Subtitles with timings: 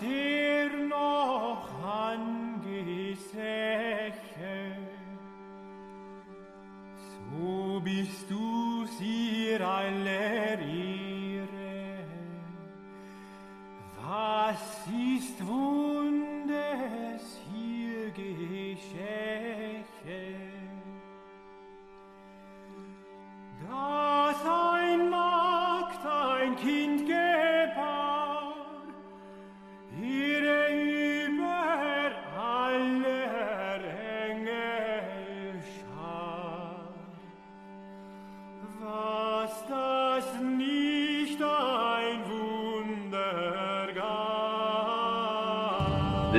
[0.00, 0.41] dir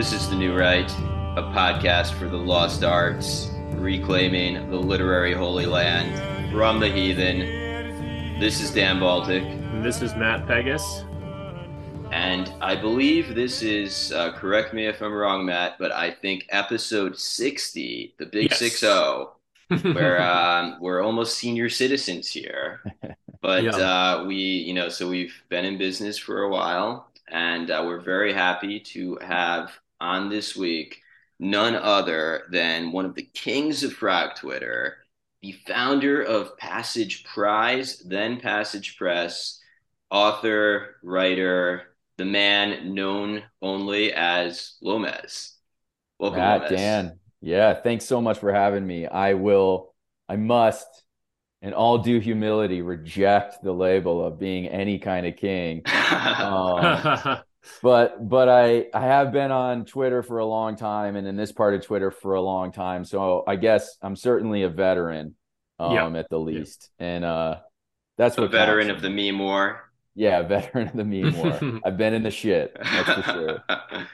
[0.03, 0.91] This is The New Right,
[1.37, 7.39] a podcast for the lost arts, reclaiming the literary holy land from the heathen.
[8.37, 10.83] This is Dan Baltic, And this is Matt Pegas.
[12.11, 16.47] and I believe this is, uh, correct me if I'm wrong, Matt, but I think
[16.49, 18.59] episode 60, the big Yes.
[18.59, 19.37] 6 0,
[19.93, 22.81] where um, we're almost senior citizens here.
[23.41, 23.71] But Yeah.
[23.77, 28.01] uh, we, you know, so we've been in business for a while, and uh, we're
[28.01, 29.71] very happy to have
[30.03, 30.99] on this week
[31.39, 34.97] none other than one of the kings of frog Twitter,
[35.41, 39.59] the founder of Passage Prize, then Passage Press,
[40.09, 45.55] author, writer, the man known only as Lomez.
[46.19, 46.79] Welcome, Matt, Lomez.
[46.79, 47.19] Dan.
[47.41, 49.05] Yeah, thanks so much for having me.
[49.05, 49.93] I will,
[50.29, 50.87] I must,
[51.61, 55.83] in all due humility, reject the label of being any kind of king.
[56.13, 57.39] Um,
[57.81, 61.51] but but I I have been on Twitter for a long time and in this
[61.51, 63.05] part of Twitter for a long time.
[63.05, 65.35] So I guess I'm certainly a veteran,
[65.79, 66.19] um, Yeah.
[66.19, 66.89] at the least.
[66.99, 67.59] And uh,
[68.17, 68.97] that's a what veteran counts.
[68.97, 69.91] of the meme war.
[70.15, 71.79] yeah, veteran of the meme war.
[71.85, 72.75] I've been in the shit.
[72.81, 73.63] That's for sure.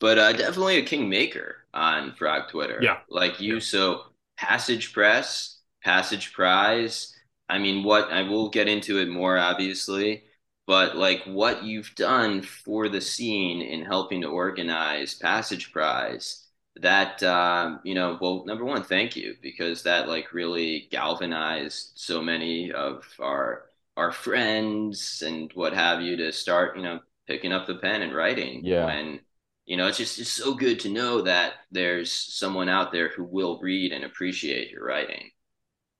[0.00, 2.78] but uh, definitely a kingmaker on Frog Twitter.
[2.82, 2.98] Yeah.
[3.08, 3.60] Like you, Yeah.
[3.60, 4.02] so
[4.36, 7.14] Passage Press, Passage Prize.
[7.48, 10.24] I mean, what I will get into it more, obviously,
[10.68, 16.44] but like what you've done for the scene in helping to organize Passage Prize.
[16.76, 22.22] That um, you know, well, number one, thank you because that like really galvanized so
[22.22, 23.64] many of our
[23.96, 28.14] our friends and what have you to start, you know, picking up the pen and
[28.14, 28.64] writing.
[28.64, 28.84] Yeah.
[28.84, 29.20] When
[29.64, 33.24] you know, it's just it's so good to know that there's someone out there who
[33.24, 35.30] will read and appreciate your writing.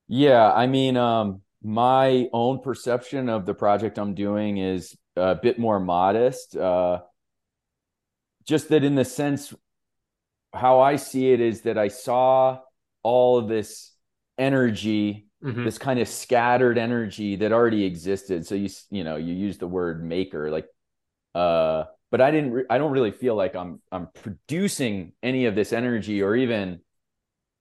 [0.07, 5.59] Yeah, I mean, um, my own perception of the project I'm doing is a bit
[5.59, 6.55] more modest.
[6.55, 7.01] Uh,
[8.45, 9.53] just that in the sense,
[10.53, 12.59] how I see it is that I saw
[13.03, 13.91] all of this
[14.37, 15.63] energy, Mhm.
[15.65, 18.45] this kind of scattered energy that already existed.
[18.45, 20.67] So you, you know, you use the word maker, like,
[21.35, 25.55] uh, but I didn't, re- I don't really feel like I'm, I'm producing any of
[25.55, 26.79] this energy or even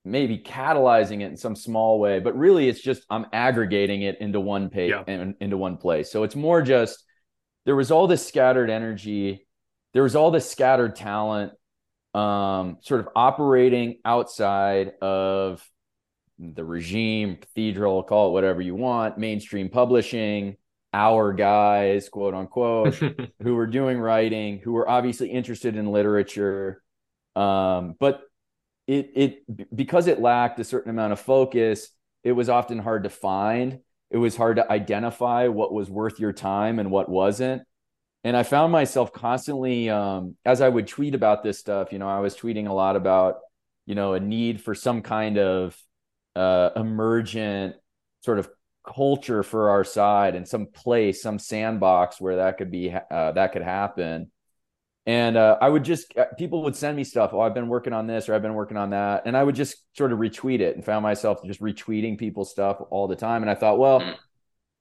[0.05, 4.41] maybe catalyzing it in some small way, but really it's just I'm aggregating it into
[4.41, 5.05] one page Yeah.
[5.07, 6.11] and into one place.
[6.11, 7.05] So it's more just
[7.67, 9.47] there was all this scattered energy,
[9.93, 11.53] there was all this scattered talent,
[12.15, 15.63] um, sort of operating outside of
[16.39, 20.57] the regime, cathedral, call it whatever you want, mainstream publishing,
[20.95, 22.95] our guys, quote unquote
[23.43, 26.83] who were doing writing, who were obviously interested in literature.
[27.37, 28.21] Um, but
[28.89, 31.91] it it because it lacked a certain amount of focus,
[32.25, 33.81] it was often hard to find.
[34.11, 37.63] It was hard to identify what was worth your time and what wasn't.
[38.25, 42.09] And I found myself constantly, um, as I would tweet about this stuff, you know,
[42.09, 43.37] I was tweeting a lot about,
[43.87, 45.77] you know, a need for some kind of
[46.35, 47.77] uh, emergent
[48.21, 48.49] sort of
[48.87, 53.53] culture for our side and some place, some sandbox where that could be uh, that
[53.53, 54.31] could happen.
[55.07, 57.31] And uh, I would just uh, people would send me stuff.
[57.33, 59.55] Oh, I've been working on this or I've been working on that, and I would
[59.55, 63.43] just sort of retweet it and found myself just retweeting people's stuff all the time.
[63.43, 64.17] And I thought, well, Mm.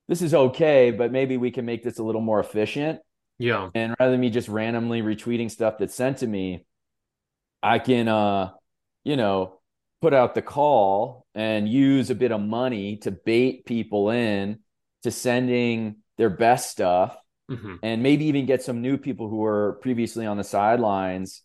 [0.10, 3.00] this is okay, but maybe we can make this a little more efficient.
[3.40, 3.70] yeah.
[3.74, 6.66] And rather than me just randomly retweeting stuff that's sent to me,
[7.64, 8.52] I can, uh,
[9.04, 9.60] you know,
[10.02, 14.60] put out the call and use a bit of money to bait people in
[15.04, 17.16] to sending their best stuff
[17.50, 17.80] Mhm.
[17.82, 21.44] and maybe even get some new people who were previously on the sidelines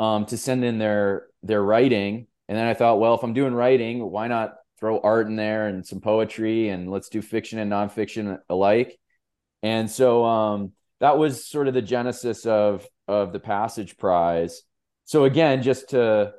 [0.00, 2.26] um, to send in their their writing.
[2.48, 5.68] And then I thought, well, if I'm doing writing, why not throw art in there
[5.68, 8.98] and some poetry and let's do fiction and nonfiction alike.
[9.62, 14.62] And so um, that was sort of the genesis of of the Passage Prize.
[15.04, 16.32] So again, just to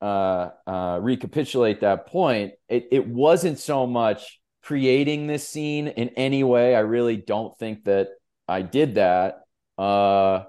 [0.00, 6.44] uh, uh, recapitulate that point, it, it wasn't so much creating this scene in any
[6.44, 6.74] way.
[6.74, 8.08] I really don't think that
[8.48, 9.44] I did that.
[9.78, 10.44] Uh,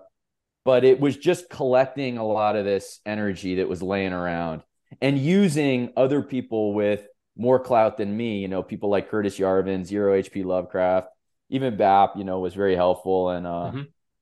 [0.66, 4.62] but it was just collecting a lot of this energy that was laying around
[5.02, 7.06] and using other people with
[7.36, 11.10] more clout than me, you know, people like Curtis Yarvin, Zero HP Lovecraft,
[11.50, 13.82] even BAP, you know, was very helpful and, uh, mm-hmm.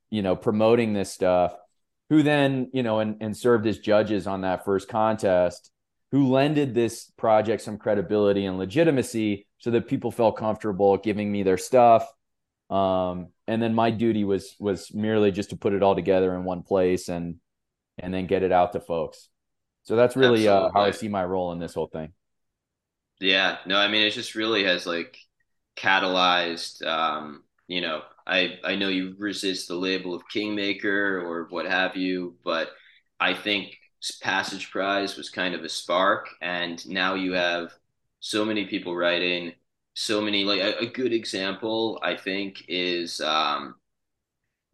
[0.10, 1.54] you know, promoting this stuff,
[2.10, 5.72] who then, you know, and, and served as judges on that first contest,
[6.12, 11.44] who lended this project some credibility and legitimacy so that people felt comfortable giving me
[11.44, 12.12] their stuff.
[12.70, 16.46] Um, and then my duty was was merely just to put it all together in
[16.46, 17.36] one place and
[18.00, 19.28] and then get it out to folks.
[19.84, 22.14] So that's really uh, how I see my role in this whole thing.
[23.20, 25.18] Yeah, no, I mean, it just really has like
[25.76, 26.86] catalyzed.
[26.86, 31.98] Um, you know, I I know you resist the label of kingmaker or what have
[31.98, 32.70] you, but
[33.20, 33.76] I think
[34.22, 37.74] Passage Prize was kind of a spark, and now you have
[38.22, 39.54] so many people writing,
[39.94, 43.76] so many like a, a good example I think is um,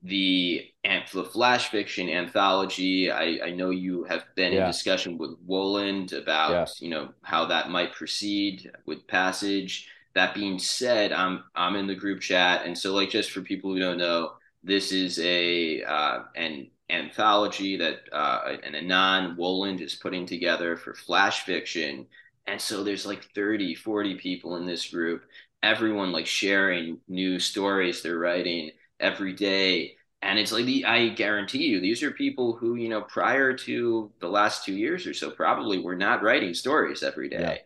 [0.04, 0.66] the
[1.14, 3.12] the flash fiction anthology.
[3.12, 4.62] I, I know you have been yeah.
[4.62, 6.66] in discussion with Woland about yeah.
[6.80, 9.90] you know how that might proceed with passage.
[10.16, 13.74] That being said, I'm I'm in the group chat, and so like just for people
[13.74, 14.34] who don't know,
[14.64, 20.94] this is a uh, an anthology that uh, an Anon Woland is putting together for
[20.94, 22.08] flash fiction.
[22.48, 25.24] And so there's like 30, 40 people in this group,
[25.62, 31.68] everyone like sharing new stories they're writing every day and it's like the, I guarantee
[31.68, 35.30] you, these are people who, you know, prior to the last two years or so,
[35.30, 37.40] probably were not writing stories every day.
[37.40, 37.58] Yeah.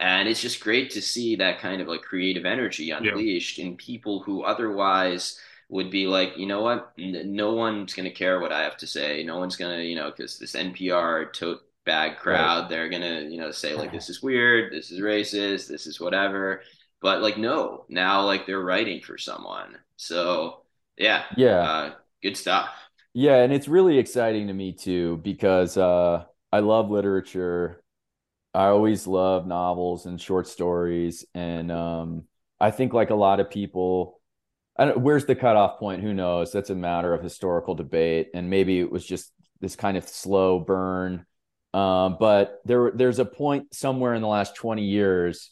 [0.00, 3.66] And it's just great to see that kind of like creative energy unleashed yeah.
[3.66, 5.38] in people who otherwise
[5.68, 8.88] would be like, you know what, no one's going to care what I have to
[8.88, 9.22] say.
[9.22, 12.68] No one's going to, you know, because this NPR tote bag crowd, right.
[12.68, 16.62] they're to, you know, say like, this is weird, this is racist, this is whatever.
[17.00, 19.76] But like, no, now like they're writing for someone.
[19.96, 20.62] So,
[20.96, 21.24] yeah.
[21.36, 21.60] Yeah.
[21.60, 21.92] Uh,
[22.22, 22.68] good stuff.
[23.14, 23.36] Yeah.
[23.36, 27.82] And it's really exciting to me too, because uh, I love literature.
[28.52, 31.24] I always love novels and short stories.
[31.34, 32.24] And um,
[32.60, 34.20] I think, like a lot of people,
[34.76, 36.02] I don't, where's the cutoff point?
[36.02, 36.52] Who knows?
[36.52, 38.30] That's a matter of historical debate.
[38.34, 41.24] And maybe it was just this kind of slow burn.
[41.72, 45.50] Um, but there, there's a point somewhere in the last 20 years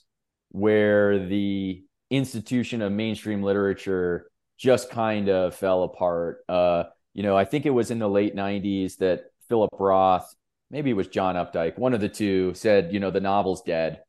[0.51, 6.39] where the institution of mainstream literature just kind of fell apart.
[6.49, 6.85] Uh,
[7.15, 10.35] you know, I think it was in the late 90s that Philip Roth,
[10.71, 14.01] maybe it was John Updike, one of the two said, you know, the novel's dead.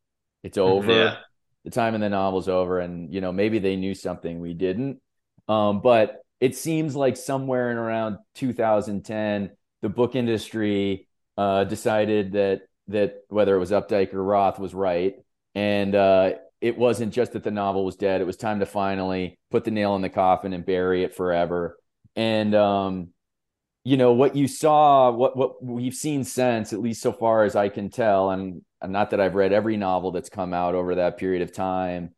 [0.43, 0.71] It's mm-hmm.
[0.71, 0.91] over.
[0.91, 1.15] Yeah.
[1.65, 2.79] The time in the novel's over.
[2.79, 5.01] And, you know, maybe they knew something we didn't.
[5.47, 9.51] Um, but it seems like somewhere in around 2010,
[9.81, 11.07] the book industry
[11.39, 15.13] uh, decided that that whether it was Updike or Roth was right.
[15.55, 18.19] And uh, it wasn't just that the novel was dead.
[18.19, 21.77] It was time to finally put the nail in the coffin and bury it forever.
[22.17, 23.09] And um,
[23.85, 27.55] you know what you saw, what what we've seen since, at least so far as
[27.55, 31.17] I can tell, and, not that I've read every novel that's come out over that
[31.17, 32.15] period of time,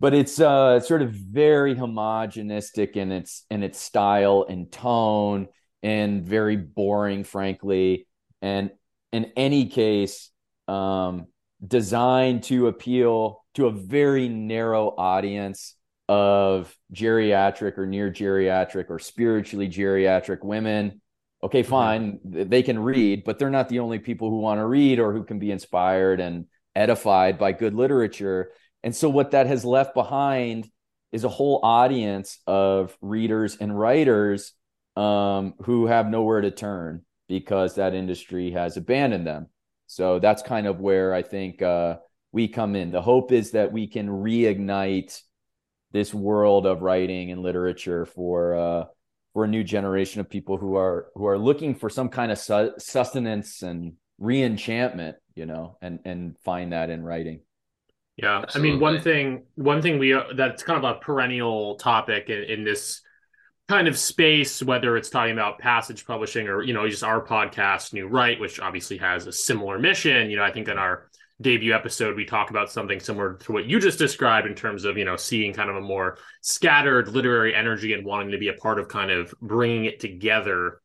[0.00, 5.46] but it's uh sort of very homogenistic in its in its style and tone,
[5.82, 8.07] and very boring, frankly.
[8.42, 8.70] And
[9.12, 10.30] in any case,
[10.66, 11.26] um,
[11.66, 15.74] designed to appeal to a very narrow audience
[16.08, 21.00] of geriatric or near geriatric or spiritually geriatric women.
[21.42, 24.98] Okay, fine, they can read, but they're not the only people who want to read
[24.98, 28.50] or who can be inspired and edified by good literature.
[28.82, 30.68] And so, what that has left behind
[31.12, 34.52] is a whole audience of readers and writers
[34.96, 39.48] um, who have nowhere to turn because that industry has abandoned them.
[39.86, 41.96] So that's kind of where I think uh,
[42.32, 42.90] we come in.
[42.90, 45.20] The hope is that we can reignite
[45.92, 48.84] this world of writing and literature for uh,
[49.32, 52.38] for a new generation of people who are who are looking for some kind of
[52.38, 57.40] su- sustenance and reenchantment, you know, and and find that in writing.
[58.16, 58.70] Yeah, Absolutely.
[58.70, 62.42] I mean, one thing one thing we uh, that's kind of a perennial topic in,
[62.44, 63.00] in this
[63.68, 67.92] kind of space, whether it's talking about passage publishing or you know just our podcast,
[67.92, 70.30] New Right, which obviously has a similar mission.
[70.30, 71.08] You know, I think in our
[71.40, 74.98] debut episode we talk about something similar to what you just described in terms of
[74.98, 78.54] you know seeing kind of a more scattered literary energy and wanting to be a
[78.54, 80.80] part of kind of bringing it together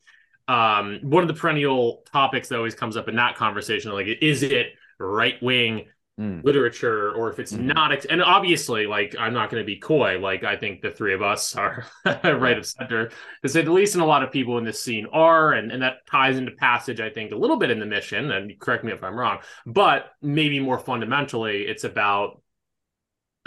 [0.47, 4.43] um, one of the perennial topics that always comes up in that conversation like is
[4.43, 5.87] it right wing
[6.19, 6.43] mm.
[6.43, 7.67] literature or if it's mm-hmm.
[7.67, 10.91] not ex- and obviously like i'm not going to be coy like i think the
[10.91, 13.09] three of us are right of center
[13.41, 15.81] to say the least and a lot of people in this scene are and, and
[15.81, 18.91] that ties into passage i think a little bit in the mission and correct me
[18.91, 22.41] if i'm wrong but maybe more fundamentally it's about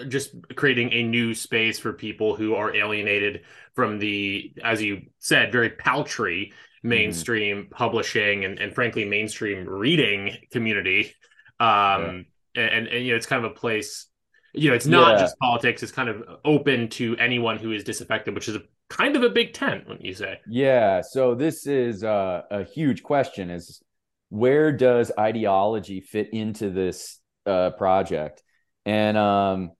[0.08, 3.42] just creating a new space for people who are alienated
[3.75, 7.75] from the as you said very paltry mainstream mm-hmm.
[7.75, 11.14] publishing and, and frankly mainstream reading community
[11.58, 12.23] um yeah.
[12.56, 14.06] And, and you know it's kind of a place
[14.52, 15.20] you know it's not yeah.
[15.20, 19.16] just politics it's kind of open to anyone who is disaffected which is a kind
[19.16, 23.50] of a big tent when you say yeah so this is uh, a huge question
[23.50, 23.82] is
[24.28, 28.42] where does ideology fit into this uh, project
[28.84, 29.70] and um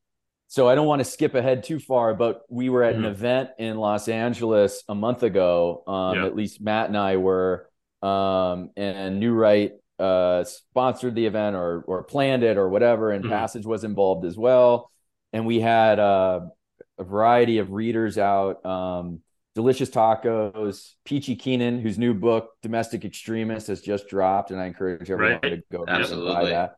[0.49, 3.05] so I don't want to skip ahead too far, but we were at mm-hmm.
[3.05, 5.83] an event in Los Angeles a month ago.
[5.87, 6.27] Um, yeah.
[6.27, 7.69] At least Matt and I were,
[8.01, 13.25] um, and New Right uh, sponsored the event or or planned it or whatever, and
[13.25, 13.33] mm-hmm.
[13.33, 14.91] Passage was involved as well.
[15.33, 16.41] And we had uh,
[16.99, 18.65] a variety of readers out.
[18.65, 19.21] Um,
[19.55, 25.11] Delicious Tacos, Peachy Keenan, whose new book "Domestic Extremist" has just dropped, and I encourage
[25.11, 25.51] everyone right.
[25.51, 26.77] to go and buy that.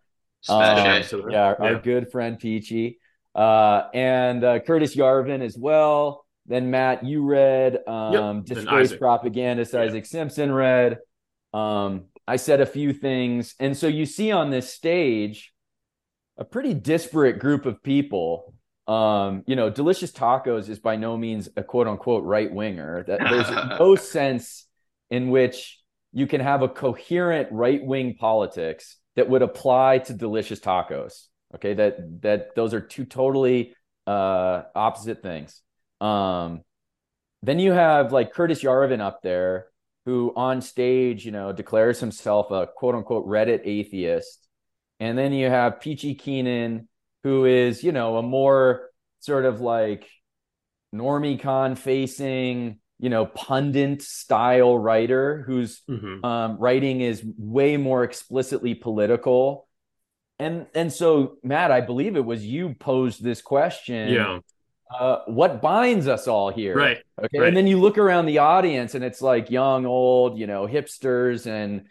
[0.48, 3.00] Um, yeah, our, yeah, our good friend Peachy
[3.34, 6.25] uh, and uh, Curtis Yarvin as well.
[6.46, 8.44] Then Matt, you read um, yep.
[8.44, 9.75] Disgrace Propagandist.
[9.75, 9.80] Yeah.
[9.82, 10.98] Isaac Simpson read.
[11.52, 15.54] Um, I said a few things, and so you see on this stage
[16.37, 18.52] a pretty disparate group of people.
[18.87, 23.02] Um, you know, Delicious Tacos is by no means a quote unquote right winger.
[23.04, 24.66] That there's no sense
[25.11, 25.80] in which
[26.12, 31.28] you can have a coherent right wing politics that would apply to Delicious Tacos.
[31.54, 33.75] Okay, that that those are two totally
[34.06, 35.62] uh, opposite things.
[36.02, 36.61] Um,
[37.42, 39.68] then you have like Curtis Yarvin up there,
[40.08, 44.48] who on stage, you know, declares himself a quote unquote Reddit atheist.
[45.00, 46.88] And then you have Peachy Keenan,
[47.24, 48.88] who is, you know, a more
[49.20, 50.08] sort of like
[50.94, 56.24] normie con facing, you know, pundit style writer whose mm-hmm.
[56.24, 59.68] um, writing is way more explicitly political
[60.38, 64.08] and and so Matt, I believe it was you posed this question.
[64.08, 64.38] Yeah.
[64.90, 66.75] Uh, what binds us all here?
[66.75, 66.99] Right.
[67.23, 67.38] Okay.
[67.38, 67.49] Right.
[67.49, 71.47] And then you look around the audience and it's like young, old, you know, hipsters
[71.47, 71.87] and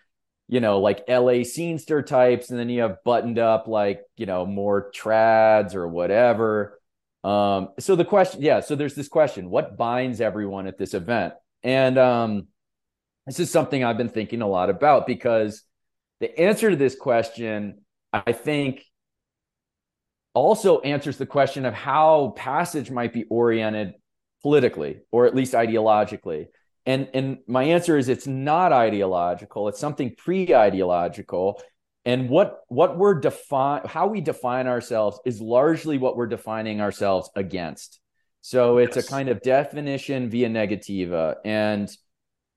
[0.48, 4.46] you know, like LA scenester types, and then you have buttoned up like, you know,
[4.46, 6.80] more trads or whatever.
[7.24, 11.34] Um, so the question, yeah, so there's this question: what binds everyone at this event?
[11.64, 12.48] And um,
[13.26, 15.64] this is something I've been thinking a lot about because
[16.22, 17.82] the answer to this question
[18.14, 18.86] I think
[20.38, 23.94] also answers the question of how passage might be oriented
[24.42, 26.48] politically or at least ideologically.
[26.86, 31.62] And, and my answer is it's not ideological, it's something pre-ideological.
[32.06, 37.30] And what what we're define how we define ourselves is largely what we're defining ourselves
[37.36, 38.00] against.
[38.40, 39.06] So it's yes.
[39.06, 41.36] a kind of definition via negativa.
[41.44, 41.90] And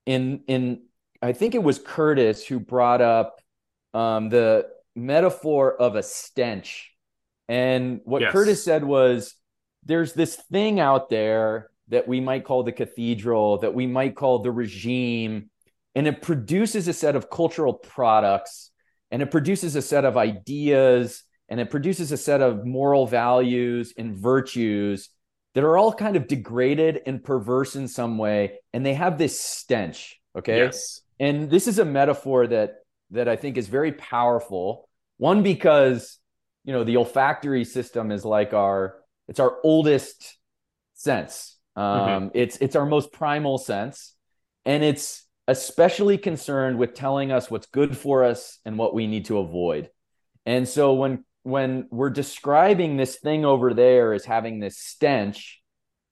[0.06, 0.82] in in
[1.20, 3.40] I think it was Curtis who brought up
[3.92, 6.92] um, the metaphor of a stench.
[7.50, 8.32] And what yes.
[8.32, 9.34] Curtis said was
[9.84, 14.38] there's this thing out there that we might call the cathedral, that we might call
[14.38, 15.50] the regime,
[15.96, 18.70] and it produces a set of cultural products
[19.10, 23.92] and it produces a set of ideas and it produces a set of moral values
[23.98, 25.08] and virtues
[25.54, 29.40] that are all kind of degraded and perverse in some way and they have this
[29.40, 30.58] stench okay?
[30.58, 31.00] Yes.
[31.18, 32.76] And this is a metaphor that
[33.10, 34.88] that i think is very powerful.
[35.16, 36.19] One because
[36.70, 38.94] you know the olfactory system is like our
[39.26, 40.36] it's our oldest
[40.94, 41.58] sense.
[41.74, 42.28] Um, mm-hmm.
[42.34, 44.14] It's it's our most primal sense,
[44.64, 49.24] and it's especially concerned with telling us what's good for us and what we need
[49.24, 49.90] to avoid.
[50.46, 55.60] And so when when we're describing this thing over there as having this stench,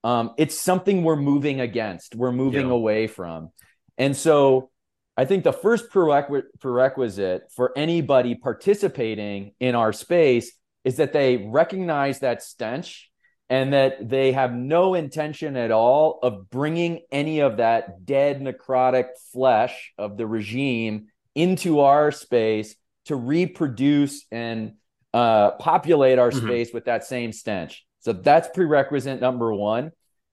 [0.02, 2.72] um, it's something we're moving against, we're moving yeah.
[2.72, 3.50] away from.
[3.96, 4.70] And so
[5.18, 10.52] I think the first prerequisite for anybody participating in our space
[10.84, 13.10] is that they recognize that stench
[13.50, 19.08] and that they have no intention at all of bringing any of that dead necrotic
[19.32, 24.74] flesh of the regime into our space to reproduce and
[25.12, 26.46] uh, populate our mm-hmm.
[26.46, 27.84] space with that same stench.
[27.98, 29.90] So that's prerequisite number one.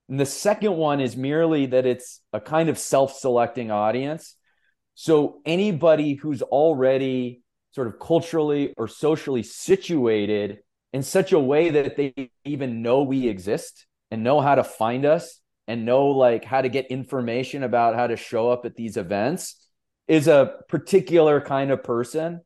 [0.10, 4.36] And the second one is merely that it's a kind of self selecting audience
[4.96, 10.60] so anybody who's already sort of culturally or socially situated
[10.94, 15.06] in such a way that they even know we exist and know how to find
[15.06, 18.96] us and know like how to get information about how to show up at these
[18.96, 19.68] events
[20.08, 22.42] is a particular kind of person.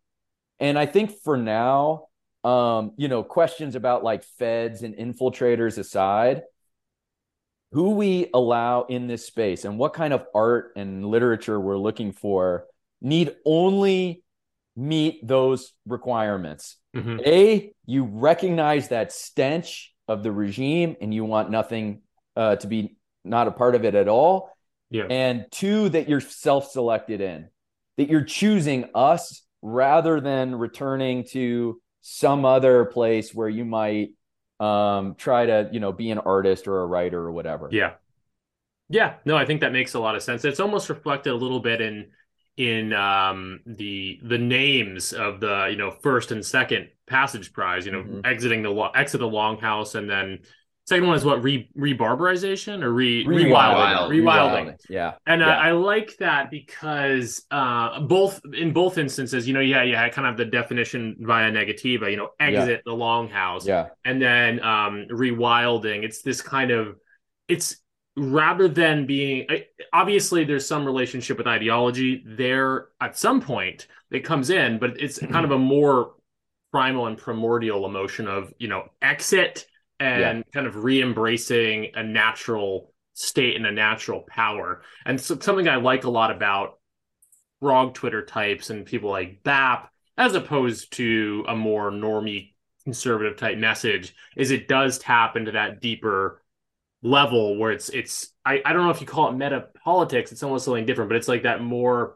[0.60, 2.06] And i think for now
[2.44, 6.41] um you know questions about like feds and infiltrators aside
[7.71, 12.11] who we allow in this space and what kind of art and literature we're looking
[12.11, 12.65] for
[13.01, 14.23] need only
[14.75, 16.77] meet those requirements.
[16.95, 17.19] Mm-hmm.
[17.25, 22.01] A, you recognize that stench of the regime and you want nothing
[22.35, 24.51] uh, to be not a part of it at all.
[24.89, 25.03] Yeah.
[25.03, 27.49] And two, that you're self selected in,
[27.97, 34.09] that you're choosing us rather than returning to some other place where you might
[34.59, 37.69] um, try to, you know, be an artist or a writer or whatever.
[37.71, 37.93] Yeah.
[38.89, 39.15] Yeah.
[39.25, 40.43] No, I think that makes a lot of sense.
[40.45, 42.07] It's almost reflected a little bit in
[42.57, 47.85] in um, the the names of the you know first and second passage prize.
[47.85, 48.21] You know, mm-hmm.
[48.25, 50.39] exiting the exit the longhouse, and then
[50.89, 54.10] second one is what re rebarbarization or re rewilding.
[54.10, 54.10] Rewilding.
[54.10, 54.79] rewilding.
[54.89, 55.58] Yeah, and uh, yeah.
[55.58, 60.27] I like that because uh, both in both instances, you know, yeah, yeah, I kind
[60.27, 62.10] of have the definition via negativa.
[62.10, 62.91] You know, exit yeah.
[62.91, 63.65] the longhouse.
[63.65, 66.03] Yeah, and then um, rewilding.
[66.03, 66.98] It's this kind of
[67.48, 67.77] it's
[68.17, 69.48] rather than being
[69.93, 75.19] obviously there's some relationship with ideology there at some point it comes in but it's
[75.19, 76.15] kind of a more
[76.74, 79.67] primal and primordial emotion of you know exit
[80.00, 80.51] and yeah.
[80.53, 86.06] kind of re-embracing a natural state and a natural power and so something i like
[86.06, 86.79] a lot about
[87.60, 92.53] frog twitter types and people like bap as opposed to a more normie
[92.84, 96.41] conservative type message is it does tap into that deeper
[97.01, 100.44] level where it's it's I, I don't know if you call it meta politics it's
[100.44, 102.15] almost something different but it's like that more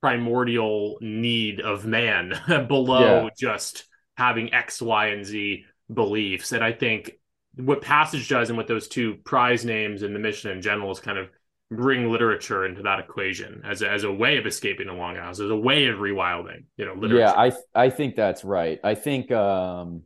[0.00, 2.34] primordial need of man
[2.68, 3.30] below yeah.
[3.38, 3.84] just
[4.16, 7.12] having x y and z beliefs and i think
[7.56, 11.00] what passage does and what those two prize names and the mission in general is
[11.00, 11.28] kind of
[11.70, 15.50] bring literature into that equation as a, as a way of escaping the longhouse as
[15.50, 17.20] a way of rewilding you know literature.
[17.20, 20.02] yeah i i think that's right i think um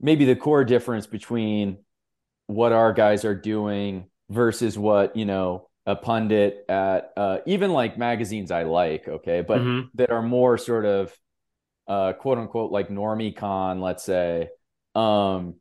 [0.00, 1.78] maybe the core difference between
[2.46, 7.96] what our guys are doing versus what you know a pundit at uh, even like
[7.96, 9.86] magazines I like, okay, but mm-hmm.
[9.94, 11.16] that are more sort of
[11.86, 14.48] uh, quote unquote like normie con, let's say,
[14.96, 15.54] um,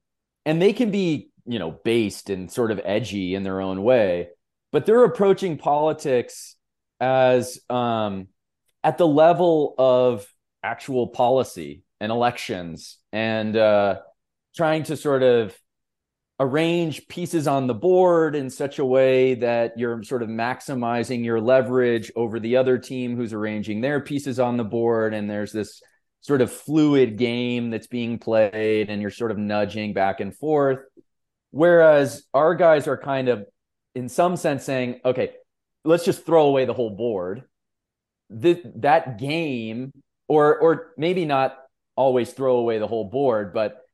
[0.46, 4.30] and they can be you know based and sort of edgy in their own way,
[4.72, 6.56] but they're approaching politics
[7.00, 8.28] as um,
[8.84, 10.28] at the level of
[10.64, 14.00] actual policy and elections and uh,
[14.56, 15.58] trying to sort of
[16.40, 21.40] arrange pieces on the board in such a way that you're sort of maximizing your
[21.40, 25.14] leverage over the other team who's arranging their pieces on the board.
[25.14, 25.82] And there's this
[26.26, 30.80] sort of fluid game that's being played and you're sort of nudging back and forth
[31.52, 33.46] whereas our guys are kind of
[33.94, 35.32] in some sense saying okay
[35.84, 37.44] let's just throw away the whole board
[38.42, 39.92] Th- that game
[40.28, 41.58] or or maybe not
[41.96, 43.86] always throw away the whole board but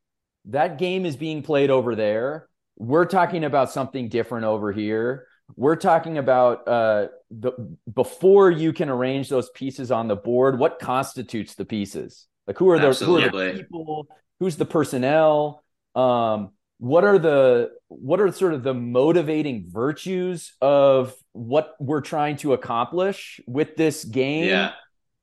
[0.45, 2.47] that game is being played over there.
[2.77, 5.27] We're talking about something different over here.
[5.55, 7.51] We're talking about uh, the
[7.93, 10.59] before you can arrange those pieces on the board.
[10.59, 12.27] What constitutes the pieces?
[12.47, 14.07] Like who are the, who are the people?
[14.39, 15.63] Who's the personnel?
[15.95, 22.37] Um, what are the what are sort of the motivating virtues of what we're trying
[22.37, 24.45] to accomplish with this game?
[24.45, 24.71] Yeah.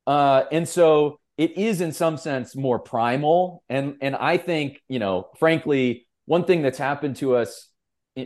[0.06, 4.98] Uh, and so it is in some sense more primal and and i think you
[4.98, 7.67] know frankly one thing that's happened to us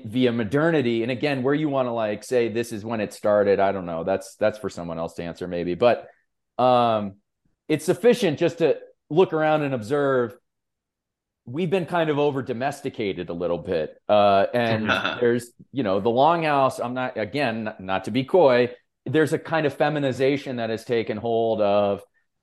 [0.04, 3.60] via modernity and again where you want to like say this is when it started
[3.60, 6.08] i don't know that's that's for someone else to answer maybe but
[6.58, 7.14] um
[7.68, 8.76] it's sufficient just to
[9.10, 10.34] look around and observe
[11.44, 14.88] we've been kind of over domesticated a little bit uh and
[15.20, 18.70] there's you know the longhouse i'm not again not to be coy
[19.04, 22.02] there's a kind of feminization that has taken hold of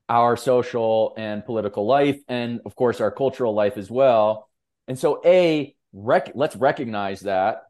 [0.10, 4.50] our social and political life, and of course, our cultural life as well.
[4.88, 7.64] And so, A, rec- let's recognize that.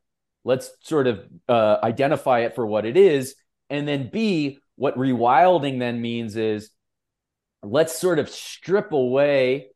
[0.44, 3.36] Let's sort of uh, identify it for what it is.
[3.70, 6.72] And then, B, what rewilding then means is
[7.62, 9.68] let's sort of strip away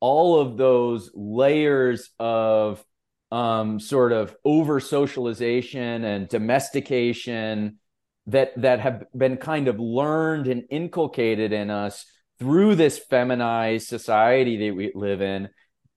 [0.00, 2.84] all of those layers of
[3.30, 7.78] um, sort of over socialization and domestication
[8.26, 12.04] that that have been kind of learned and inculcated in us
[12.38, 15.48] through this feminized society that we live in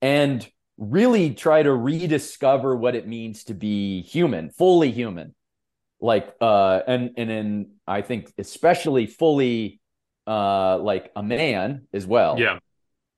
[0.02, 5.34] and really try to rediscover what it means to be human fully human.
[6.02, 9.80] Like uh and and in i think especially fully
[10.28, 12.40] uh like a man as well.
[12.40, 12.60] Yeah.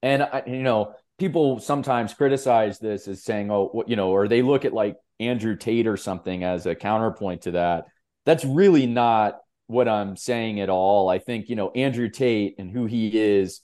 [0.03, 4.43] And I, you know people sometimes criticize this as saying oh you know or they
[4.43, 7.85] look at like andrew tate or something as a counterpoint to that.
[8.25, 11.09] That's really not what I'm saying at all.
[11.09, 13.61] I think, you know, Andrew Tate and who he is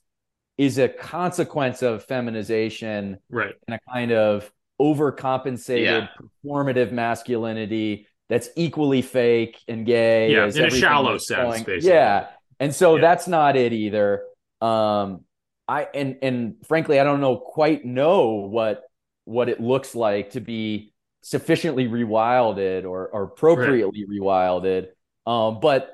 [0.57, 3.55] is a consequence of feminization right.
[3.67, 6.07] and a kind of overcompensated yeah.
[6.45, 10.31] performative masculinity that's equally fake and gay.
[10.31, 11.89] Yeah, in a shallow sense, basically.
[11.89, 12.27] Yeah.
[12.59, 13.01] And so yeah.
[13.01, 14.23] that's not it either.
[14.61, 15.25] Um,
[15.67, 18.83] I and and frankly, I don't know quite know what
[19.25, 24.19] what it looks like to be sufficiently rewilded or, or appropriately right.
[24.19, 24.87] rewilded.
[25.25, 25.89] Um, but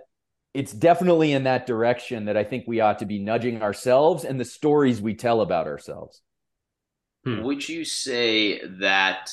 [0.53, 4.39] it's definitely in that direction that I think we ought to be nudging ourselves and
[4.39, 6.21] the stories we tell about ourselves.
[7.23, 7.43] Hmm.
[7.43, 9.31] Would you say that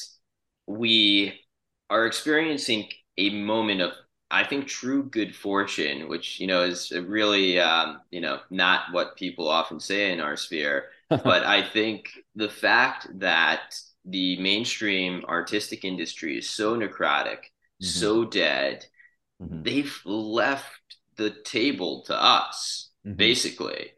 [0.66, 1.40] we
[1.88, 3.92] are experiencing a moment of,
[4.30, 9.16] I think, true good fortune, which, you know, is really, um, you know, not what
[9.16, 10.86] people often say in our sphere.
[11.08, 17.86] but I think the fact that the mainstream artistic industry is so necrotic, mm-hmm.
[17.86, 18.84] so dead,
[19.40, 19.62] mm-hmm.
[19.62, 23.16] they've left the table to us, mm-hmm.
[23.16, 23.92] basically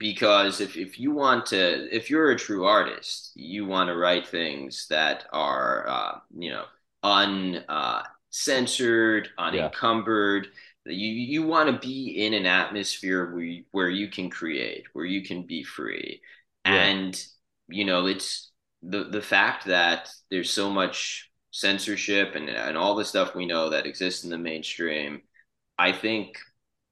[0.00, 4.26] because if, if you want to if you're a true artist you want to write
[4.26, 6.64] things that are uh, you know
[7.04, 10.48] uncensored uh, unencumbered
[10.86, 10.92] yeah.
[10.92, 15.04] you you want to be in an atmosphere where you, where you can create where
[15.04, 16.20] you can be free
[16.64, 16.72] yeah.
[16.72, 17.24] and
[17.68, 18.50] you know it's
[18.82, 23.70] the the fact that there's so much censorship and and all the stuff we know
[23.70, 25.20] that exists in the mainstream
[25.78, 26.38] i think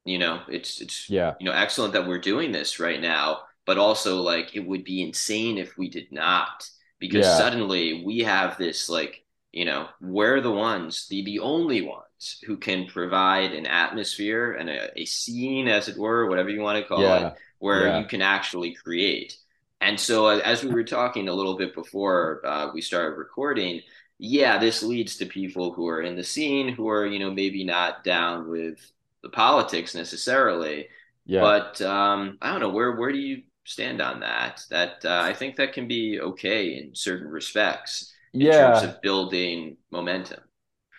[0.08, 3.78] you know it's it's yeah you know excellent that we're doing this right now but
[3.78, 6.68] also like it would be insane if we did not
[6.98, 7.36] because yeah.
[7.36, 12.56] suddenly we have this like you know we're the ones the the only ones who
[12.56, 16.88] can provide an atmosphere and a, a scene as it were whatever you want to
[16.88, 17.28] call yeah.
[17.28, 17.98] it where yeah.
[17.98, 19.36] you can actually create
[19.80, 23.80] and so uh, as we were talking a little bit before uh, we started recording
[24.18, 27.64] yeah this leads to people who are in the scene who are you know maybe
[27.64, 28.78] not down with
[29.22, 30.88] the politics necessarily.
[31.26, 31.40] Yeah.
[31.40, 34.62] But um, I don't know where where do you stand on that?
[34.70, 38.72] That uh, I think that can be okay in certain respects in yeah.
[38.72, 40.40] terms of building momentum.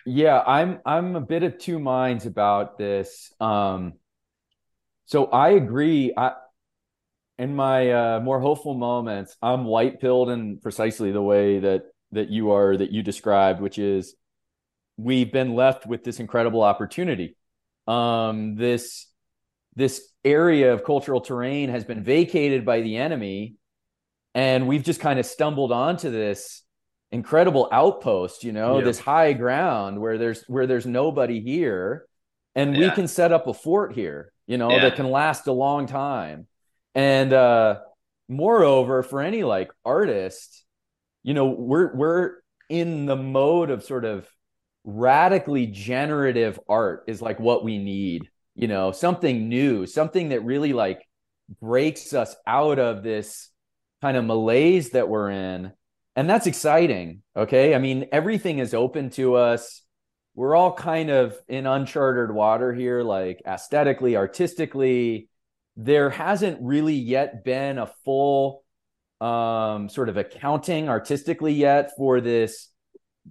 [0.06, 3.32] Yeah, I'm I'm a bit of two minds about this.
[3.40, 3.94] Um,
[5.06, 6.12] so I agree.
[6.16, 6.32] I
[7.38, 12.28] in my uh, more hopeful moments, I'm white pilled in precisely the way that that
[12.28, 14.14] you are that you described, which is
[14.96, 17.36] we've been left with this incredible opportunity
[17.90, 19.06] um, this
[19.74, 23.54] this area of cultural terrain has been vacated by the enemy
[24.34, 26.62] and we've just kind of stumbled onto this
[27.10, 32.06] incredible outpost you know this high ground where there's where there's nobody here
[32.54, 32.88] and yeah.
[32.88, 34.82] we can set up a fort here you know yeah.
[34.82, 36.46] that can last a long time
[36.94, 37.78] and uh
[38.28, 40.64] moreover for any like artist
[41.24, 42.34] you know we're we're
[42.68, 44.28] in the mode of sort of
[44.84, 50.72] radically generative art is like what we need you know something new something that really
[50.72, 51.02] like
[51.60, 53.50] breaks us out of this
[54.00, 55.72] kind of malaise that we're in.
[56.16, 57.74] And that's exciting okay?
[57.74, 59.82] I mean everything is open to us.
[60.34, 65.28] We're all kind of in uncharted water here like aesthetically artistically.
[65.76, 68.64] There hasn't really yet been a full
[69.20, 72.69] um, sort of accounting artistically yet for this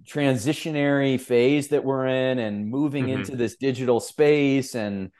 [0.04, 3.20] transitionary phase that we're in and moving mm-hmm.
[3.20, 5.10] into this digital space and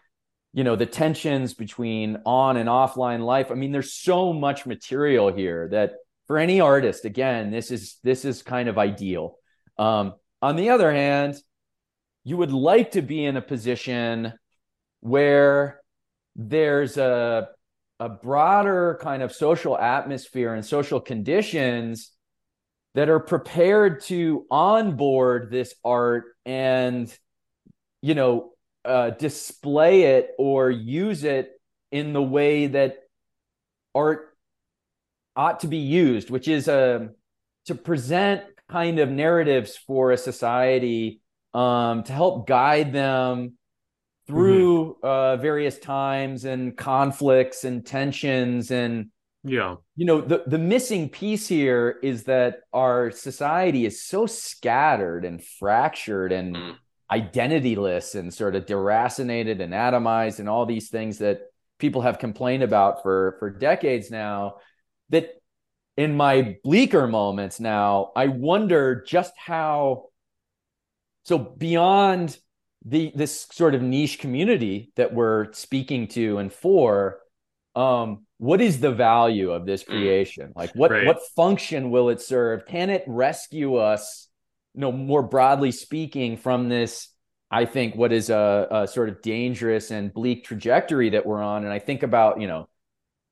[0.52, 5.32] you know the tensions between on and offline life i mean there's so much material
[5.32, 5.92] here that
[6.26, 9.36] for any artist again this is this is kind of ideal
[9.78, 11.36] um, on the other hand
[12.24, 14.32] you would like to be in a position
[15.00, 15.80] where
[16.36, 17.48] there's a
[17.98, 22.12] a broader kind of social atmosphere and social conditions
[22.94, 27.16] that are prepared to onboard this art and
[28.02, 28.50] you know
[28.84, 31.52] uh, display it or use it
[31.92, 32.98] in the way that
[33.94, 34.36] art
[35.36, 37.06] ought to be used which is uh,
[37.66, 41.20] to present kind of narratives for a society
[41.54, 43.54] um, to help guide them
[44.26, 45.06] through mm-hmm.
[45.06, 49.10] uh, various times and conflicts and tensions and
[49.42, 49.76] yeah.
[49.96, 55.42] You know, the, the missing piece here is that our society is so scattered and
[55.42, 56.76] fractured and mm.
[57.10, 61.40] identityless and sort of deracinated and atomized and all these things that
[61.78, 64.56] people have complained about for for decades now
[65.08, 65.30] that
[65.96, 70.04] in my bleaker moments now i wonder just how
[71.24, 72.38] so beyond
[72.84, 77.20] the this sort of niche community that we're speaking to and for
[77.76, 79.88] um what is the value of this mm.
[79.88, 81.06] creation like what right.
[81.06, 84.28] what function will it serve can it rescue us
[84.74, 87.08] you know more broadly speaking from this
[87.50, 91.64] i think what is a, a sort of dangerous and bleak trajectory that we're on
[91.64, 92.68] and i think about you know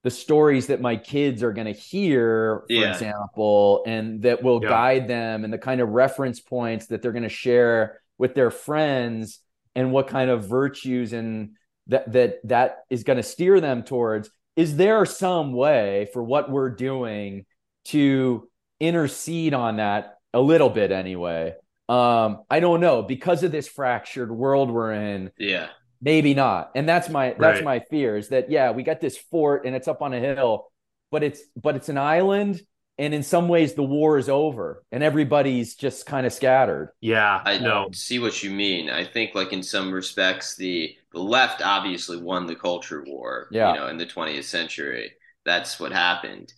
[0.03, 2.93] the stories that my kids are going to hear for yeah.
[2.93, 4.69] example and that will yeah.
[4.69, 8.51] guide them and the kind of reference points that they're going to share with their
[8.51, 9.39] friends
[9.75, 11.51] and what kind of virtues and
[11.89, 16.49] that that that is going to steer them towards is there some way for what
[16.49, 17.45] we're doing
[17.85, 18.47] to
[18.79, 21.53] intercede on that a little bit anyway
[21.89, 25.31] Um, I don't know because of this fractured world we're in.
[25.39, 25.69] Yeah.
[26.01, 26.71] Maybe not.
[26.75, 27.63] And that's my that's right.
[27.63, 30.71] my fear is that yeah, we got this fort and it's up on a hill,
[31.11, 32.61] but it's but it's an island
[32.99, 36.91] and in some ways the war is over and everybody's just kind of scattered.
[37.01, 37.89] Yeah, I know.
[37.91, 38.89] see what you mean.
[38.89, 43.73] I think like in some respects the the left obviously won the culture war, yeah.
[43.73, 45.11] you know, in the 20th century.
[45.45, 46.53] That's what happened.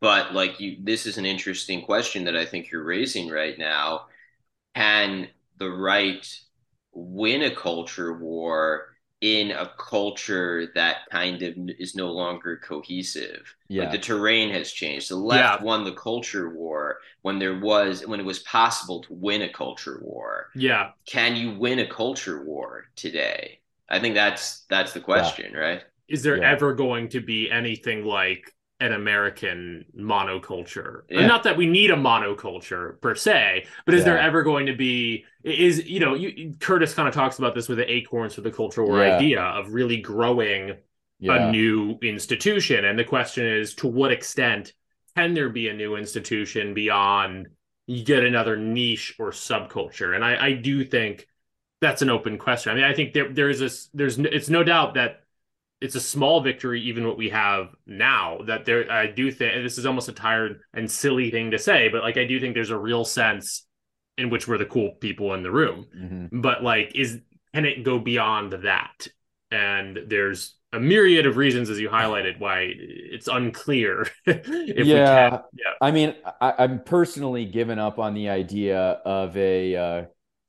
[0.00, 4.06] But like you this is an interesting question that I think you're raising right now.
[4.74, 6.26] Can the right
[6.92, 13.54] win a culture war in a culture that kind of is no longer cohesive.
[13.68, 13.84] Yeah.
[13.84, 15.08] Like the terrain has changed.
[15.08, 15.64] The left yeah.
[15.64, 20.02] won the culture war when there was when it was possible to win a culture
[20.04, 20.48] war.
[20.54, 20.90] Yeah.
[21.06, 23.60] Can you win a culture war today?
[23.88, 25.58] I think that's that's the question, yeah.
[25.58, 25.82] right?
[26.08, 26.50] Is there yeah.
[26.50, 31.02] ever going to be anything like an American monoculture.
[31.08, 31.26] Yeah.
[31.26, 34.04] Not that we need a monoculture per se, but is yeah.
[34.04, 37.68] there ever going to be is you know, you, Curtis kind of talks about this
[37.68, 39.16] with the acorns for the cultural war yeah.
[39.16, 40.76] idea of really growing
[41.26, 44.74] a new institution and the question is to what extent
[45.16, 47.48] can there be a new institution beyond
[47.86, 50.14] you get another niche or subculture?
[50.14, 51.26] And I, I do think
[51.84, 52.72] that's an open question.
[52.72, 55.20] I mean, I think there there is this there's it's no doubt that
[55.82, 58.38] it's a small victory, even what we have now.
[58.46, 61.90] That there, I do think this is almost a tired and silly thing to say,
[61.90, 63.66] but like I do think there's a real sense
[64.16, 65.86] in which we're the cool people in the room.
[65.94, 66.40] Mm-hmm.
[66.40, 67.20] But like, is
[67.52, 69.06] can it go beyond that?
[69.50, 74.06] And there's a myriad of reasons, as you highlighted, why it's unclear.
[74.26, 74.34] yeah,
[74.76, 75.40] yeah.
[75.82, 80.04] I mean, I, am personally given up on the idea of a uh,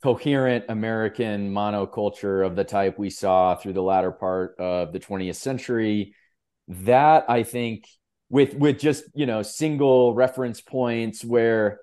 [0.05, 5.37] coherent American monoculture of the type we saw through the latter part of the 20th
[5.37, 6.13] century.
[6.67, 7.87] That I think
[8.29, 11.79] with with just you know single reference points where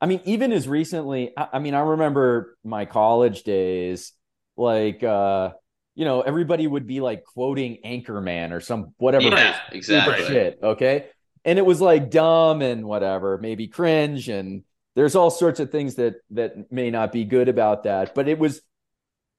[0.00, 4.14] I mean even as recently I, I mean I remember my college days
[4.56, 5.50] like uh
[5.94, 11.06] you know everybody would be like quoting Anchorman or some whatever yeah, exactly shit okay
[11.44, 14.64] and it was like dumb and whatever maybe cringe and
[14.96, 18.38] there's all sorts of things that that may not be good about that but it
[18.38, 18.62] was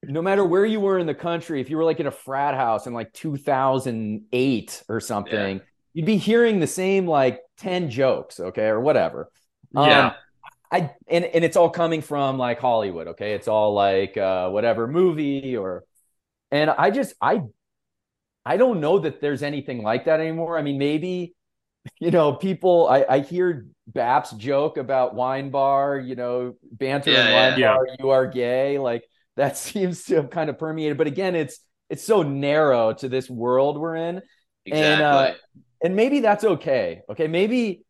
[0.04, 2.56] no matter where you were in the country if you were like in a frat
[2.56, 5.64] house in like 2008 or something yeah.
[5.94, 9.32] you'd be hearing the same like 10 jokes okay or whatever.
[9.74, 10.08] Yeah.
[10.08, 10.14] Um,
[10.74, 13.34] i and, and it's all coming from like hollywood okay?
[13.34, 15.84] It's all like uh whatever movie or
[16.50, 17.42] and i just i
[18.46, 20.58] i don't know that there's anything like that anymore.
[20.58, 21.36] I mean maybe
[22.00, 27.28] you know, people I, I hear Baps joke about wine bar, you know, banter yeah,
[27.28, 27.74] in wine yeah.
[27.74, 28.78] bar, you are gay.
[28.78, 29.04] Like
[29.38, 30.98] that seems to have kind of permeated.
[30.98, 34.22] But again, it's it's so narrow to this world we're in.
[34.66, 34.94] Exactly.
[34.94, 35.34] And uh,
[35.84, 37.02] and maybe that's okay.
[37.10, 37.28] Okay.
[37.28, 37.84] Maybe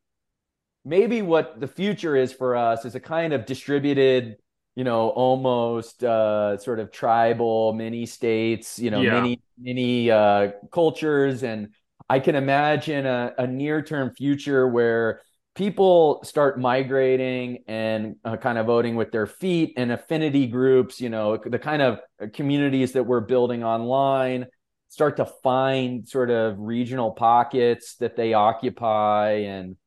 [0.85, 4.37] maybe what the future is for us is a kind of distributed
[4.75, 9.21] you know almost uh sort of tribal mini states you know yeah.
[9.21, 11.69] mini mini uh cultures and
[12.11, 15.21] I can imagine a, a near term future where
[15.55, 21.07] people start migrating and uh, kind of voting with their feet and affinity groups, you
[21.07, 22.01] know, the kind of
[22.33, 24.47] communities that we're building online
[24.89, 29.43] start to find sort of regional pockets that they occupy.
[29.45, 29.77] And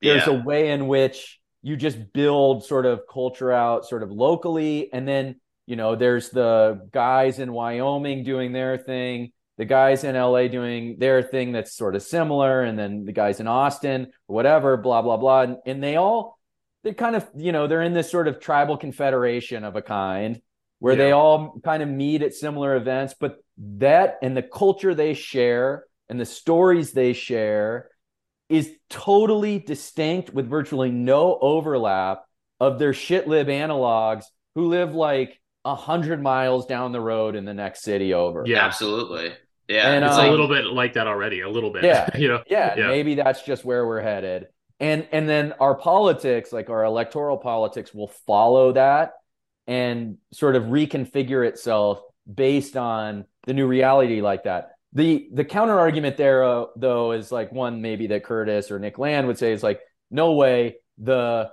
[0.00, 0.32] there's yeah.
[0.32, 4.92] a way in which you just build sort of culture out sort of locally.
[4.92, 10.14] And then, you know, there's the guys in Wyoming doing their thing the guys in
[10.14, 14.76] LA doing their thing that's sort of similar, and then the guys in Austin, whatever,
[14.76, 15.42] blah, blah, blah.
[15.42, 16.38] And, and they all,
[16.84, 20.40] they kind of, you know, they're in this sort of tribal confederation of a kind
[20.78, 21.04] where yeah.
[21.04, 25.84] they all kind of meet at similar events, but that and the culture they share
[26.08, 27.88] and the stories they share
[28.48, 32.24] is totally distinct with virtually no overlap
[32.58, 37.54] of their shitlib analogs who live like a hundred miles down the road in the
[37.54, 38.44] next city over.
[38.46, 39.32] Yeah, absolutely.
[39.68, 41.40] Yeah, and, it's um, a little bit like that already.
[41.40, 41.84] A little bit.
[41.84, 42.42] Yeah, you know.
[42.48, 44.46] Yeah, yeah, maybe that's just where we're headed.
[44.80, 49.12] And and then our politics, like our electoral politics, will follow that
[49.66, 52.00] and sort of reconfigure itself
[52.32, 54.72] based on the new reality like that.
[54.92, 58.98] The the counter argument there uh, though is like one maybe that Curtis or Nick
[58.98, 61.50] Land would say is like no way the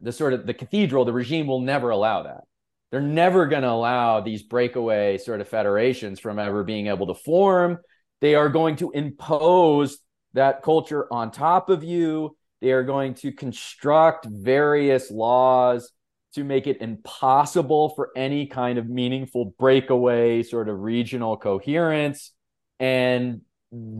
[0.00, 2.44] the sort of the cathedral the regime will never allow that
[2.92, 7.14] they're never going to allow these breakaway sort of federations from ever being able to
[7.14, 7.78] form.
[8.20, 9.98] They are going to impose
[10.34, 12.36] that culture on top of you.
[12.60, 15.90] They are going to construct various laws
[16.34, 22.30] to make it impossible for any kind of meaningful breakaway sort of regional coherence.
[22.78, 23.40] And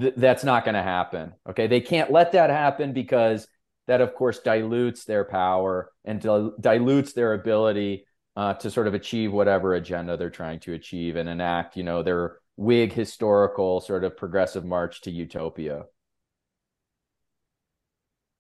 [0.01, 1.33] th- that's not going to happen.
[1.49, 1.67] Okay.
[1.67, 3.47] They can't let that happen because
[3.87, 8.05] that of course dilutes their power and dil- dilutes their ability
[8.37, 12.03] uh, to sort of achieve whatever agenda they're trying to achieve and enact, you know,
[12.03, 15.85] their Whig historical sort of progressive march to utopia.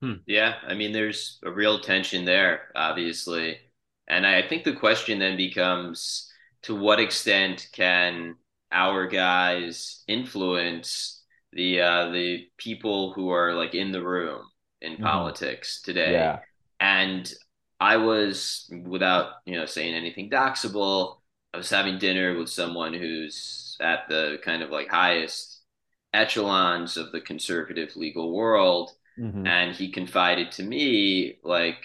[0.00, 0.14] Hmm.
[0.26, 3.58] Yeah, I mean, there's a real tension there, obviously.
[4.08, 6.30] And I think the question then becomes
[6.62, 8.34] to what extent can
[8.70, 14.42] our guys influence the uh, the people who are like in the room
[14.80, 15.04] in mm-hmm.
[15.04, 16.12] politics today?
[16.12, 16.40] Yeah.
[16.80, 17.32] And
[17.82, 21.16] I was, without you know saying anything doxable,
[21.52, 25.60] I was having dinner with someone who's at the kind of like highest
[26.14, 29.44] echelons of the conservative legal world, mm-hmm.
[29.46, 31.82] and he confided to me like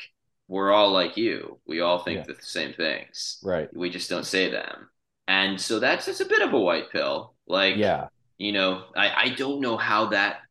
[0.48, 1.60] we're all like you.
[1.66, 2.36] We all think yeah.
[2.36, 3.40] the same things.
[3.44, 3.68] Right.
[3.76, 4.90] We just don't say them.
[5.28, 7.34] And so that's just a bit of a white pill.
[7.48, 10.42] Like, yeah, you know, I, I don't know how that,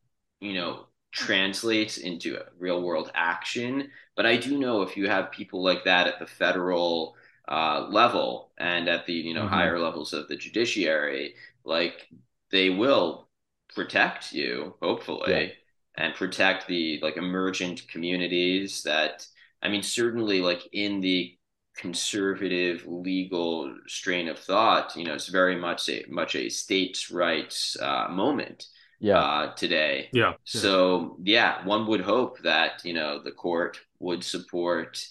[0.41, 3.89] you know, translates into real world action.
[4.15, 7.15] But I do know if you have people like that at the federal
[7.47, 9.53] uh, level and at the, you know, mm-hmm.
[9.53, 12.07] higher levels of the judiciary, like
[12.51, 13.29] they will
[13.73, 16.03] protect you, hopefully, yeah.
[16.03, 19.25] and protect the like emergent communities that
[19.61, 21.37] I mean, certainly like in the
[21.75, 27.77] conservative legal strain of thought, you know, it's very much a much a states' rights
[27.79, 28.67] uh, moment.
[28.99, 29.19] Yeah.
[29.19, 30.09] Uh, today.
[30.11, 30.33] Yeah.
[30.43, 35.03] So yeah, one would hope that you know the court would support,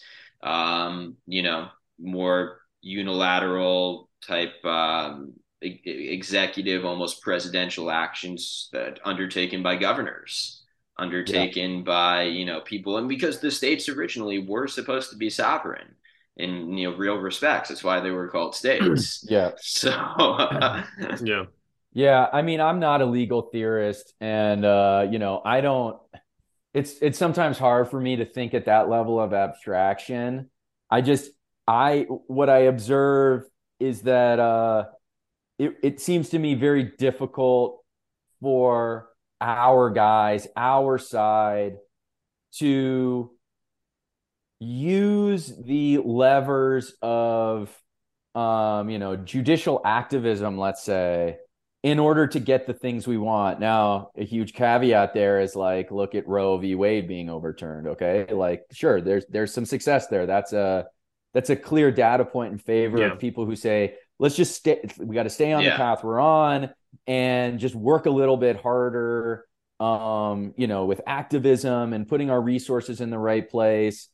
[0.42, 1.68] um, you know,
[1.98, 10.64] more unilateral type um, executive, almost presidential actions that undertaken by governors
[10.98, 11.82] undertaken yeah.
[11.82, 15.94] by you know people and because the states originally were supposed to be sovereign
[16.38, 19.90] in you know real respects that's why they were called states yeah so
[21.22, 21.44] yeah
[21.96, 25.98] yeah i mean i'm not a legal theorist and uh you know i don't
[26.76, 30.50] it's it's sometimes hard for me to think at that level of abstraction.
[30.90, 31.30] I just
[31.66, 33.44] i what i observe
[33.80, 34.84] is that uh
[35.58, 37.82] it, it seems to me very difficult
[38.42, 39.08] for
[39.40, 41.78] our guys, our side
[42.58, 43.30] to
[44.60, 47.74] use the levers of
[48.34, 51.38] um, you know, judicial activism, let's say,
[51.86, 53.60] in order to get the things we want.
[53.60, 56.74] Now, a huge caveat there is like, look at Roe v.
[56.74, 57.86] Wade being overturned.
[57.86, 60.26] Okay, like, sure, there's there's some success there.
[60.26, 60.88] That's a
[61.32, 63.12] that's a clear data point in favor yeah.
[63.12, 64.80] of people who say, let's just stay.
[64.98, 65.70] We got to stay on yeah.
[65.70, 66.70] the path we're on
[67.06, 69.44] and just work a little bit harder
[69.78, 74.08] um you know with activism and putting our resources in the right place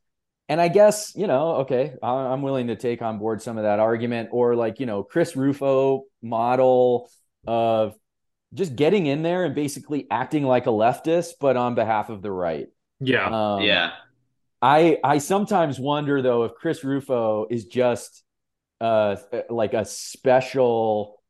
[0.48, 3.78] and i guess you know okay i'm willing to take on board some of that
[3.78, 7.08] argument or like you know chris rufo model
[7.46, 7.94] of
[8.54, 12.30] just getting in there and basically acting like a leftist but on behalf of the
[12.30, 12.68] right.
[13.00, 13.54] Yeah.
[13.54, 13.92] Um, yeah.
[14.60, 18.22] I i sometimes wonder though if chris rufo is just
[18.80, 19.16] uh
[19.50, 21.20] like a special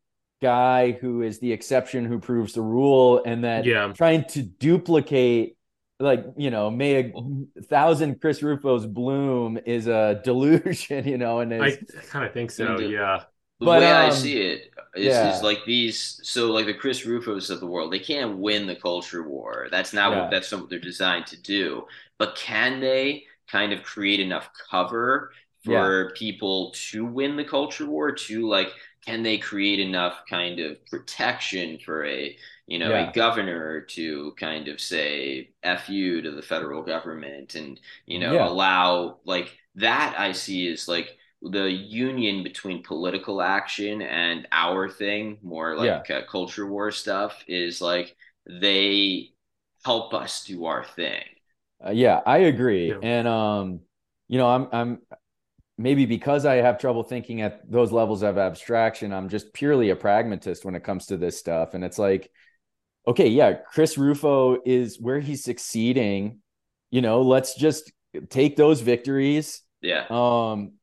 [0.42, 3.92] guy who is the exception who proves the rule and that yeah.
[3.94, 5.56] trying to duplicate
[6.00, 11.54] like you know may a thousand chris rufos bloom is a delusion you know and
[11.54, 11.76] i
[12.10, 13.22] kind of think so yeah
[13.62, 15.34] the but, way um, i see it is, yeah.
[15.34, 18.74] is, like these so like the chris rufos of the world they can't win the
[18.74, 20.22] culture war that's not yeah.
[20.22, 21.86] what that's not what they're designed to do
[22.18, 25.32] but can they kind of create enough cover
[25.64, 26.10] for yeah.
[26.14, 28.72] people to win the culture war to like
[29.04, 34.68] can they create enough kind of protection for a you know a governor to kind
[34.68, 40.32] of say f you to the federal government and you know allow like that i
[40.32, 41.16] see is like
[41.50, 46.18] the union between political action and our thing more like yeah.
[46.18, 49.30] uh, culture war stuff is like they
[49.84, 51.24] help us do our thing
[51.84, 53.80] uh, yeah i agree and um
[54.28, 54.98] you know i'm i'm
[55.78, 59.96] maybe because I have trouble thinking at those levels of abstraction, I'm just purely a
[59.96, 61.74] pragmatist when it comes to this stuff.
[61.74, 62.30] And it's like,
[63.06, 66.38] okay, yeah, Chris Rufo is where he's succeeding.
[66.90, 67.90] You know, let's just
[68.28, 69.62] take those victories.
[69.80, 70.04] Yeah.
[70.10, 70.74] Um,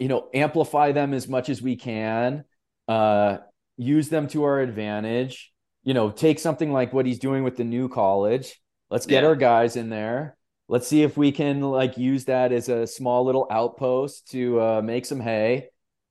[0.00, 2.44] you know, amplify them as much as we can.
[2.88, 3.38] Uh,
[3.76, 5.52] use them to our advantage.
[5.84, 8.60] You know, take something like what he's doing with the new college.
[8.90, 9.28] Let's get yeah.
[9.28, 10.36] our guys in there
[10.70, 14.80] let's see if we can like use that as a small little outpost to uh,
[14.80, 15.66] make some hay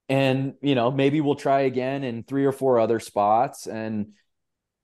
[0.09, 4.11] and you know maybe we'll try again in three or four other spots and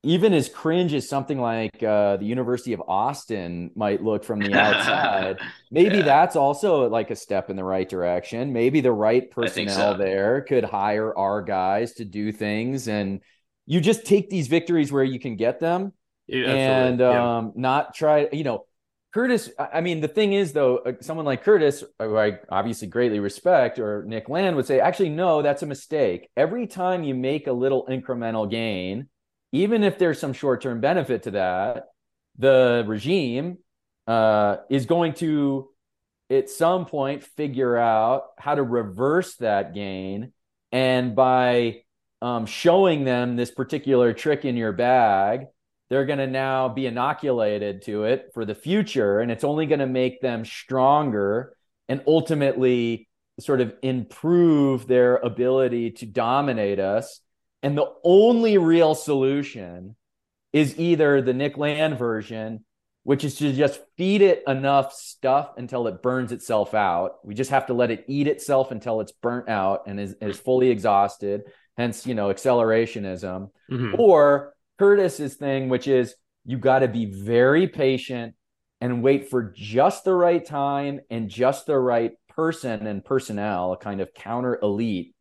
[0.05, 4.53] even as cringe as something like uh, the university of austin might look from the
[4.53, 5.37] outside
[5.71, 6.03] maybe yeah.
[6.03, 9.97] that's also like a step in the right direction maybe the right personnel so.
[9.97, 13.21] there could hire our guys to do things and
[13.65, 15.91] you just take these victories where you can get them
[16.27, 18.65] yeah, and um, not try you know
[19.15, 23.21] Curtis, I mean, the thing is, though, uh, someone like Curtis, who I obviously greatly
[23.21, 26.29] respect, or Nick Land would say, actually, no, that's a mistake.
[26.35, 29.07] Every time you make a little incremental gain,
[29.55, 31.85] even if there's some short term benefit to that,
[32.37, 33.57] the regime
[34.07, 35.69] uh, is going to,
[36.29, 40.33] at some point, figure out how to reverse that gain.
[40.71, 41.83] And by
[42.21, 45.45] um, showing them this particular trick in your bag,
[45.89, 49.79] they're going to now be inoculated to it for the future and it's only going
[49.79, 51.55] to make them stronger
[51.87, 53.07] and ultimately
[53.39, 57.21] sort of improve their ability to dominate us
[57.65, 59.95] and the only real solution
[60.53, 62.63] is either the Nick Land version
[63.05, 67.23] which is to just feed it enough stuff until it burns itself out.
[67.23, 70.39] We just have to let it eat itself until it's burnt out and is, is
[70.39, 71.43] fully exhausted.
[71.77, 73.51] Hence, you know, accelerationism.
[73.71, 73.95] Mm-hmm.
[73.99, 78.33] Or Curtis's thing, which is you got to be very patient
[78.81, 83.77] and wait for just the right time and just the right person and personnel, a
[83.77, 85.13] kind of counter elite,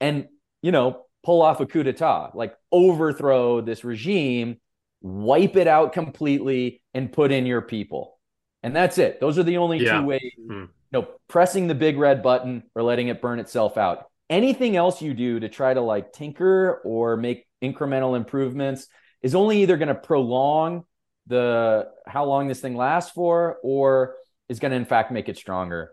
[0.00, 0.26] and
[0.60, 4.56] you know, pull off a coup d'etat, like overthrow this regime,
[5.02, 8.18] wipe it out completely, and put in your people.
[8.62, 9.20] And that's it.
[9.20, 10.00] Those are the only yeah.
[10.00, 10.32] two ways.
[10.38, 10.52] Hmm.
[10.52, 14.06] You know, pressing the big red button or letting it burn itself out.
[14.30, 18.86] Anything else you do to try to like tinker or make incremental improvements
[19.20, 20.84] is only either going to prolong
[21.26, 24.14] the how long this thing lasts for or
[24.48, 25.92] is going to in fact make it stronger.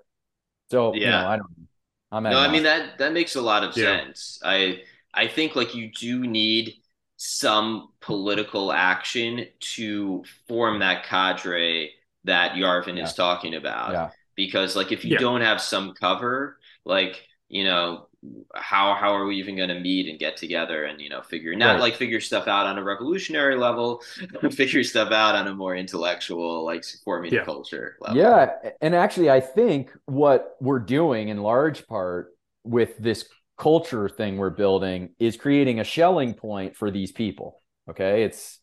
[0.72, 1.68] So yeah, you know, I don't.
[2.10, 3.84] I'm no, I mean that that makes a lot of yeah.
[3.84, 4.40] sense.
[4.42, 4.84] I
[5.16, 6.74] I think like you do need
[7.18, 11.92] some political action to form that cadre
[12.26, 13.04] that Yarvin yeah.
[13.04, 13.92] is talking about.
[13.92, 14.10] Yeah.
[14.36, 15.20] Because like if you yeah.
[15.20, 18.08] don't have some cover, like you know
[18.56, 21.56] how how are we even going to meet and get together and you know figure
[21.56, 21.80] not right.
[21.80, 24.02] like figure stuff out on a revolutionary level
[24.52, 27.44] figure stuff out on a more intellectual like forming yeah.
[27.44, 28.18] culture level.
[28.18, 28.50] yeah
[28.82, 34.50] and actually i think what we're doing in large part with this culture thing we're
[34.50, 38.60] building is creating a Schelling point for these people okay it's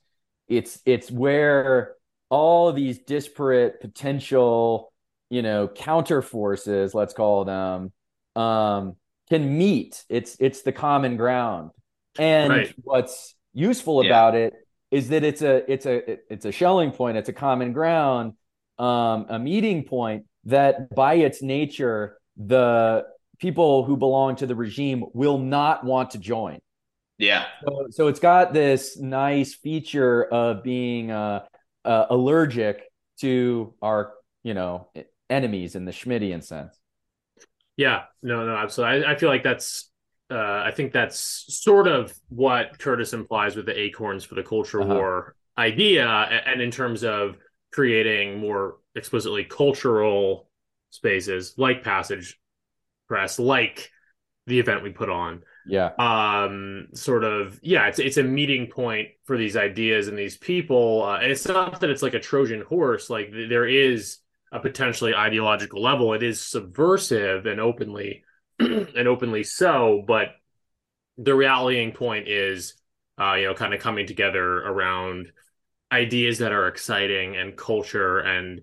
[0.48, 1.94] it's it's where
[2.28, 4.92] all these disparate potential
[5.30, 7.92] you know counter forces let's call them
[8.36, 8.96] um
[9.32, 10.04] can meet.
[10.10, 11.70] It's it's the common ground.
[12.18, 12.74] And right.
[12.82, 14.10] what's useful yeah.
[14.10, 14.52] about it
[14.90, 17.16] is that it's a it's a it's a Schelling point.
[17.16, 18.34] It's a common ground,
[18.78, 23.04] um, a meeting point that by its nature the
[23.42, 26.60] people who belong to the regime will not want to join.
[27.18, 27.46] Yeah.
[27.64, 31.44] So, so it's got this nice feature of being uh,
[31.84, 32.84] uh, allergic
[33.18, 34.12] to our,
[34.44, 34.88] you know,
[35.28, 36.78] enemies in the Schmittian sense.
[37.76, 39.04] Yeah, no, no, absolutely.
[39.04, 39.90] I, I feel like that's
[40.30, 41.18] uh, I think that's
[41.62, 44.94] sort of what Curtis implies with the acorns for the culture uh-huh.
[44.94, 47.36] war idea, and in terms of
[47.72, 50.48] creating more explicitly cultural
[50.90, 52.38] spaces like Passage
[53.12, 53.90] Press, like
[54.46, 55.42] the event we put on.
[55.66, 55.90] Yeah.
[55.98, 56.88] Um.
[56.94, 57.60] Sort of.
[57.62, 57.88] Yeah.
[57.88, 61.04] It's it's a meeting point for these ideas and these people.
[61.04, 63.10] Uh, and it's not that it's like a Trojan horse.
[63.10, 64.18] Like there is
[64.50, 66.14] a potentially ideological level.
[66.14, 68.24] It is subversive and openly
[68.58, 70.28] and openly so, but
[71.18, 72.74] the rallying point is
[73.20, 75.30] uh, you know, kind of coming together around
[75.92, 78.62] ideas that are exciting and culture and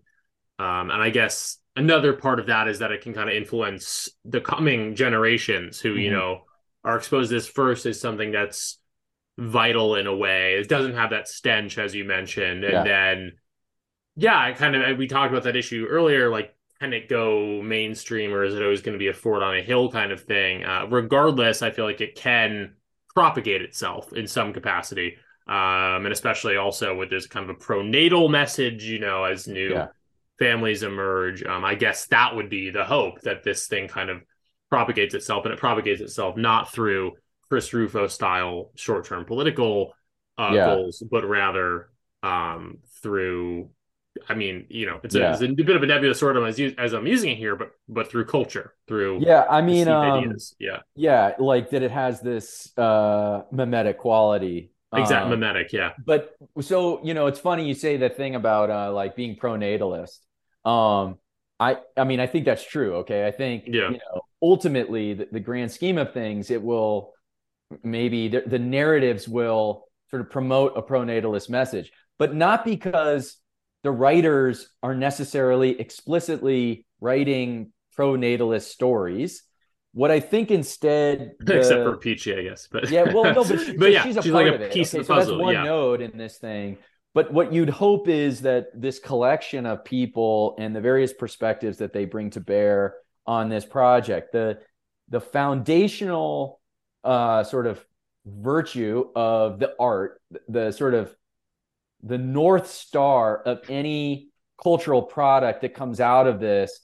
[0.58, 4.10] um, and I guess another part of that is that it can kind of influence
[4.26, 6.00] the coming generations who, mm-hmm.
[6.00, 6.42] you know,
[6.84, 8.78] are exposed to this first as something that's
[9.38, 10.56] vital in a way.
[10.56, 12.84] It doesn't have that stench as you mentioned, and yeah.
[12.84, 13.34] then
[14.16, 16.30] yeah, I kind of we talked about that issue earlier.
[16.30, 19.56] Like, can it go mainstream, or is it always going to be a fort on
[19.56, 20.66] a hill kind of thing?
[20.66, 22.76] Uh, regardless, I feel like it can
[23.16, 25.16] propagate itself in some capacity,
[25.48, 28.84] um, and especially also with this kind of a pronatal message.
[28.84, 29.88] You know, as new yeah.
[30.40, 34.22] Families emerge, um, I guess that would be the hope that this thing kind of
[34.70, 37.14] propagates itself, and it propagates itself not through
[37.50, 39.94] Chris Rufo style short term political
[40.38, 40.66] uh, yeah.
[40.66, 41.90] goals, but rather
[42.24, 43.70] um, through
[44.28, 45.30] I mean, you know, it's, yeah.
[45.30, 47.56] a, it's, a, bit of a nebulous sort of as, as I'm using it here,
[47.56, 52.20] but but through culture, through yeah, I mean, um, yeah, yeah, like that it has
[52.20, 54.72] this uh mimetic quality.
[54.94, 55.92] Exact um, mimetic, yeah.
[56.04, 60.20] But so you know, it's funny you say the thing about uh like being pronatalist.
[60.66, 61.18] Um,
[61.60, 62.96] I I mean, I think that's true.
[62.98, 63.90] Okay, I think yeah.
[63.90, 67.14] you know, ultimately, the, the grand scheme of things, it will
[67.84, 73.38] maybe the, the narratives will sort of promote a pronatalist message, but not because
[73.84, 79.44] the writers are necessarily explicitly writing pro-natalist stories.
[79.94, 83.60] What I think instead, the, except for Peachy, I guess, but yeah, well, no, but,
[83.66, 84.74] she, but yeah, she's a she's part like a of it.
[84.74, 85.38] Piece okay, of the so puzzle.
[85.38, 85.64] that's one yeah.
[85.64, 86.78] node in this thing.
[87.14, 91.92] But what you'd hope is that this collection of people and the various perspectives that
[91.92, 92.96] they bring to bear
[93.26, 94.60] on this project, the
[95.10, 96.62] the foundational
[97.04, 97.84] uh, sort of
[98.26, 101.16] virtue of the art, the sort of
[102.04, 104.30] the north star of any
[104.62, 106.80] cultural product that comes out of this,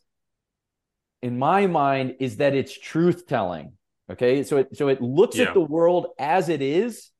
[1.21, 3.73] in my mind, is that it's truth telling.
[4.09, 5.45] Okay, so it so it looks yeah.
[5.45, 7.11] at the world as it is,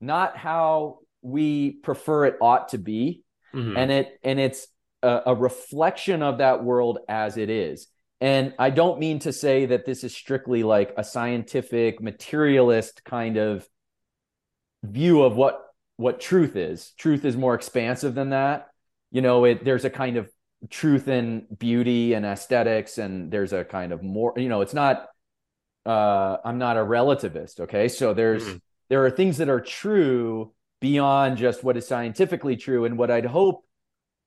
[0.00, 3.22] not how we prefer it ought to be,
[3.54, 3.76] mm-hmm.
[3.76, 4.68] and it and it's
[5.02, 7.88] a, a reflection of that world as it is.
[8.20, 13.36] And I don't mean to say that this is strictly like a scientific materialist kind
[13.36, 13.68] of
[14.82, 15.62] view of what
[15.96, 16.92] what truth is.
[16.98, 18.68] Truth is more expansive than that.
[19.10, 20.30] You know, it there's a kind of
[20.70, 25.06] truth in beauty and aesthetics and there's a kind of more, you know, it's not
[25.84, 27.88] uh I'm not a relativist, okay?
[27.88, 28.56] So there's mm-hmm.
[28.88, 33.26] there are things that are true beyond just what is scientifically true and what I'd
[33.26, 33.64] hope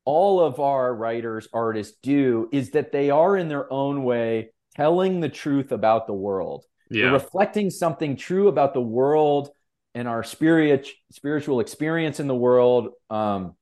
[0.05, 5.19] all of our writers, artists do is that they are in their own way telling
[5.19, 6.65] the truth about the world.
[6.89, 7.03] Yeah.
[7.03, 9.49] They're reflecting something true about the world
[9.93, 12.89] and our spirit spiritual experience in the world.
[13.09, 13.55] Um,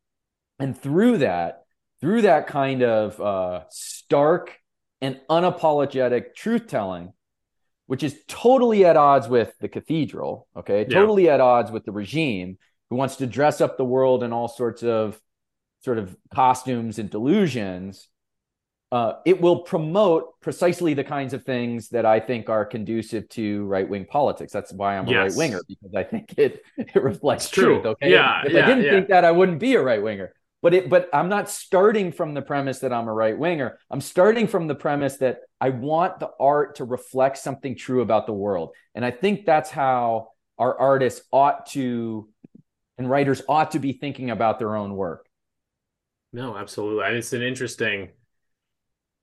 [0.60, 1.64] and through that,
[2.00, 4.58] through that kind of uh, stark
[5.02, 7.14] and unapologetic truth telling,
[7.88, 10.98] which is totally at odds with the cathedral, okay, yeah.
[10.98, 12.58] totally at odds with the regime
[12.90, 15.20] who wants to dress up the world in all sorts of
[15.84, 18.08] sort of costumes and delusions,
[18.92, 23.66] uh, it will promote precisely the kinds of things that I think are conducive to
[23.66, 24.54] right wing politics.
[24.54, 25.32] That's why I'm a yes.
[25.32, 27.86] right winger because I think it it reflects truth.
[27.86, 28.44] Okay, yeah.
[28.46, 28.92] If yeah, I didn't yeah.
[28.92, 30.34] think that, I wouldn't be a right winger.
[30.62, 33.78] But it, but I'm not starting from the premise that I'm a right winger.
[33.92, 38.26] I'm starting from the premise that I want the art to reflect something true about
[38.26, 42.28] the world, and I think that's how our artists ought to
[42.98, 45.28] and writers ought to be thinking about their own work.
[46.34, 47.06] No, absolutely.
[47.06, 48.10] And it's an interesting,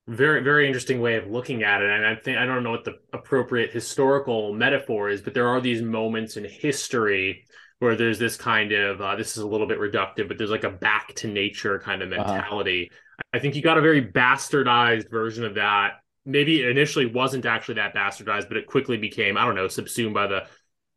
[0.07, 1.89] very, very interesting way of looking at it.
[1.89, 5.61] And I think I don't know what the appropriate historical metaphor is, but there are
[5.61, 7.45] these moments in history
[7.79, 10.63] where there's this kind of uh, this is a little bit reductive, but there's like
[10.63, 12.33] a back to nature kind of uh-huh.
[12.33, 12.89] mentality.
[12.91, 13.21] Uh-huh.
[13.33, 16.01] I think you got a very bastardized version of that.
[16.25, 20.15] Maybe it initially wasn't actually that bastardized, but it quickly became, I don't know, subsumed
[20.15, 20.47] by the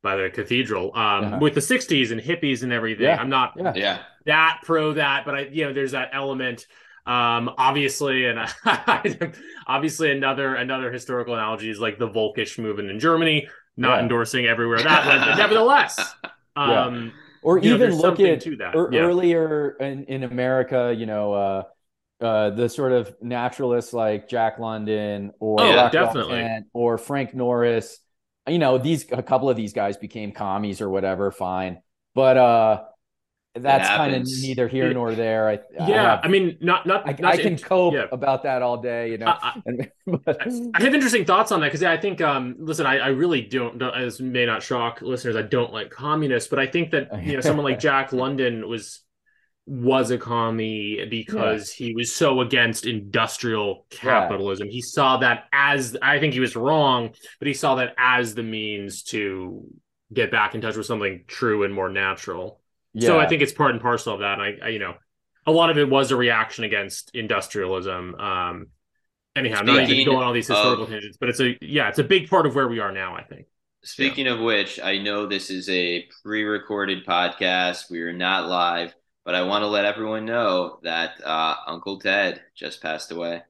[0.02, 1.38] by the cathedral um, uh-huh.
[1.40, 3.06] with the 60s and hippies and everything.
[3.06, 3.16] Yeah.
[3.16, 3.72] I'm not yeah.
[3.74, 3.98] yeah.
[4.26, 6.66] that pro that, but I, you know, there's that element.
[7.06, 8.38] Um, obviously, and
[9.66, 14.02] obviously another another historical analogy is like the Volkish movement in Germany, not yeah.
[14.02, 16.14] endorsing everywhere that went, but nevertheless.
[16.54, 17.10] Um, yeah.
[17.42, 21.62] Or even know, look at er, earlier in, in America, you know, uh,
[22.20, 26.66] uh, the sort of naturalists like Jack London or oh, definitely.
[26.74, 28.00] or Frank Norris
[28.48, 31.80] you know, these a couple of these guys became commies or whatever, fine.
[32.14, 32.84] But uh
[33.54, 35.48] that's kind of neither here nor there.
[35.48, 37.08] I, yeah, I, have, I mean, not not.
[37.08, 38.06] I, not I can cope yeah.
[38.12, 39.26] about that all day, you know.
[39.26, 39.60] I,
[40.06, 43.78] I have interesting thoughts on that because I think, um, listen, I, I really don't,
[43.78, 43.98] don't.
[43.98, 45.36] This may not shock listeners.
[45.36, 49.00] I don't like communists, but I think that you know someone like Jack London was
[49.68, 51.88] was a commie because yeah.
[51.88, 54.66] he was so against industrial capitalism.
[54.66, 54.72] Yeah.
[54.72, 58.42] He saw that as I think he was wrong, but he saw that as the
[58.42, 59.62] means to
[60.10, 62.60] get back in touch with something true and more natural.
[62.94, 63.08] Yeah.
[63.08, 64.40] So I think it's part and parcel of that.
[64.40, 64.94] And I, I, you know,
[65.46, 68.14] a lot of it was a reaction against industrialism.
[68.14, 68.66] Um,
[69.36, 71.90] anyhow, Speaking not even going on all these historical of, tangents, but it's a yeah,
[71.90, 73.14] it's a big part of where we are now.
[73.14, 73.48] I think.
[73.84, 74.32] Speaking yeah.
[74.32, 77.90] of which, I know this is a pre-recorded podcast.
[77.90, 78.94] We are not live
[79.28, 83.42] but I want to let everyone know that uh, Uncle Ted just passed away.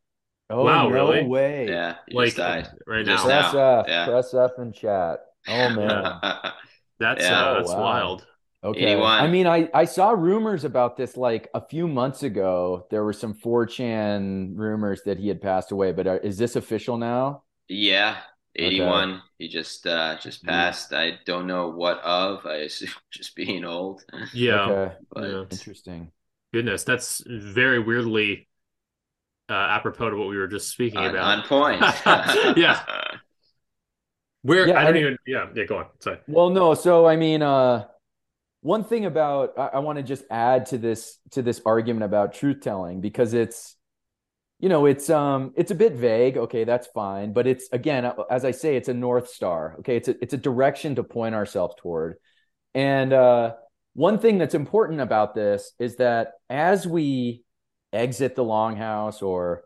[0.51, 1.22] Oh wow, no really?
[1.22, 1.68] way!
[1.68, 3.41] Yeah, he like, just died right just now.
[3.43, 3.79] Press now.
[3.79, 4.07] F, yeah.
[4.07, 5.20] press F in chat.
[5.47, 6.18] Oh man,
[6.99, 7.43] that's yeah.
[7.43, 7.81] uh, that's oh, wow.
[7.81, 8.26] wild.
[8.64, 8.87] Okay.
[8.87, 9.20] 81.
[9.20, 12.89] I mean, I, I saw rumors about this like a few months ago.
[12.91, 16.99] There were some 4chan rumors that he had passed away, but are, is this official
[16.99, 17.45] now?
[17.68, 18.16] Yeah,
[18.59, 19.20] 81 okay.
[19.38, 20.92] he just uh just passed.
[20.92, 20.98] Yeah.
[20.98, 22.44] i don't know what of.
[22.46, 24.04] I assume just being old.
[24.32, 24.61] Yeah.
[24.62, 24.94] Okay.
[25.12, 25.44] but yeah.
[25.50, 26.11] interesting.
[26.52, 28.48] Goodness that's very weirdly
[29.48, 31.38] uh apropos to what we were just speaking on, about.
[31.38, 32.56] on point.
[32.56, 32.82] Yeah.
[34.42, 35.86] Where yeah, i don't I, even yeah yeah go on.
[36.00, 36.18] Sorry.
[36.26, 37.86] Well no so i mean uh
[38.61, 42.34] one thing about I, I want to just add to this to this argument about
[42.34, 43.76] truth telling because it's
[44.59, 48.14] you know it's um it's a bit vague okay that's fine but it's again uh,
[48.30, 51.34] as i say it's a north star okay it's a it's a direction to point
[51.34, 52.16] ourselves toward
[52.74, 53.52] and uh
[53.94, 57.42] one thing that's important about this is that as we
[57.92, 59.62] exit the longhouse or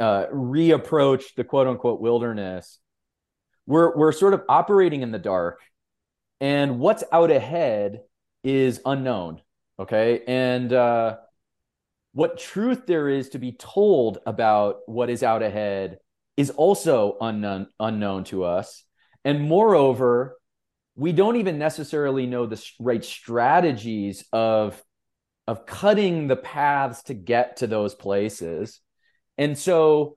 [0.00, 2.78] uh reapproach the quote unquote wilderness
[3.66, 5.60] we're we're sort of operating in the dark
[6.40, 8.00] and what's out ahead
[8.44, 9.40] is unknown
[9.78, 10.22] Okay.
[10.26, 11.16] And uh,
[12.12, 15.98] what truth there is to be told about what is out ahead
[16.36, 18.84] is also unknown, unknown to us.
[19.24, 20.36] And moreover,
[20.96, 24.82] we don't even necessarily know the right strategies of,
[25.46, 28.80] of cutting the paths to get to those places.
[29.36, 30.16] And so,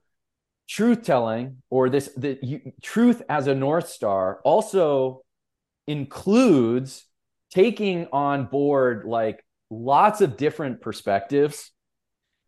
[0.68, 5.22] truth telling or this the you, truth as a north star also
[5.86, 7.06] includes
[7.52, 11.72] taking on board like lots of different perspectives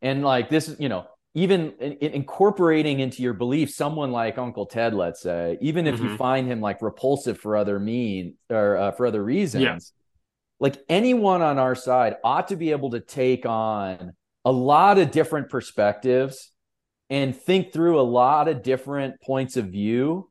[0.03, 4.67] and like this you know even in, in incorporating into your belief someone like uncle
[4.67, 6.09] ted let's say even if mm-hmm.
[6.09, 9.77] you find him like repulsive for other mean or uh, for other reasons yeah.
[10.59, 14.13] like anyone on our side ought to be able to take on
[14.45, 16.51] a lot of different perspectives
[17.09, 20.29] and think through a lot of different points of view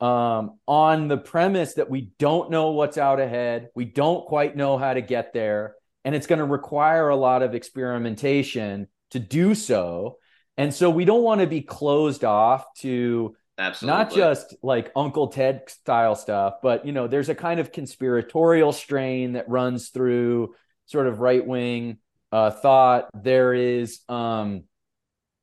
[0.00, 3.68] um, on the premise that we don't know what's out ahead.
[3.74, 5.74] We don't quite know how to get there.
[6.04, 10.18] And it's going to require a lot of experimentation to do so.
[10.56, 13.96] And so we don't want to be closed off to Absolutely.
[13.96, 18.72] not just like Uncle Ted style stuff, but you know, there's a kind of conspiratorial
[18.72, 20.54] strain that runs through
[20.86, 21.98] sort of right wing
[22.30, 23.08] uh, thought.
[23.14, 24.64] There is, um,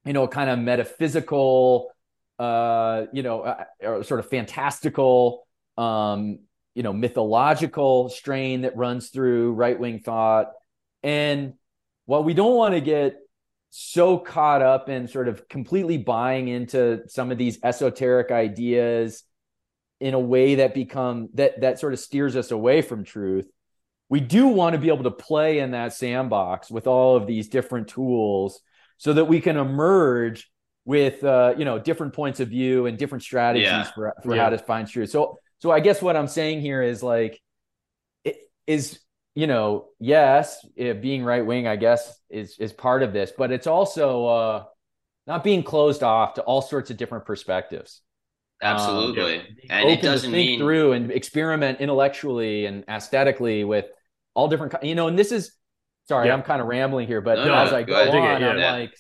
[0.06, 1.92] you know, a kind of metaphysical,
[2.40, 5.48] uh, you know, uh, sort of fantastical,
[5.78, 6.40] um,
[6.74, 10.52] you know, mythological strain that runs through right wing thought.
[11.04, 11.54] And
[12.06, 13.18] while we don't want to get
[13.70, 19.24] so caught up in sort of completely buying into some of these esoteric ideas
[20.00, 23.48] in a way that become that that sort of steers us away from truth
[24.10, 27.50] we do want to be able to play in that sandbox with all of these
[27.50, 28.60] different tools
[28.98, 30.50] so that we can emerge
[30.86, 33.84] with uh, you know different points of view and different strategies yeah.
[33.84, 34.44] for, for yeah.
[34.44, 37.42] how to find truth so so i guess what i'm saying here is like
[38.24, 38.38] it
[38.68, 39.00] is
[39.36, 43.52] you know, yes, it, being right wing, I guess, is is part of this, but
[43.52, 44.64] it's also uh,
[45.28, 48.02] not being closed off to all sorts of different perspectives.
[48.62, 53.86] Absolutely, um, and it doesn't think mean through and experiment intellectually and aesthetically with
[54.34, 54.74] all different.
[54.82, 55.52] You know, and this is
[56.08, 56.34] sorry, yeah.
[56.34, 58.96] I'm kind of rambling here, but no, as I go, go on, I'm like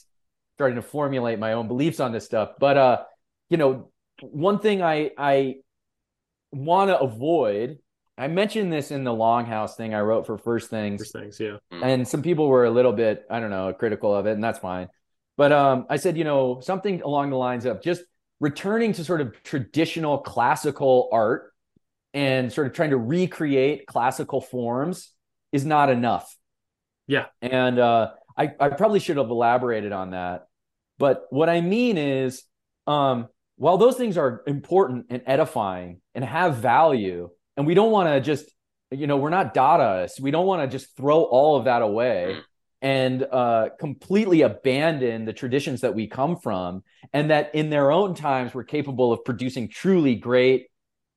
[0.57, 2.51] starting to formulate my own beliefs on this stuff.
[2.59, 3.03] But uh,
[3.49, 3.89] you know,
[4.21, 5.55] one thing I I
[6.51, 7.79] want to avoid
[8.17, 11.01] I mentioned this in the longhouse thing I wrote for First Things.
[11.01, 11.57] First Things, yeah.
[11.71, 11.83] Hmm.
[11.83, 14.59] And some people were a little bit, I don't know, critical of it, and that's
[14.59, 14.87] fine.
[15.37, 18.03] But um, I said, you know, something along the lines of just
[18.39, 21.51] returning to sort of traditional classical art
[22.13, 25.11] and sort of trying to recreate classical forms
[25.51, 26.37] is not enough.
[27.07, 27.25] Yeah.
[27.41, 30.47] And uh, I, I probably should have elaborated on that.
[30.97, 32.43] But what I mean is,
[32.87, 38.09] um, while those things are important and edifying and have value, and we don't want
[38.09, 38.49] to just
[38.91, 42.35] you know we're not dadaists we don't want to just throw all of that away
[42.37, 42.41] mm.
[42.81, 46.83] and uh, completely abandon the traditions that we come from
[47.13, 50.67] and that in their own times we're capable of producing truly great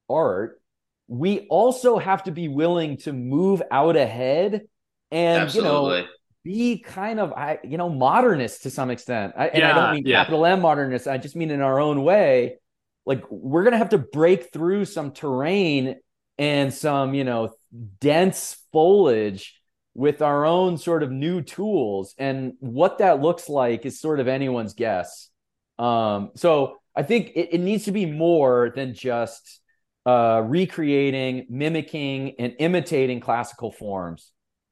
[0.09, 0.61] art
[1.07, 4.63] we also have to be willing to move out ahead
[5.11, 5.99] and Absolutely.
[5.99, 6.09] you know
[6.45, 10.07] be kind of I you know modernist to some extent I, and I don't mean
[10.07, 10.21] yeah.
[10.21, 12.57] capital M modernist I just mean in our own way
[13.05, 15.97] like we're gonna have to break through some terrain
[16.39, 17.55] and some, you know,
[18.01, 19.61] dense foliage
[19.95, 22.15] with our own sort of new tools.
[22.19, 25.29] And what that looks like is sort of anyone's guess.
[25.79, 29.61] Um, so I think it, it needs to be more than just
[30.07, 34.31] uh, recreating, mimicking, and imitating classical forms.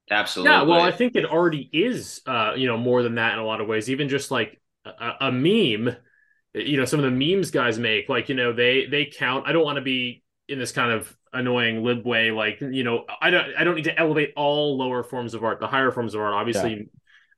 [0.09, 0.53] Absolutely.
[0.53, 3.45] Yeah, well, I think it already is, uh, you know, more than that in a
[3.45, 3.91] lot of ways.
[3.91, 5.97] Even just like a, a meme,
[6.55, 9.49] you know, some of the memes guys make, like, you know, they they count.
[9.49, 13.05] I don't want to be in this kind of annoying lib way like you know
[13.21, 16.15] i don't i don't need to elevate all lower forms of art the higher forms
[16.15, 16.89] of art obviously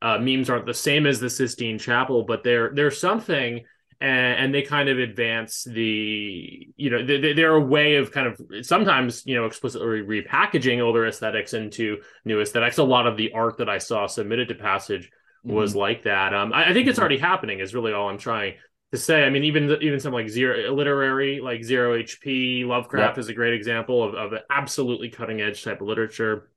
[0.02, 0.14] yeah.
[0.14, 3.64] uh, memes aren't the same as the sistine chapel but they're they're something
[4.00, 8.28] and, and they kind of advance the you know they, they're a way of kind
[8.28, 13.32] of sometimes you know explicitly repackaging older aesthetics into new aesthetics a lot of the
[13.32, 15.10] art that i saw submitted to passage
[15.42, 15.80] was mm-hmm.
[15.80, 17.02] like that um I, I think it's mm-hmm.
[17.02, 18.54] already happening is really all i'm trying
[18.92, 19.24] to say.
[19.24, 23.18] I mean, even even some like zero literary, like zero HP, Lovecraft yep.
[23.18, 26.50] is a great example of, of absolutely cutting edge type of literature.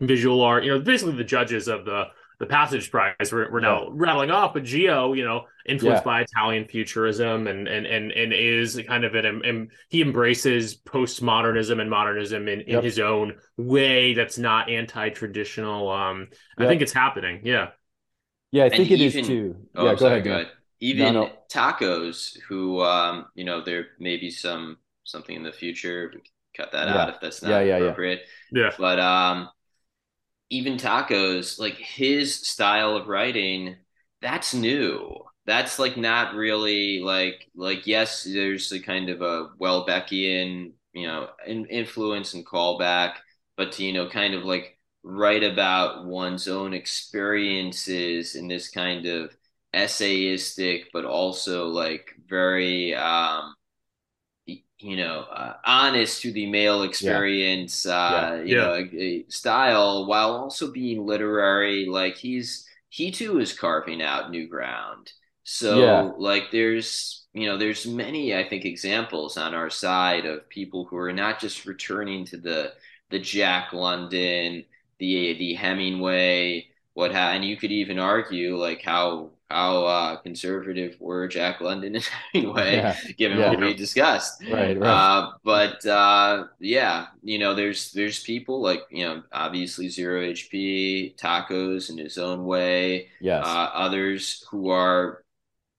[0.00, 2.04] Visual art, you know, basically the judges of the
[2.38, 6.04] the Passage Prize we're, we're now rattling off, but Geo, you know, influenced yeah.
[6.04, 11.80] by Italian futurism and and and and is kind of an and he embraces postmodernism
[11.80, 12.84] and modernism in, in yep.
[12.84, 15.90] his own way that's not anti-traditional.
[15.90, 16.38] Um, yep.
[16.58, 17.40] I think it's happening.
[17.44, 17.68] Yeah.
[18.52, 19.56] Yeah, I think and it even, is too.
[19.74, 20.24] Oh, yeah, go sorry, ahead.
[20.24, 20.46] Go ahead
[20.80, 21.32] even no, no.
[21.50, 26.12] tacos who um you know there may be some something in the future
[26.56, 26.96] cut that yeah.
[26.96, 28.22] out if that's not yeah, yeah, appropriate
[28.52, 28.64] yeah.
[28.64, 29.48] yeah but um
[30.50, 33.76] even tacos, like his style of writing,
[34.22, 35.24] that's new.
[35.44, 41.28] That's like not really like like yes, there's a kind of a Houellebecqian, you know,
[41.46, 43.14] in, influence and callback,
[43.56, 49.06] but to, you know, kind of like write about one's own experiences in this kind
[49.06, 49.36] of
[49.76, 53.54] essayistic, but also like very um
[54.78, 57.94] you know, uh, honest to the male experience, yeah.
[57.94, 58.42] Uh, yeah.
[58.42, 59.18] you yeah.
[59.18, 61.86] know, style while also being literary.
[61.86, 65.12] Like he's he too is carving out new ground.
[65.44, 70.84] So like there's you know there's many I think examples on our side of people
[70.84, 72.72] who are not just returning to the
[73.10, 74.64] the Jack London,
[74.98, 80.96] the the Hemingway, what ha- and you could even argue like how how uh, conservative
[81.00, 82.96] were Jack London and Hemingway, yeah.
[83.16, 83.50] given yeah.
[83.50, 84.42] what we discussed.
[84.50, 84.88] Right, right.
[84.88, 91.16] Uh, but uh, yeah, you know, there's there's people like you know, obviously Zero HP,
[91.16, 93.08] Tacos in his own way.
[93.20, 93.44] Yes.
[93.46, 95.24] Uh, others who are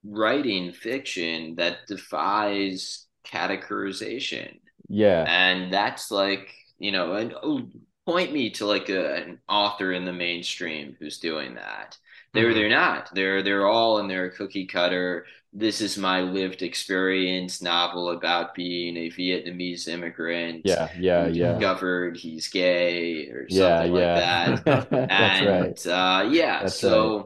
[0.03, 4.59] writing fiction that defies categorization.
[4.87, 5.25] Yeah.
[5.27, 7.67] And that's like you know, and oh,
[8.05, 11.97] point me to like a, an author in the mainstream who's doing that
[12.37, 12.55] they're mm-hmm.
[12.55, 13.09] they're not.
[13.13, 15.25] They're they're all in their cookie cutter.
[15.53, 20.61] This is my lived experience novel about being a Vietnamese immigrant.
[20.63, 21.53] Yeah, yeah, yeah.
[21.53, 24.87] Discovered he's gay or something yeah, like that.
[25.11, 25.87] and right.
[25.87, 27.17] uh, yeah, That's so.
[27.17, 27.25] Right.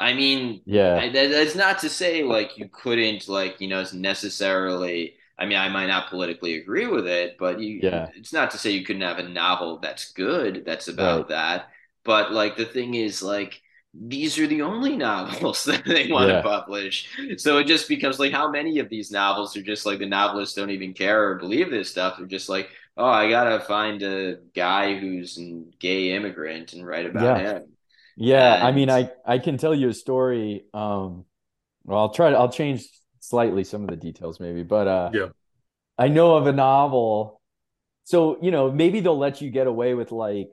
[0.00, 3.84] I mean, yeah, I, that, that's not to say like you couldn't like you know
[3.92, 5.14] necessarily.
[5.40, 8.08] I mean, I might not politically agree with it, but you, yeah.
[8.16, 11.28] it's not to say you couldn't have a novel that's good that's about right.
[11.28, 11.68] that.
[12.02, 13.62] But like the thing is, like
[13.94, 16.36] these are the only novels that they want yeah.
[16.36, 17.08] to publish.
[17.38, 20.54] So it just becomes like how many of these novels are just like the novelists
[20.54, 22.18] don't even care or believe this stuff.
[22.18, 27.06] They're just like, oh, I gotta find a guy who's a gay immigrant and write
[27.06, 27.52] about yeah.
[27.52, 27.68] him.
[28.16, 28.64] Yeah, and...
[28.64, 30.64] I mean, I I can tell you a story.
[30.74, 31.24] Um,
[31.84, 32.86] well, I'll try to I'll change
[33.20, 35.28] slightly some of the details maybe, but uh, yeah,
[35.96, 37.40] I know of a novel.
[38.04, 40.48] So you know, maybe they'll let you get away with like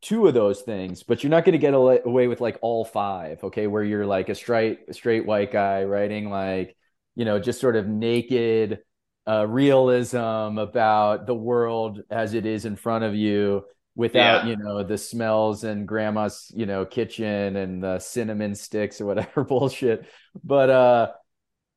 [0.00, 3.42] two of those things, but you're not going to get away with like all five.
[3.44, 6.76] Okay, where you're like a straight straight white guy writing like
[7.14, 8.80] you know just sort of naked
[9.26, 13.64] uh, realism about the world as it is in front of you
[13.96, 14.50] without yeah.
[14.50, 19.44] you know the smells and grandma's you know kitchen and the cinnamon sticks or whatever
[19.48, 20.06] bullshit
[20.42, 21.08] but uh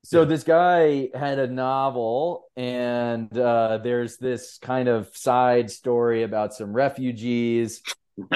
[0.03, 6.53] so this guy had a novel and uh there's this kind of side story about
[6.53, 7.81] some refugees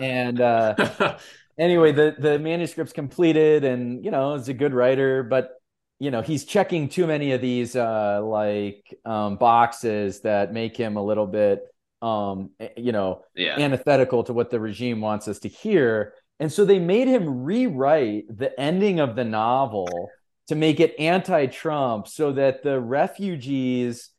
[0.00, 1.18] and uh,
[1.58, 5.52] anyway, the the manuscript's completed, and you know, he's a good writer, but
[5.98, 10.96] you know, he's checking too many of these uh, like um, boxes that make him
[10.96, 11.62] a little bit,
[12.02, 13.56] um, eh, you know, yeah.
[13.56, 16.14] antithetical to what the regime wants us to hear.
[16.40, 20.10] And so they made him rewrite the ending of the novel
[20.48, 24.10] to make it anti-Trump, so that the refugees.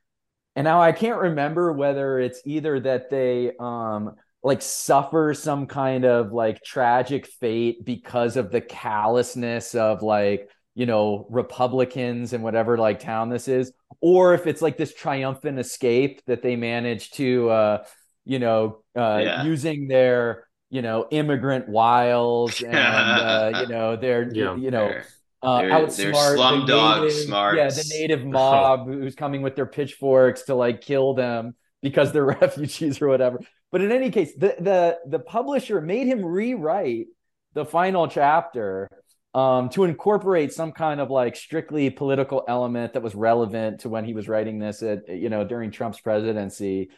[0.56, 6.06] And now I can't remember whether it's either that they um, like suffer some kind
[6.06, 12.78] of like tragic fate because of the callousness of like you know republicans and whatever
[12.78, 13.72] like town this is
[14.02, 17.84] or if it's like this triumphant escape that they manage to uh
[18.26, 19.44] you know uh yeah.
[19.44, 24.94] using their you know immigrant wiles and uh you know their yeah, you know
[25.41, 30.82] uh, outsmart slumdog smart yeah the native mob who's coming with their pitchforks to like
[30.82, 33.39] kill them because they're refugees or whatever
[33.74, 37.08] but in any case, the the the publisher made him rewrite
[37.54, 38.88] the final chapter
[39.34, 44.06] um, to incorporate some kind of like strictly political element that was relevant to when
[44.06, 46.92] he was writing this at you know during Trump's presidency,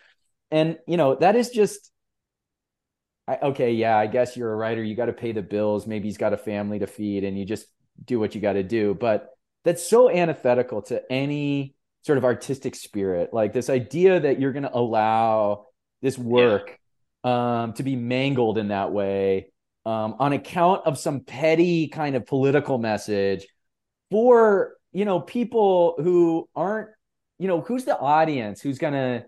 [0.52, 1.92] and you know that is just.
[3.26, 4.84] I, okay, yeah, I guess you're a writer.
[4.84, 5.88] You got to pay the bills.
[5.88, 7.68] Maybe he's got a family to feed, and you just
[8.04, 8.94] do what you got to do.
[8.94, 9.30] But
[9.64, 13.30] that's so antithetical to any sort of artistic spirit.
[13.34, 15.68] Like this idea that you're going to allow
[16.06, 16.80] this work
[17.24, 17.64] yeah.
[17.64, 19.52] um, to be mangled in that way
[19.86, 23.48] um, on account of some petty kind of political message
[24.12, 26.90] for you know people who aren't
[27.40, 29.26] you know who's the audience who's gonna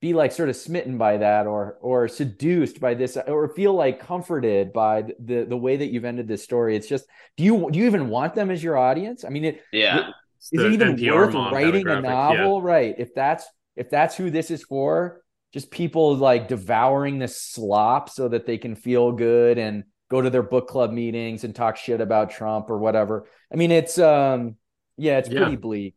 [0.00, 4.00] be like sort of smitten by that or or seduced by this or feel like
[4.00, 6.74] comforted by the the way that you've ended this story?
[6.74, 7.04] It's just
[7.36, 9.24] do you do you even want them as your audience?
[9.24, 9.98] I mean it yeah.
[9.98, 10.14] it,
[10.52, 12.70] is it even NPR worth writing a novel yeah.
[12.72, 12.94] right.
[12.96, 13.46] If that's
[13.76, 15.20] if that's who this is for
[15.52, 20.30] just people like devouring this slop so that they can feel good and go to
[20.30, 23.26] their book club meetings and talk shit about Trump or whatever.
[23.52, 24.56] I mean, it's um
[24.96, 25.40] yeah, it's yeah.
[25.40, 25.94] pretty bleak.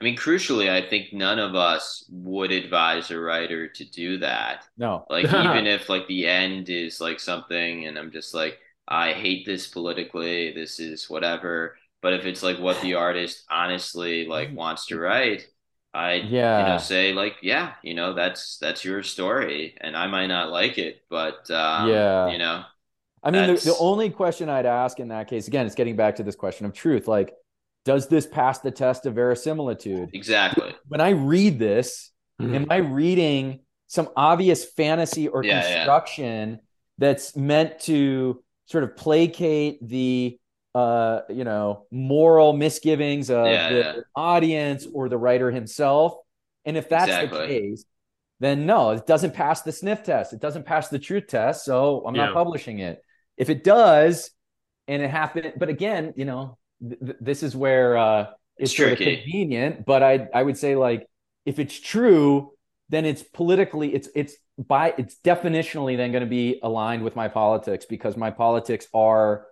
[0.00, 4.64] I mean, crucially, I think none of us would advise a writer to do that.
[4.76, 5.06] No.
[5.08, 9.46] Like, even if like the end is like something, and I'm just like, I hate
[9.46, 11.76] this politically, this is whatever.
[12.00, 15.46] But if it's like what the artist honestly like wants to write,
[15.94, 16.60] I yeah.
[16.60, 20.50] you know say like yeah you know that's that's your story and I might not
[20.50, 22.64] like it but um, yeah you know
[23.22, 26.16] I mean the, the only question I'd ask in that case again it's getting back
[26.16, 27.34] to this question of truth like
[27.84, 32.54] does this pass the test of verisimilitude exactly when I read this mm-hmm.
[32.54, 33.60] am I reading
[33.92, 36.56] some obvious fantasy or yeah, construction yeah.
[36.96, 40.38] that's meant to sort of placate the
[40.74, 43.92] uh, you know, moral misgivings of yeah, the yeah.
[44.16, 46.14] audience or the writer himself.
[46.64, 47.40] And if that's exactly.
[47.40, 47.84] the case,
[48.40, 50.32] then no, it doesn't pass the sniff test.
[50.32, 51.64] It doesn't pass the truth test.
[51.64, 52.26] So I'm yeah.
[52.26, 53.02] not publishing it.
[53.36, 54.30] If it does,
[54.88, 58.22] and it happened, but again, you know, th- this is where uh,
[58.56, 59.84] it's, it's sort of convenient.
[59.84, 61.06] But I I would say like
[61.46, 62.52] if it's true,
[62.88, 67.28] then it's politically it's it's by it's definitionally then going to be aligned with my
[67.28, 69.46] politics because my politics are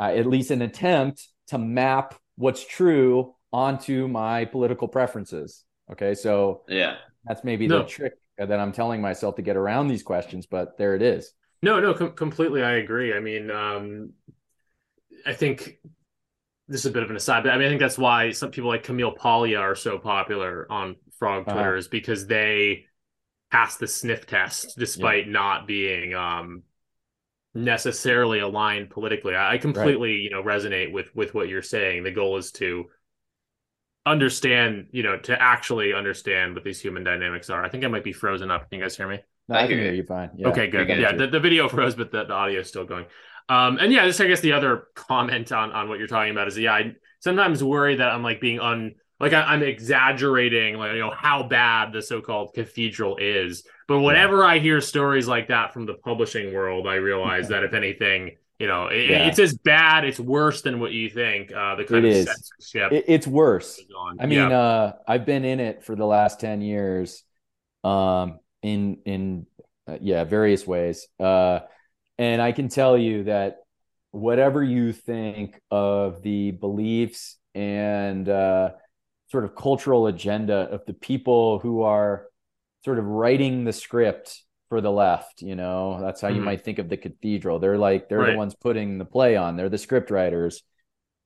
[0.00, 5.64] uh, at least an attempt to map what's true onto my political preferences.
[5.92, 7.78] Okay, so yeah, that's maybe no.
[7.78, 11.32] the trick that I'm telling myself to get around these questions, but there it is.
[11.62, 12.62] No, no, com- completely.
[12.62, 13.12] I agree.
[13.12, 14.12] I mean, um,
[15.26, 15.78] I think
[16.68, 18.50] this is a bit of an aside, but I mean, I think that's why some
[18.50, 21.52] people like Camille Paglia are so popular on Frog uh-huh.
[21.52, 21.78] Twitter uh-huh.
[21.78, 22.86] is because they
[23.50, 25.32] pass the sniff test despite yeah.
[25.32, 26.62] not being um,
[27.54, 29.34] necessarily aligned politically.
[29.36, 30.20] I, completely, right.
[30.20, 32.04] you know, resonate with with what you're saying.
[32.04, 32.86] The goal is to
[34.06, 37.64] understand, you know, to actually understand what these human dynamics are.
[37.64, 38.70] I think I might be frozen up.
[38.70, 39.20] Can you guys hear me?
[39.48, 40.30] No, I, can hear you fine.
[40.36, 40.48] Yeah.
[40.48, 40.88] Okay, good.
[40.88, 43.06] Yeah, the, the video froze, but the, the audio is still going.
[43.48, 46.46] Um, and yeah, just I guess the other comment on on what you're talking about
[46.46, 50.92] is yeah, I sometimes worry that I'm like being un like I, am exaggerating like
[50.92, 55.74] you know how bad the so-called cathedral is but whenever i hear stories like that
[55.74, 59.26] from the publishing world i realize that if anything you know it, yeah.
[59.26, 62.26] it's as bad it's worse than what you think uh the kind it of is.
[62.26, 63.80] censorship it, it's worse
[64.20, 64.58] i mean yeah.
[64.58, 67.24] uh i've been in it for the last 10 years
[67.82, 69.46] um in in
[69.88, 71.58] uh, yeah various ways uh
[72.16, 73.56] and i can tell you that
[74.12, 78.70] whatever you think of the beliefs and uh
[79.32, 82.29] sort of cultural agenda of the people who are
[82.84, 86.36] sort of writing the script for the left you know that's how mm-hmm.
[86.36, 88.32] you might think of the cathedral they're like they're right.
[88.32, 90.62] the ones putting the play on they're the script writers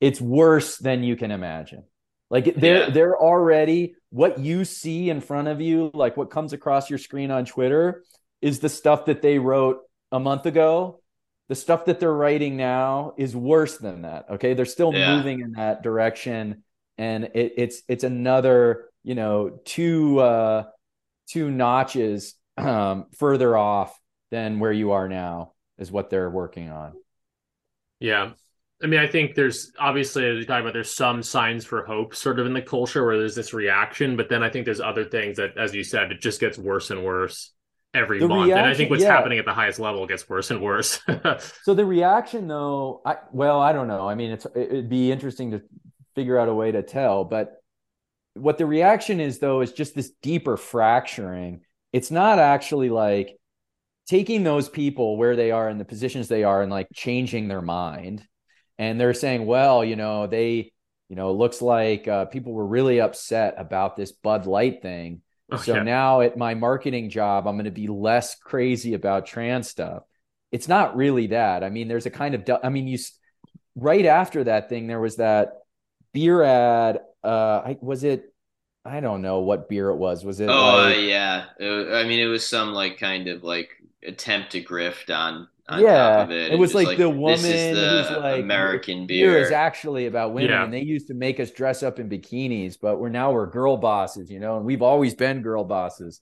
[0.00, 1.84] it's worse than you can imagine
[2.30, 2.90] like they're yeah.
[2.90, 7.30] they're already what you see in front of you like what comes across your screen
[7.30, 8.02] on twitter
[8.40, 9.80] is the stuff that they wrote
[10.10, 11.00] a month ago
[11.48, 15.16] the stuff that they're writing now is worse than that okay they're still yeah.
[15.16, 16.64] moving in that direction
[16.98, 20.64] and it, it's it's another you know two uh,
[21.28, 23.98] two notches um, further off
[24.30, 26.92] than where you are now is what they're working on.
[28.00, 28.32] Yeah.
[28.82, 32.14] I mean, I think there's obviously, as you talk about, there's some signs for hope
[32.14, 35.04] sort of in the culture where there's this reaction, but then I think there's other
[35.04, 37.52] things that, as you said, it just gets worse and worse
[37.94, 38.48] every the month.
[38.48, 39.14] Reaction, and I think what's yeah.
[39.14, 41.00] happening at the highest level gets worse and worse.
[41.62, 44.08] so the reaction, though, I well, I don't know.
[44.08, 45.62] I mean, it's it'd be interesting to
[46.14, 47.24] figure out a way to tell.
[47.24, 47.62] But
[48.34, 51.62] what the reaction is, though, is just this deeper fracturing.
[51.92, 53.38] It's not actually like
[54.08, 57.62] taking those people where they are in the positions they are and like changing their
[57.62, 58.26] mind.
[58.78, 60.72] And they're saying, well, you know, they,
[61.08, 65.22] you know, it looks like uh, people were really upset about this Bud Light thing.
[65.50, 65.82] Oh, so yeah.
[65.82, 70.02] now at my marketing job, I'm going to be less crazy about trans stuff.
[70.50, 71.62] It's not really that.
[71.62, 72.98] I mean, there's a kind of, I mean, you,
[73.76, 75.52] right after that thing, there was that
[76.12, 77.00] beer ad.
[77.24, 78.32] Uh, I, was it?
[78.84, 80.24] I don't know what beer it was.
[80.24, 80.48] Was it?
[80.48, 81.44] Oh like, uh, yeah.
[81.58, 83.70] It, I mean, it was some like kind of like
[84.06, 85.48] attempt to grift on.
[85.68, 86.52] on yeah, it.
[86.52, 86.58] it.
[86.58, 89.32] was like, like, the woman the who's like American beer.
[89.32, 90.64] beer is actually about women, yeah.
[90.64, 93.78] and they used to make us dress up in bikinis, but we're now we're girl
[93.78, 96.20] bosses, you know, and we've always been girl bosses.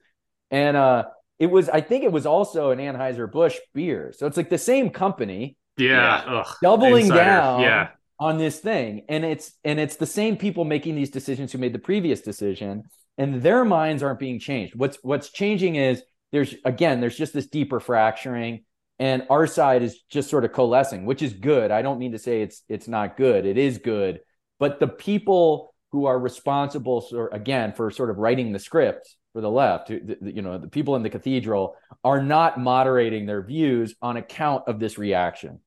[0.53, 1.07] And uh,
[1.41, 4.59] it was, I think, it was also an Anheuser Busch beer, so it's like the
[4.59, 5.57] same company.
[5.79, 7.25] Yeah, Ugh, doubling Insider.
[7.25, 7.61] down.
[7.63, 7.89] Yeah
[8.23, 9.05] on this thing.
[9.09, 12.85] And it's and it's the same people making these decisions who made the previous decision
[13.19, 14.77] and their minds aren't being changed.
[14.77, 18.63] What's what's changing is there's again there's just this deeper fracturing
[19.01, 21.73] and our side is just sort of coalescing which is good.
[21.73, 23.45] I don't mean to say it's it's not good.
[23.45, 24.21] It is good.
[24.61, 29.41] But the people who are responsible for again for sort of writing the script for
[29.41, 34.17] the left you know the people in the cathedral are not moderating their views on
[34.17, 35.59] account of this reaction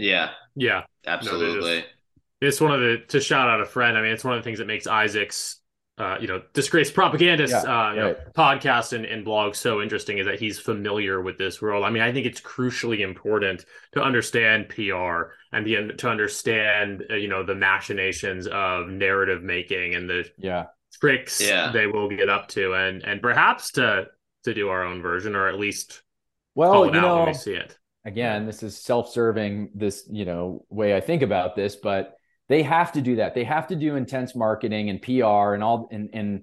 [0.00, 0.30] yeah.
[0.54, 0.82] Yeah.
[1.06, 1.78] Absolutely.
[2.42, 3.96] No, it's one of the to shout out a friend.
[3.96, 5.56] I mean, it's one of the things that makes Isaac's
[5.98, 10.16] uh, you know, disgraced propagandist Yeah, uh, you know, podcast and, and blog so interesting
[10.16, 11.84] is that he's familiar with this world.
[11.84, 17.16] I mean, I think it's crucially important to understand PR and the, to understand, uh,
[17.16, 20.66] you know, the machinations of narrative making and the Yeah.
[21.00, 21.70] tricks Yeah.
[21.72, 24.06] they will get up to, and and perhaps to
[24.44, 26.02] to do our own version or at least
[26.54, 27.76] Well, call it you out when know, we see it.
[28.10, 32.14] Again, this is self-serving this, you know, way I think about this, but
[32.48, 33.34] they have to do that.
[33.34, 36.42] They have to do intense marketing and PR and all and and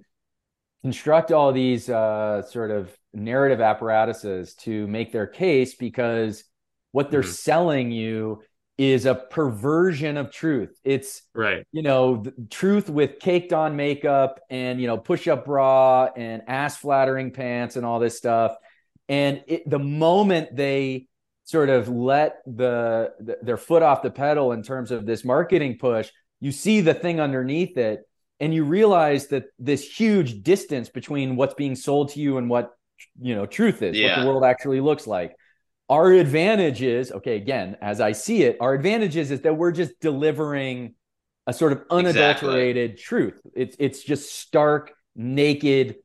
[0.84, 6.43] construct all these uh, sort of narrative apparatuses to make their case because
[6.91, 7.34] what they're Mhm.
[7.47, 8.41] selling you
[8.78, 10.80] is a perversion of truth.
[10.84, 11.65] It's Right.
[11.72, 16.43] you know, the truth with caked on makeup and, you know, push up bra and
[16.47, 18.55] ass flattering pants and all this stuff.
[19.09, 21.07] And it, the moment they
[21.48, 25.78] sort of let the, the their foot off the pedal in terms of this marketing
[25.80, 28.02] push, you see the thing underneath it
[28.39, 32.72] and you realize that this huge distance between what's being sold to you and what,
[33.20, 35.36] you know, truth is, what the world actually looks like.
[35.89, 39.72] Our advantage is okay again as i see it our advantage is, is that we're
[39.72, 40.95] just delivering
[41.48, 43.39] a sort of unadulterated truth.
[43.56, 45.95] It's it's just stark naked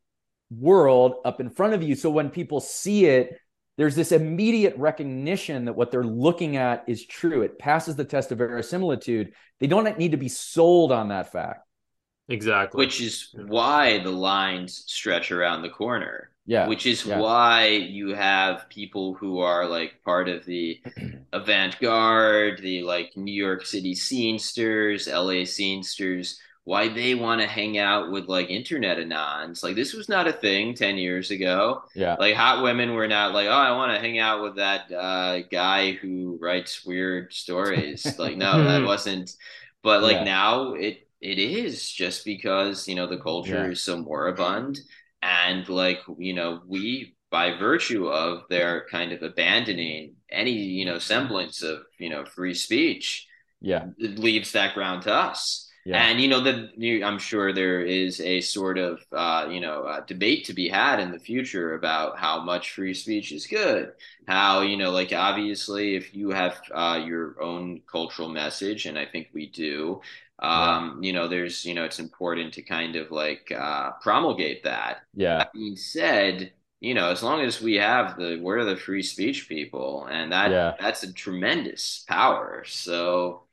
[0.50, 1.96] world up in front of you.
[1.96, 3.36] So when people see it
[3.78, 8.32] there's this immediate recognition that what they're looking at is true it passes the test
[8.32, 11.66] of verisimilitude they don't need to be sold on that fact
[12.28, 12.78] Exactly.
[12.78, 16.30] which is why the lines stretch around the corner.
[16.46, 17.18] yeah which is yeah.
[17.18, 20.80] why you have people who are like part of the
[21.32, 28.12] avant-garde the like new york city scenesters la scenesters why they want to hang out
[28.12, 29.62] with like internet anons.
[29.64, 31.82] Like this was not a thing 10 years ago.
[31.94, 32.16] Yeah.
[32.18, 35.40] Like hot women were not like oh i want to hang out with that uh,
[35.50, 38.06] guy who writes weird stories.
[38.18, 39.34] Like no that wasn't
[39.82, 40.24] but like Yeah.
[40.24, 43.70] now it it is just because you know the culture Yeah.
[43.72, 44.80] is so moribund
[45.22, 50.98] and like you know we by virtue of their kind of abandoning any you know
[50.98, 53.26] semblance of you know free speech
[53.60, 53.86] yeah.
[53.98, 56.72] it leaves that ground to us yeah and you know that
[57.04, 61.00] I'm sure there is a sort of uh, you know uh, debate to be had
[61.00, 63.92] in the future about how much free speech is good.
[64.26, 69.04] How you know, like obviously, if you have uh, your own cultural message, and I
[69.06, 70.00] think we do,
[70.38, 75.02] um, you know, there's you know, it's important to kind of like uh, promulgate that.
[75.14, 79.02] yeah That being said, you know, as long as we have the we're the free
[79.02, 80.76] speech people, and that Yeah.
[80.78, 82.64] that's a tremendous power.
[82.66, 83.44] So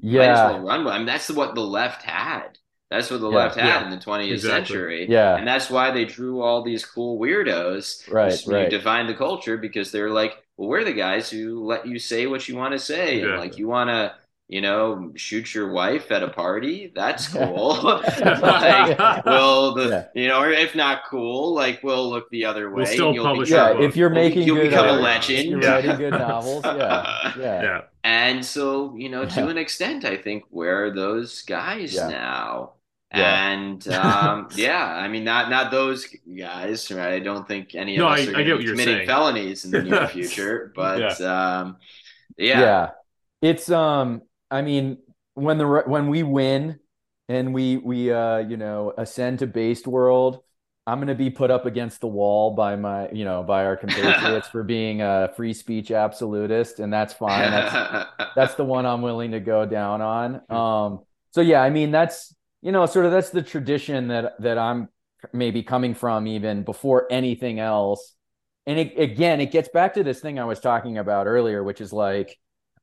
[0.00, 0.94] yeah well run with.
[0.94, 2.58] I mean, that's what the left had.
[2.90, 3.36] That's what the Yeah.
[3.36, 3.84] left had Yeah.
[3.84, 4.66] in the 20th Exactly.
[4.66, 5.06] century.
[5.08, 5.36] Yeah.
[5.36, 8.70] And that's why they drew all these cool weirdos Right, who right.
[8.70, 12.48] define the culture because they're like, well, we're the guys who let you say what
[12.48, 13.22] you want to say.
[13.22, 14.14] And like, you want to,
[14.48, 16.92] you know, shoot your wife at a party.
[16.94, 17.78] That's cool.
[18.20, 20.22] like, well, the, Yeah.
[20.22, 22.76] you know, or if not cool, like, we'll look the other way.
[22.76, 23.88] We'll still and you'll publish become- our yeah book.
[23.88, 25.50] if you're You'll be- making you'll good become a legend.
[25.50, 25.70] you're Yeah.
[25.74, 27.80] writing good novels yeah yeah yeah.
[28.04, 29.48] And so, you know, to Yeah.
[29.48, 32.08] an extent, I think where are those guys Yeah.
[32.08, 32.72] now.
[33.14, 33.50] Yeah.
[33.52, 36.06] And um, yeah, I mean, not not those
[36.38, 37.14] guys, right?
[37.14, 38.96] I don't think any of No, us I- are I get what be you're committing
[38.98, 39.06] saying.
[39.08, 40.72] felonies in the near future.
[40.74, 41.78] But um,
[42.36, 42.90] yeah, yeah
[43.42, 44.98] it's um i mean
[45.34, 46.78] when the when we win
[47.28, 50.42] and we we uh you know ascend to based world
[50.86, 53.76] i'm going to be put up against the wall by my you know by our
[53.76, 57.50] compatriots for being a free speech absolutist and that's fine.
[57.50, 60.40] That's that's the one i'm willing to go down on.
[60.50, 61.00] Um
[61.32, 64.88] so yeah i mean that's you know sort of that's the tradition that that i'm
[65.32, 68.14] maybe coming from even before anything else.
[68.66, 71.80] And it, again it gets back to this thing i was talking about earlier which
[71.80, 72.38] is like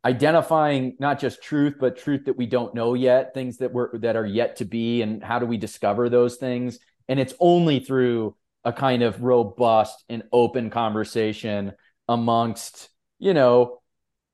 [0.05, 4.15] identifying not just truth but truth that we don't know yet things that were that
[4.15, 6.79] are yet to be and how do we discover those things?
[7.07, 11.73] And it's only through a kind of robust and open conversation
[12.07, 12.89] amongst
[13.19, 13.79] you know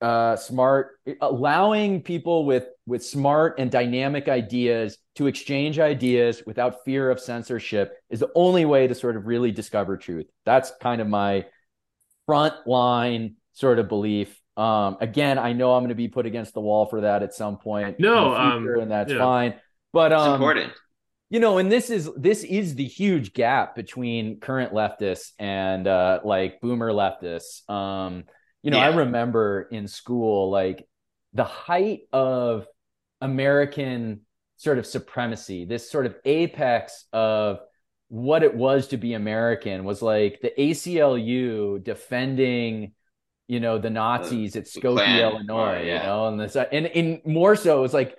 [0.00, 7.10] uh smart allowing people with with smart and dynamic ideas to exchange ideas without fear
[7.10, 10.26] of censorship is the only way to sort of really discover truth.
[10.44, 11.46] That's kind of my
[12.26, 16.54] front line sort of belief um again i know i'm going to be put against
[16.54, 19.18] the wall for that at some point in No, the um, future, and that's yeah.
[19.18, 19.54] fine
[19.92, 20.72] but it's um important.
[21.30, 26.20] you know and this is this is the huge gap between current leftists and uh
[26.24, 28.24] like boomer leftists um
[28.62, 30.86] you know i remember in school like
[31.32, 32.66] the height of
[33.20, 34.20] american
[34.56, 37.60] sort of supremacy this sort of apex of
[38.08, 42.92] what it was to be american was like the aclu defending
[43.50, 47.56] you know the nazis at skokie illinois or, you know and this and in more
[47.56, 48.16] so it's like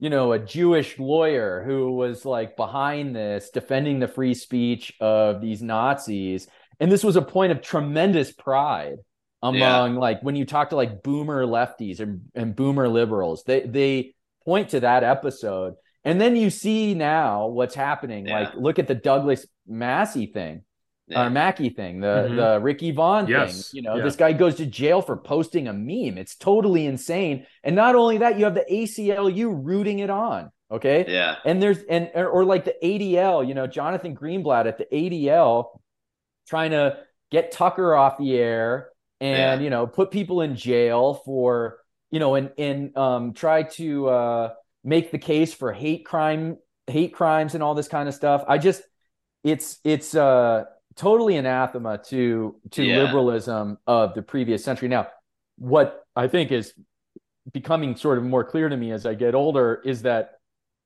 [0.00, 5.42] you know, a Jewish lawyer who was like behind this, defending the free speech of
[5.42, 6.48] these Nazis.
[6.80, 8.96] And this was a point of tremendous pride
[9.42, 10.00] among yeah.
[10.00, 14.14] like when you talk to like boomer lefties and, and boomer liberals, they they
[14.44, 15.74] point to that episode.
[16.02, 18.26] And then you see now what's happening.
[18.26, 18.40] Yeah.
[18.40, 20.62] Like, look at the Douglas Massey thing
[21.10, 21.26] yeah.
[21.26, 22.36] or Mackey thing, the mm-hmm.
[22.36, 23.70] the Ricky Vaughn yes.
[23.70, 23.78] thing.
[23.78, 24.04] You know, yeah.
[24.04, 26.18] this guy goes to jail for posting a meme.
[26.18, 27.46] It's totally insane.
[27.62, 30.50] And not only that, you have the ACLU rooting it on.
[30.70, 31.04] Okay.
[31.08, 31.36] Yeah.
[31.44, 35.80] And there's and or, or like the ADL, you know, Jonathan Greenblatt at the ADL
[36.46, 36.98] trying to
[37.30, 38.90] get Tucker off the air
[39.20, 39.64] and yeah.
[39.64, 41.78] you know put people in jail for
[42.10, 44.52] you know and and um try to uh
[44.82, 46.56] make the case for hate crime
[46.86, 48.44] hate crimes and all this kind of stuff.
[48.48, 48.82] I just
[49.44, 50.64] it's it's uh
[51.00, 52.98] totally anathema to to yeah.
[52.98, 54.88] liberalism of the previous century.
[54.88, 55.08] Now,
[55.56, 56.74] what I think is
[57.50, 60.32] becoming sort of more clear to me as I get older is that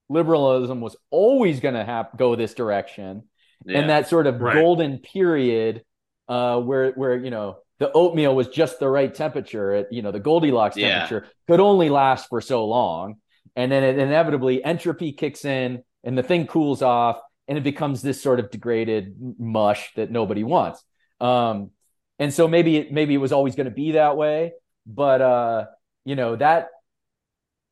[0.09, 3.25] liberalism was always going to have go this direction,
[3.67, 3.81] yeah.
[3.81, 4.55] and that sort of right.
[4.55, 5.83] golden period
[6.29, 10.13] uh, where where you know the oatmeal was just the right temperature at you know
[10.13, 11.31] the Goldilocks temperature yeah.
[11.49, 13.17] could only last for so long,
[13.57, 18.03] and then it inevitably entropy kicks in and the thing cools off and it becomes
[18.03, 20.83] this sort of degraded mush that nobody wants.
[21.21, 21.71] Um,
[22.19, 24.53] and so maybe it, maybe it was always going to be that way,
[24.87, 25.67] but uh,
[26.05, 26.69] you know that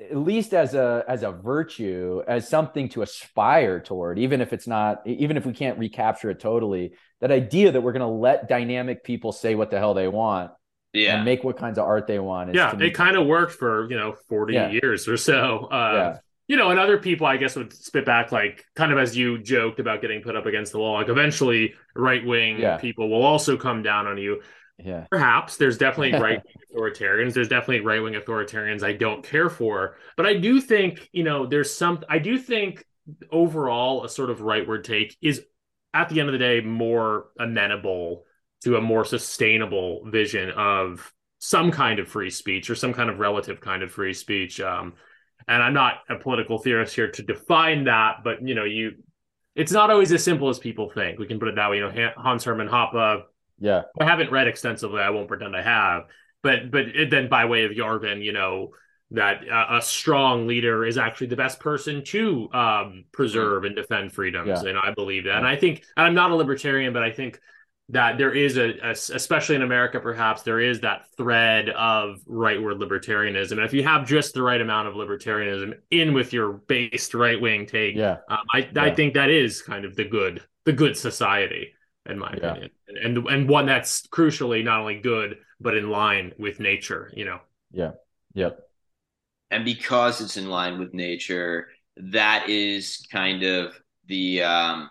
[0.01, 4.67] at least as a as a virtue, as something to aspire toward, even if it's
[4.67, 8.49] not, even if we can't recapture it totally, that idea that we're going to let
[8.49, 10.51] dynamic people say what the hell they want
[10.93, 11.17] yeah.
[11.17, 12.53] and make what kinds of art they want.
[12.53, 14.71] yeah, it kind of worked for you know forty yeah.
[14.71, 15.69] years or so.
[15.71, 16.19] Uh, yeah
[16.49, 19.39] you know, and other people, I guess, would spit back like kind of as you
[19.39, 20.95] joked about getting put up against the wall.
[20.95, 22.77] Like eventually, right wing yeah.
[22.77, 24.43] people will also come down on you.
[24.79, 25.07] Yeah.
[25.11, 27.35] Perhaps there's definitely right wing authoritarians.
[27.35, 29.97] There's definitely right wing authoritarians I don't care for.
[30.17, 32.85] But I do think, you know, there's some, I do think
[33.31, 35.43] overall a sort of rightward take is
[35.95, 38.25] at the end of the day more amenable
[38.65, 43.19] to a more sustainable vision of some kind of free speech or some kind of
[43.19, 44.61] relative kind of free speech.
[44.61, 44.95] Um,
[45.49, 48.93] and I'm not a political theorist here to define that, but you know, you
[49.55, 51.19] it's not always as simple as people think.
[51.19, 51.77] We can put it that way.
[51.77, 53.25] You know, Hans Hermann Hoppe.
[53.59, 55.01] Yeah, I haven't read extensively.
[55.01, 56.05] I won't pretend I have,
[56.43, 58.71] but but it, then by way of Yarvin, you know
[59.13, 64.13] that uh, a strong leader is actually the best person to um, preserve and defend
[64.13, 64.71] freedoms, yeah.
[64.71, 65.31] and I believe that.
[65.31, 65.39] Yeah.
[65.39, 67.39] And I think and I'm not a libertarian, but I think
[67.89, 72.81] that there is a, a, especially in America, perhaps there is that thread of rightward
[72.81, 73.53] libertarianism.
[73.53, 77.41] And if you have just the right amount of libertarianism in with your based right
[77.41, 78.83] wing take, yeah, um, I yeah.
[78.83, 81.75] I think that is kind of the good the good society
[82.07, 82.51] in my yeah.
[82.51, 87.13] opinion, and, and and one that's crucially not only good but in line with nature.
[87.15, 87.41] You know.
[87.73, 87.93] Yeah.
[88.35, 88.59] Yep.
[89.51, 93.75] And because it's in line with nature, that is kind of
[94.07, 94.91] the um,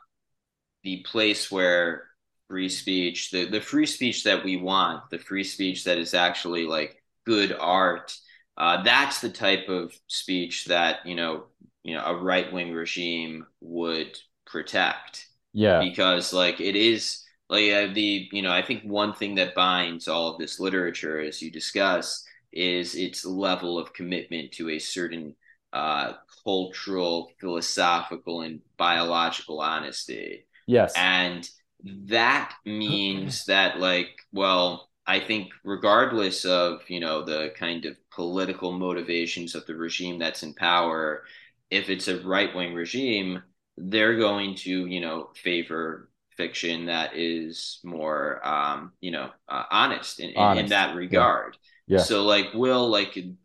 [0.83, 2.10] the place where
[2.51, 6.65] free speech, the, the free speech that we want, the free speech that is actually
[6.65, 8.13] like good art.
[8.57, 11.45] Uh, that's the type of speech that you know,
[11.83, 15.27] you know, a right wing regime would protect.
[15.53, 19.55] Yeah, because like it is like uh, the you know, I think one thing that
[19.55, 24.79] binds all of this literature, as you discuss, is its level of commitment to a
[24.79, 25.35] certain
[25.71, 30.45] uh, cultural, philosophical, and biological honesty.
[30.67, 31.49] Yes, and
[31.83, 38.71] that means that like well i think regardless of you know the kind of political
[38.71, 41.23] motivations of the regime that's in power
[41.69, 43.41] if it's a right-wing regime
[43.77, 50.19] they're going to you know favor fiction that is more um you know uh, honest,
[50.19, 51.97] in, honest in, that regard yeah.
[51.97, 52.03] yeah.
[52.03, 53.35] so like will like you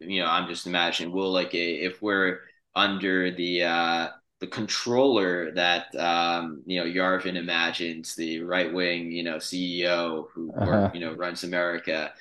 [0.00, 2.40] know i'm just imagining will like a if we're
[2.74, 4.08] under the uh
[4.40, 10.52] the controller that um, you know Yarvin imagines, the right wing you know CEO who
[10.52, 10.70] uh-huh.
[10.70, 12.12] or, you know runs America.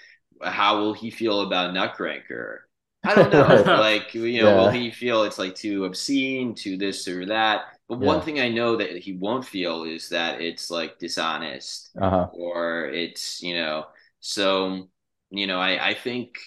[0.41, 2.67] How will he feel about Nutcracker?
[3.03, 3.63] I don't know.
[3.65, 4.55] like you know, yeah.
[4.57, 7.73] will he feel it's like too obscene, too this or that?
[7.87, 8.07] But yeah.
[8.07, 12.27] one thing I know that he won't feel is that it's like dishonest uh-huh.
[12.33, 13.85] or it's you know.
[14.19, 14.89] So
[15.29, 16.37] you know, I I think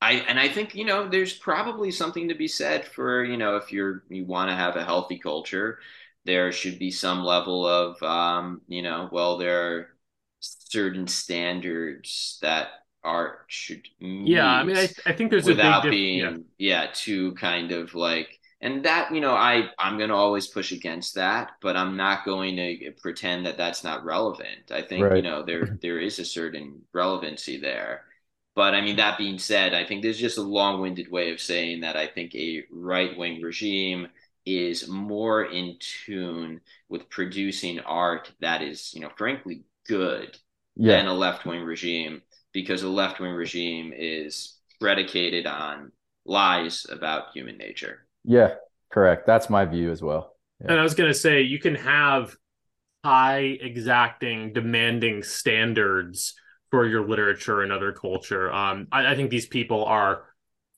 [0.00, 3.56] I and I think you know there's probably something to be said for you know
[3.56, 5.80] if you're you want to have a healthy culture,
[6.24, 9.88] there should be some level of um, you know well there are
[10.40, 12.68] certain standards that
[13.02, 16.18] art should yeah I mean I, I think there's without a big being
[16.58, 16.82] yeah.
[16.82, 21.14] yeah too kind of like and that you know I I'm gonna always push against
[21.14, 25.16] that but I'm not going to pretend that that's not relevant I think right.
[25.16, 28.02] you know there there is a certain relevancy there
[28.58, 31.40] But I mean, that being said, I think there's just a long winded way of
[31.40, 34.08] saying that I think a right wing regime
[34.44, 40.36] is more in tune with producing art that is, you know, frankly good
[40.74, 40.96] yeah.
[40.96, 42.20] than a left wing regime
[42.52, 45.92] because a left wing regime is predicated on
[46.26, 48.08] lies about human nature.
[48.24, 48.54] Yeah,
[48.90, 49.24] correct.
[49.24, 50.34] That's my view as well.
[50.60, 50.72] Yeah.
[50.72, 52.34] And I was going to say, you can have
[53.04, 56.34] high, exacting, demanding standards
[56.70, 58.52] for your literature and other culture.
[58.52, 60.24] Um, I, I think these people are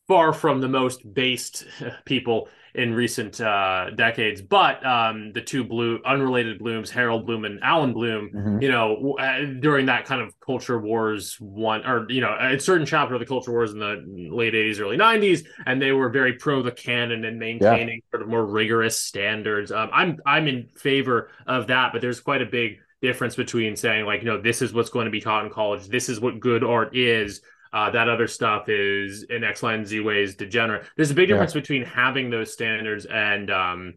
[0.07, 1.65] far from the most based
[2.05, 4.41] people in recent uh, decades.
[4.41, 8.63] But um, the two blue unrelated Blooms, Harold Bloom and Allan Bloom, mm-hmm.
[8.63, 12.87] you know, uh, during that kind of culture wars one or you know a certain
[12.87, 16.35] chapter of the culture wars in the late '80s, early '90s, and they were very
[16.35, 18.11] pro the canon and maintaining yeah.
[18.11, 19.73] sort of more rigorous standards.
[19.73, 24.05] Um, I'm I'm in favor of that, but there's quite a big difference between saying
[24.05, 26.41] like, you know, this is what's going to be taught in college, this is what
[26.41, 27.41] good art is
[27.73, 30.87] uh, that other stuff is in X, Y, and Z ways degenerate.
[30.97, 31.61] There's a big difference yeah.
[31.61, 33.95] between having those standards and um,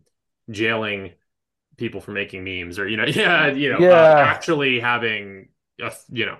[0.52, 1.14] jailing
[1.78, 3.90] people for making memes, or you know, yeah, you know, uh, yeah.
[3.90, 5.50] Uh, actually having,
[5.82, 6.38] a, you know,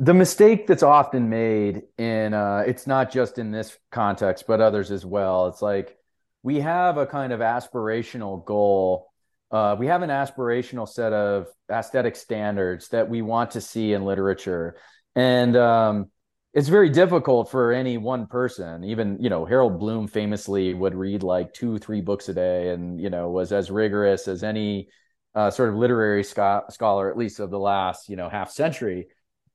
[0.00, 4.90] the mistake that's often made in uh, it's not just in this context, but others
[4.90, 5.46] as well.
[5.46, 5.96] It's like
[6.42, 9.12] we have a kind of aspirational goal.
[9.54, 14.04] Uh, we have an aspirational set of aesthetic standards that we want to see in
[14.04, 14.76] literature,
[15.14, 16.10] and um,
[16.52, 18.82] it's very difficult for any one person.
[18.82, 23.00] Even you know harold bloom famously would read like two three books a day and
[23.00, 24.88] you know was as rigorous as any
[25.36, 29.06] uh, sort of literary scho- scholar at least of the last you know half century.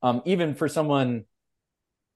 [0.01, 1.25] Um, even for someone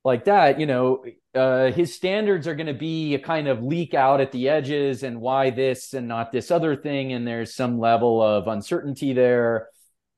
[0.03, 1.03] like that you know
[1.35, 5.01] uh, his standards are going to be a kind of leak out at the edges
[5.03, 9.69] and why this and not this other thing and there's some level of uncertainty there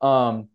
[0.01, 0.49] um,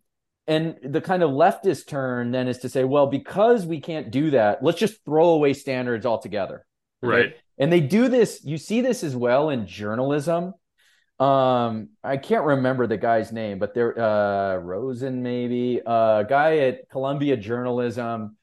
[0.47, 4.31] and the kind of leftist turn then is to say, well, because we can't do
[4.31, 6.65] that, let's just throw away standards altogether.
[7.01, 7.35] Right.
[7.57, 10.53] And they do this, you see this as well in journalism.
[11.19, 16.57] Um, I can't remember the guy's name, but there uh Rosen maybe, a uh, guy
[16.59, 18.35] at Columbia Journalism.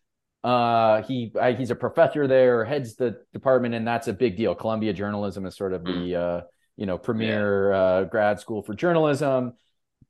[0.45, 4.55] Uh he I, he's a professor there, heads the department, and that's a big deal.
[4.55, 6.15] Columbia Journalism is sort of the mm.
[6.15, 6.45] uh,
[6.77, 7.79] you know, premier yeah.
[7.79, 9.55] uh, grad school for journalism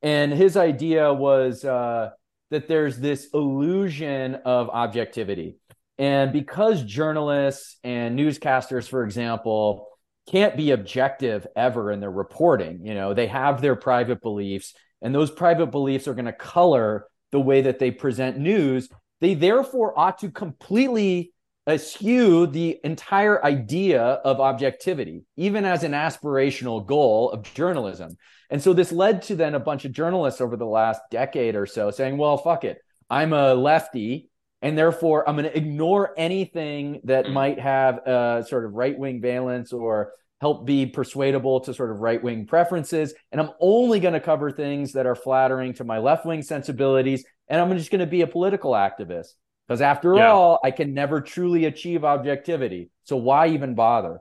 [0.01, 2.11] and his idea was uh,
[2.51, 5.57] that there's this illusion of objectivity.
[5.97, 9.87] And because journalists and newscasters, for example,
[10.31, 15.13] can't be objective ever in their reporting, you know, they have their private beliefs, and
[15.13, 18.89] those private beliefs are going to color the way that they present news.
[19.21, 21.33] They therefore ought to completely
[21.67, 28.17] eschew the entire idea of objectivity, even as an aspirational goal of journalism.
[28.49, 31.65] And so this led to then a bunch of journalists over the last decade or
[31.65, 32.79] so saying, well, fuck it.
[33.09, 34.29] I'm a lefty,
[34.61, 37.33] and therefore I'm going to ignore anything that mm.
[37.33, 41.99] might have a sort of right wing valence or help be persuadable to sort of
[41.99, 43.13] right wing preferences.
[43.31, 47.25] And I'm only going to cover things that are flattering to my left wing sensibilities.
[47.47, 49.33] And I'm just going to be a political activist.
[49.67, 50.31] Because after yeah.
[50.31, 52.89] all, I can never truly achieve objectivity.
[53.03, 54.19] So why even bother?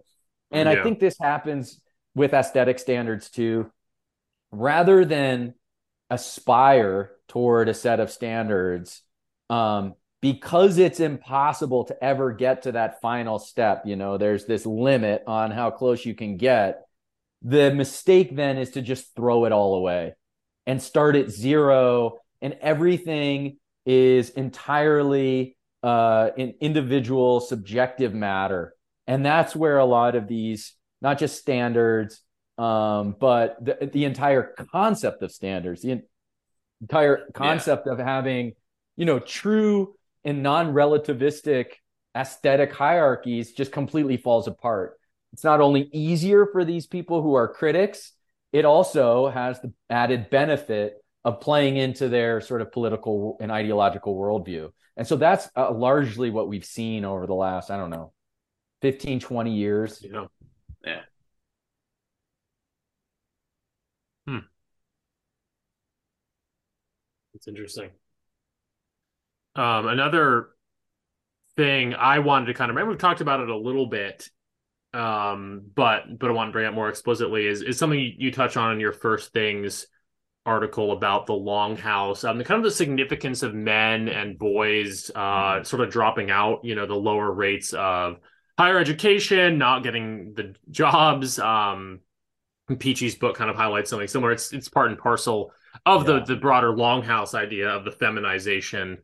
[0.50, 0.80] And yeah.
[0.80, 1.80] I think this happens
[2.14, 3.70] with aesthetic standards too
[4.50, 5.54] rather than
[6.10, 9.02] aspire toward a set of standards
[9.50, 14.66] um, because it's impossible to ever get to that final step you know there's this
[14.66, 16.86] limit on how close you can get
[17.42, 20.14] the mistake then is to just throw it all away
[20.66, 28.74] and start at zero and everything is entirely uh, an individual subjective matter
[29.06, 32.20] and that's where a lot of these not just standards
[32.58, 36.02] um, but the, the entire concept of standards, the
[36.80, 37.92] entire concept yeah.
[37.92, 38.52] of having,
[38.96, 41.72] you know, true and non-relativistic
[42.16, 44.98] aesthetic hierarchies just completely falls apart.
[45.32, 48.12] It's not only easier for these people who are critics,
[48.52, 54.16] it also has the added benefit of playing into their sort of political and ideological
[54.16, 54.70] worldview.
[54.96, 58.12] And so that's uh, largely what we've seen over the last, I don't know,
[58.82, 60.02] 15, 20 years.
[60.02, 60.26] Yeah.
[60.84, 61.00] Yeah.
[67.38, 67.90] It's interesting.
[69.58, 70.50] Um, another
[71.56, 74.28] thing I wanted to kind of remember, we've talked about it a little bit,
[74.94, 78.30] um, but but I want to bring it more explicitly is is something you, you
[78.30, 79.88] touch on in your first things
[80.46, 85.20] article about the longhouse, um, the kind of the significance of men and boys uh,
[85.20, 85.64] mm-hmm.
[85.64, 88.18] sort of dropping out, you know, the lower rates of
[88.56, 91.40] higher education, not getting the jobs.
[91.40, 91.98] Um,
[92.78, 94.30] Peachy's book kind of highlights something similar.
[94.30, 95.52] It's it's part and parcel
[95.84, 96.20] of yeah.
[96.20, 98.98] the the broader longhouse idea of the feminization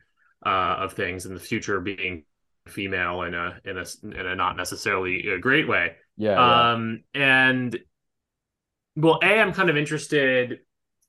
[0.44, 2.24] uh, of things and the future being
[2.66, 5.92] female in a in a in a not necessarily a great way.
[6.16, 6.72] Yeah.
[6.72, 7.48] Um, yeah.
[7.50, 7.78] and
[8.96, 10.60] well, a I'm kind of interested.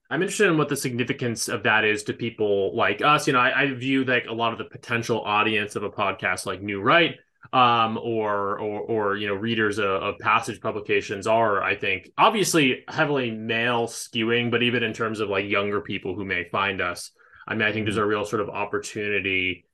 [0.09, 3.25] I'm interested in what the significance of that is to people like us.
[3.25, 6.45] You know, I, I view like a lot of the potential audience of a podcast
[6.45, 7.15] like New Right
[7.53, 12.83] um, or or or you know readers of, of, passage publications are i think obviously
[12.87, 17.11] heavily male skewing but even in terms of like younger people who may find us
[17.47, 19.65] i mean i think there's a real sort of opportunity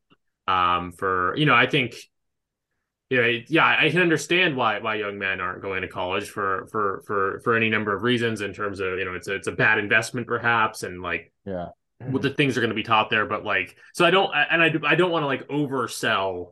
[0.48, 1.96] um, for you know i think
[3.12, 6.66] you know, yeah, I can understand why why young men aren't going to college for
[6.72, 9.48] for for for any number of reasons in terms of you know it's a, it's
[9.48, 11.68] a bad investment perhaps and like yeah
[12.00, 14.64] what the things are going to be taught there but like so I don't and
[14.64, 16.52] I I don't want to like oversell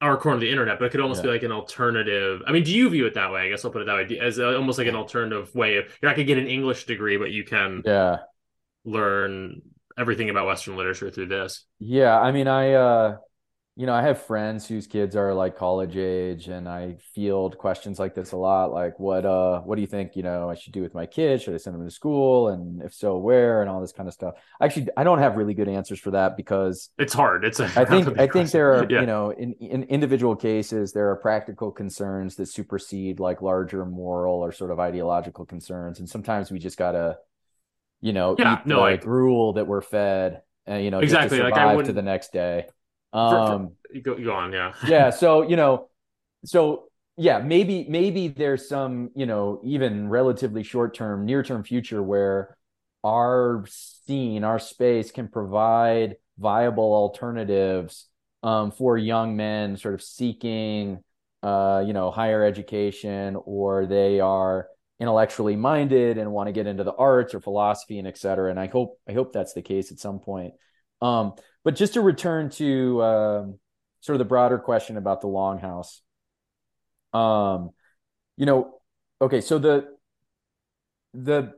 [0.00, 1.28] our corner of the internet, but it could almost yeah.
[1.28, 2.42] be like an alternative.
[2.46, 3.40] I mean, do you view it that way?
[3.40, 6.08] I guess I'll put it that way as almost like an alternative way of you're
[6.08, 8.18] not gonna get an English degree, but you can yeah
[8.84, 9.60] learn
[9.98, 11.66] everything about Western literature through this.
[11.78, 13.16] Yeah, I mean, I uh,
[13.76, 17.98] you know, I have friends whose kids are like college age and I field questions
[17.98, 18.72] like this a lot.
[18.72, 21.42] Like, what, uh, what do you think, you know, I should do with my kids?
[21.42, 22.48] Should I send them to school?
[22.48, 24.34] And if so, where and all this kind of stuff.
[24.62, 27.44] Actually, I don't have really good answers for that because it's hard.
[27.44, 29.00] It's, a, I think, I think there are, yeah.
[29.00, 34.36] you know, in, in individual cases, there are practical concerns that supersede like larger moral
[34.36, 35.98] or sort of ideological concerns.
[35.98, 37.18] And sometimes we just gotta,
[38.04, 41.40] you know, yeah, no, like, gruel that we're fed and, you know, exactly.
[41.40, 42.66] like I to the next day.
[43.14, 45.08] Um, for, go, go on, yeah, yeah.
[45.22, 45.88] So you know,
[46.44, 46.84] so
[47.16, 52.58] yeah, maybe maybe there's some you know even relatively short term, near term future where
[53.02, 58.06] our scene, our space can provide viable alternatives
[58.42, 61.02] um, for young men sort of seeking
[61.42, 64.68] uh, you know higher education or they are
[65.00, 68.50] intellectually minded and want to get into the arts or philosophy and et cetera.
[68.50, 70.54] And I hope I hope that's the case at some point.
[71.02, 71.34] Um,
[71.64, 73.58] but just to return to um,
[74.00, 76.00] sort of the broader question about the longhouse,
[77.12, 77.70] um,
[78.36, 78.80] you know,
[79.20, 79.88] okay, so the
[81.12, 81.52] the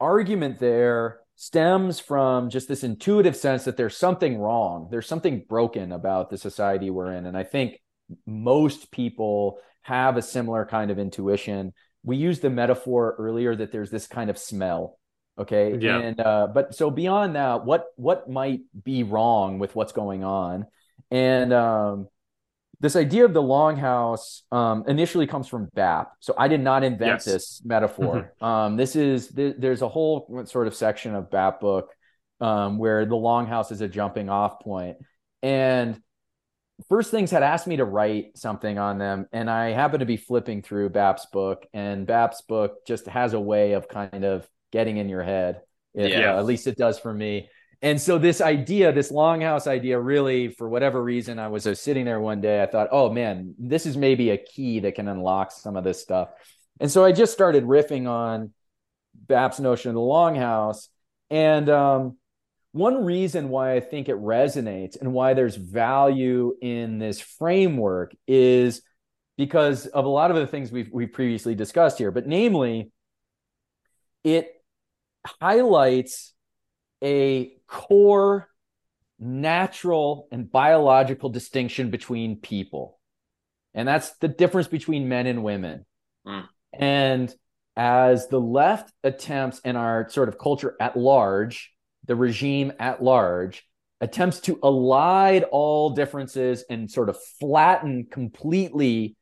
[0.00, 5.92] argument there stems from just this intuitive sense that there's something wrong, there's something broken
[5.92, 7.80] about the society we're in, and I think
[8.26, 11.72] most people have a similar kind of intuition.
[12.04, 14.98] We used the metaphor earlier that there's this kind of smell
[15.38, 15.98] okay yeah.
[15.98, 20.66] and uh but so beyond that what what might be wrong with what's going on
[21.10, 22.06] and um
[22.82, 26.12] this idea of the longhouse um, initially comes from BAP.
[26.18, 27.24] So I did not invent yes.
[27.24, 28.32] this metaphor.
[28.40, 28.44] Mm-hmm.
[28.44, 31.90] Um, this is th- there's a whole sort of section of BAP book
[32.40, 34.96] um, where the longhouse is a jumping off point.
[35.44, 36.02] And
[36.88, 40.16] First Things had asked me to write something on them, and I happened to be
[40.16, 44.96] flipping through BAP's book, and BAP's book just has a way of kind of getting
[44.96, 45.60] in your head.
[45.94, 46.34] If, yeah.
[46.34, 47.48] Uh, at least it does for me.
[47.82, 52.04] And so this idea, this longhouse idea, really, for whatever reason, I was, I sitting
[52.04, 52.62] there one day.
[52.62, 56.00] I thought, oh man, this is maybe a key that can unlock some of this
[56.00, 56.28] stuff.
[56.78, 58.52] And so I just started riffing on
[59.14, 60.88] BAP's notion of the longhouse.
[61.28, 62.16] And um,
[62.72, 68.82] one reason why I think it resonates and why there's value in this framework is
[69.36, 72.90] because of a lot of the things we've, we've previously discussed here, but namely,
[74.24, 74.50] it
[75.26, 76.32] highlights
[77.02, 78.48] a core
[79.18, 82.98] natural and biological distinction between people.
[83.74, 85.86] And that's the difference between men and women.
[86.26, 86.48] Mm.
[86.72, 87.34] And
[87.76, 91.71] as the left attempts in our sort of culture at large,
[92.06, 93.66] the regime at large
[94.00, 99.16] attempts to elide all differences and sort of flatten completely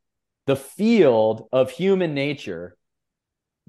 [0.47, 2.77] the field of human nature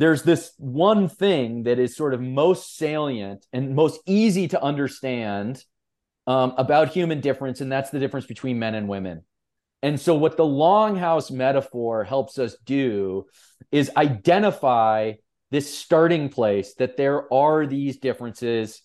[0.02, 5.64] there's this one thing that is sort of most salient and most easy to understand
[6.26, 9.24] um, about human difference, and that's the difference between men and women.
[9.84, 13.28] And so, what the longhouse metaphor helps us do
[13.72, 15.14] is identify
[15.52, 18.82] this starting place that there are these differences.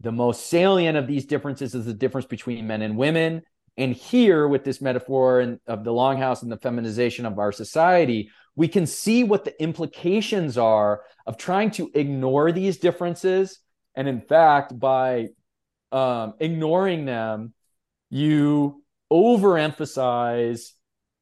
[0.00, 3.42] The most salient of these differences is the difference between men and women.
[3.76, 8.68] And here, with this metaphor of the longhouse and the feminization of our society, we
[8.68, 13.60] can see what the implications are of trying to ignore these differences.
[13.94, 15.28] And in fact, by
[15.92, 17.54] um, ignoring them,
[18.10, 18.82] you
[19.12, 20.72] overemphasize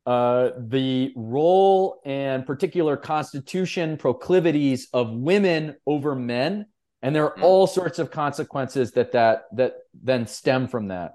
[0.07, 6.67] uh, the role and particular constitution proclivities of women over men.
[7.03, 7.43] And there are mm.
[7.43, 11.15] all sorts of consequences that that that then stem from that.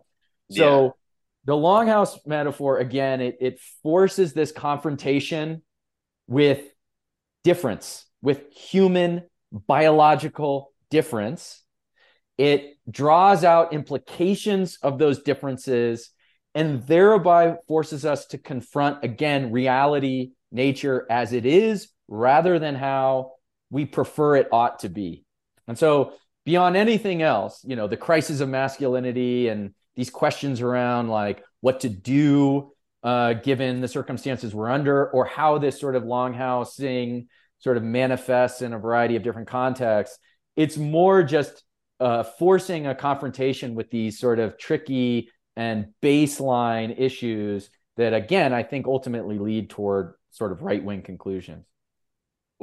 [0.51, 0.89] So yeah.
[1.45, 5.61] the longhouse metaphor again, it it forces this confrontation
[6.27, 6.61] with
[7.43, 11.61] difference, with human biological difference.
[12.37, 16.09] It draws out implications of those differences
[16.55, 23.33] and thereby forces us to confront again reality, nature as it is, rather than how
[23.69, 25.22] we prefer it ought to be.
[25.67, 26.13] And so,
[26.45, 31.81] beyond anything else, you know, the crisis of masculinity and these questions around like what
[31.81, 32.73] to do
[33.03, 37.27] uh, given the circumstances we're under, or how this sort of longhousing
[37.59, 40.17] sort of manifests in a variety of different contexts.
[40.55, 41.63] It's more just
[41.99, 48.63] uh, forcing a confrontation with these sort of tricky and baseline issues that, again, I
[48.63, 51.65] think ultimately lead toward sort of right wing conclusions.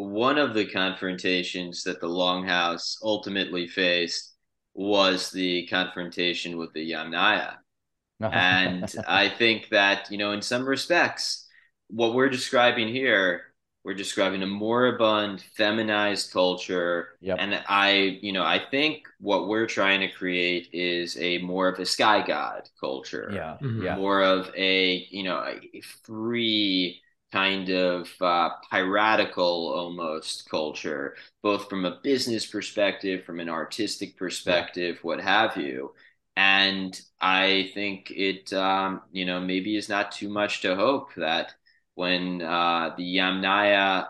[0.01, 4.35] One of the confrontations that the Longhouse ultimately faced
[4.75, 7.57] was the confrontation with the Yamnaya.
[8.21, 11.47] and I think that, you know, in some respects,
[11.89, 13.51] what we're describing here
[13.85, 17.39] we're describing a moribund feminized culture yep.
[17.41, 21.79] and i you know i think what we're trying to create is a more of
[21.79, 23.83] a sky god culture yeah, mm-hmm.
[23.83, 23.97] yeah.
[23.97, 27.01] more of a you know a free
[27.33, 34.99] kind of uh, piratical almost culture both from a business perspective from an artistic perspective
[35.03, 35.93] what have you
[36.37, 41.55] and i think it um, you know maybe is not too much to hope that
[41.95, 44.09] when uh, the Yamnaya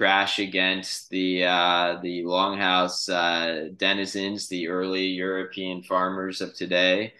[0.00, 7.12] crash against the uh, the Longhouse uh, denizens, the early European farmers of today.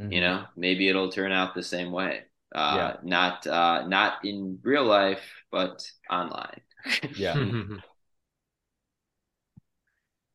[0.00, 0.12] Mm-hmm.
[0.12, 2.22] You know, maybe it'll turn out the same way.
[2.54, 2.96] Uh, yeah.
[3.02, 6.60] Not uh, not in real life, but online.
[7.16, 7.36] yeah.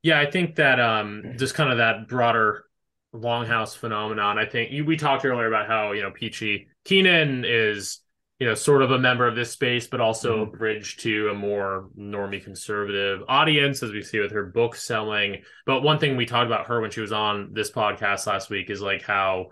[0.04, 2.66] yeah, I think that um, just kind of that broader
[3.14, 4.38] longhouse phenomenon.
[4.38, 8.02] I think you, we talked earlier about how you know Peachy Keenan is
[8.40, 10.54] you know, sort of a member of this space, but also mm-hmm.
[10.54, 15.42] a bridge to a more normie conservative audience, as we see with her book selling.
[15.66, 18.70] But one thing we talked about her when she was on this podcast last week
[18.70, 19.48] is like how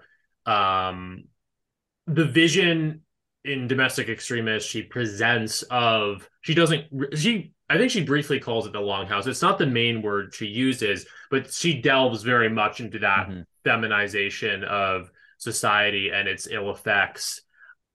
[0.46, 1.24] um,
[2.08, 3.02] the vision
[3.44, 8.74] in domestic extremists she presents of she doesn't she I think she briefly calls it
[8.74, 9.26] the longhouse.
[9.26, 13.42] It's not the main word she uses, but she delves very much into that mm-hmm.
[13.64, 15.10] feminization of
[15.40, 17.42] society and its ill effects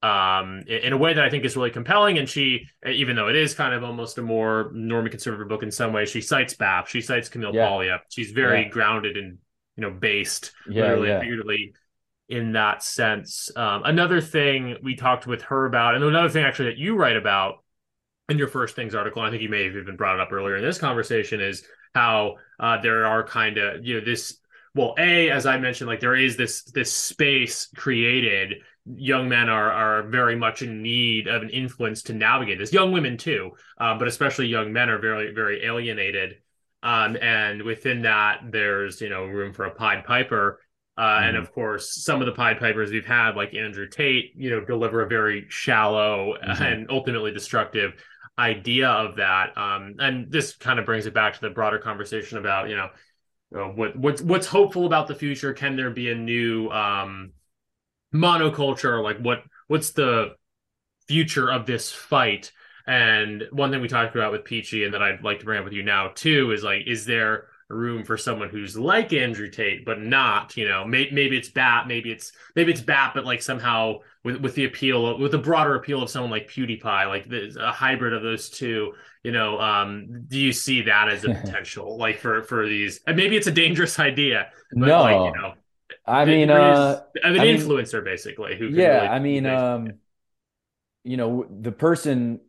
[0.03, 2.17] um, in a way that I think is really compelling.
[2.17, 5.71] And she, even though it is kind of almost a more normie conservative book in
[5.71, 7.67] some ways, she cites BAP, she cites Camille yeah.
[7.67, 8.01] Paglia.
[8.09, 8.69] She's very yeah.
[8.69, 9.37] grounded and
[9.77, 11.19] you know based yeah, literally yeah.
[11.19, 11.73] figuratively
[12.31, 13.51] in that sense.
[13.55, 17.17] Um, another thing we talked with her about, and another thing actually that you write
[17.17, 17.63] about
[18.29, 20.55] in your first things article, I think you may have even brought it up earlier
[20.55, 21.63] in this conversation, is
[21.93, 24.37] how uh, there are kind of you know this.
[24.73, 29.71] Well, a as I mentioned, like there is this this space created young men are
[29.71, 32.71] are very much in need of an influence to navigate this.
[32.71, 36.37] Young women too, uh, but especially young men are very very alienated.
[36.81, 40.61] Um, and within that, there's you know room for a Pied Piper.
[41.01, 41.29] Uh, mm-hmm.
[41.29, 44.63] And of course, some of the Pied Pipers we've had, like Andrew Tate, you know,
[44.63, 46.61] deliver a very shallow mm-hmm.
[46.61, 47.93] and ultimately destructive
[48.37, 49.57] idea of that.
[49.57, 52.89] Um, and this kind of brings it back to the broader conversation about, you know,
[53.55, 55.53] uh, what what's what's hopeful about the future.
[55.53, 57.31] Can there be a new um,
[58.13, 60.35] monoculture like what what's the
[61.07, 62.51] future of this fight
[62.85, 65.63] and one thing we talked about with peachy and that i'd like to bring up
[65.63, 69.85] with you now too is like is there room for someone who's like andrew tate
[69.85, 73.41] but not you know may, maybe it's bap maybe it's maybe it's bap but like
[73.41, 77.55] somehow with with the appeal with the broader appeal of someone like pewdiepie like the,
[77.59, 78.93] a hybrid of those two
[79.23, 83.17] you know um do you see that as a potential like for for these and
[83.17, 85.53] maybe it's a dangerous idea but no like you know
[86.05, 88.57] I mean, uh, an I influencer mean, basically.
[88.57, 89.93] Who yeah, really I mean, um,
[91.03, 92.39] you know, the person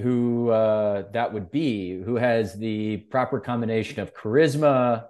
[0.00, 5.06] who uh, that would be, who has the proper combination of charisma,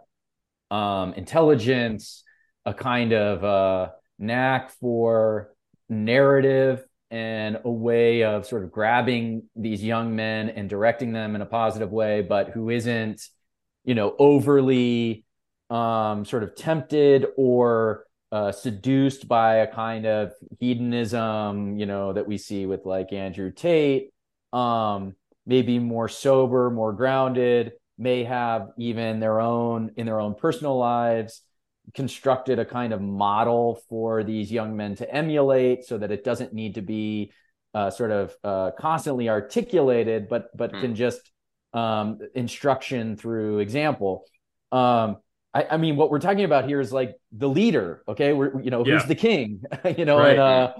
[0.71, 2.25] um, intelligence,
[2.65, 5.53] a kind of uh, knack for
[5.89, 11.43] narrative, and a way of sort of grabbing these young men and directing them in
[11.43, 13.29] a positive way, but who isn't,
[13.85, 15.25] you know, overly
[15.69, 22.27] um, sort of tempted or uh, seduced by a kind of hedonism, you know, that
[22.27, 24.12] we see with like Andrew Tate,
[24.53, 25.15] um,
[25.47, 31.43] maybe more sober, more grounded, may have even their own in their own personal lives
[31.95, 36.53] constructed a kind of model for these young men to emulate so that it doesn't
[36.53, 37.33] need to be
[37.75, 40.81] uh, sort of uh, constantly articulated, but but mm.
[40.81, 41.21] can just
[41.73, 44.25] um, instruction through example.
[44.71, 45.19] Um,
[45.55, 48.03] I, I, mean, what we're talking about here is like the leader.
[48.09, 49.63] Okay, we're you know who's the king,
[49.97, 50.31] you know, right.
[50.33, 50.73] and uh,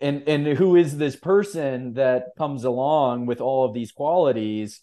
[0.00, 4.80] and and who is this person that comes along with all of these qualities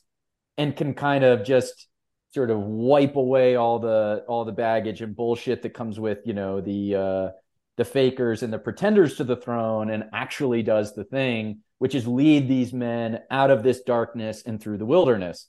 [0.58, 1.88] and can kind of just
[2.34, 6.34] sort of wipe away all the all the baggage and bullshit that comes with you
[6.34, 7.30] know the uh,
[7.78, 12.08] the fakers and the pretenders to the throne and actually does the thing, which is
[12.08, 15.48] lead these men out of this darkness and through the wilderness.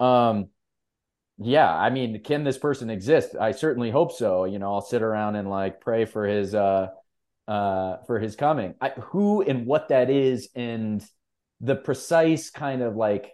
[0.00, 0.48] Um,
[1.38, 3.36] yeah, I mean, can this person exist?
[3.38, 4.44] I certainly hope so.
[4.44, 6.88] You know, I'll sit around and like pray for his uh
[7.48, 8.74] uh for his coming.
[8.80, 11.04] I, who and what that is and
[11.60, 13.32] the precise kind of like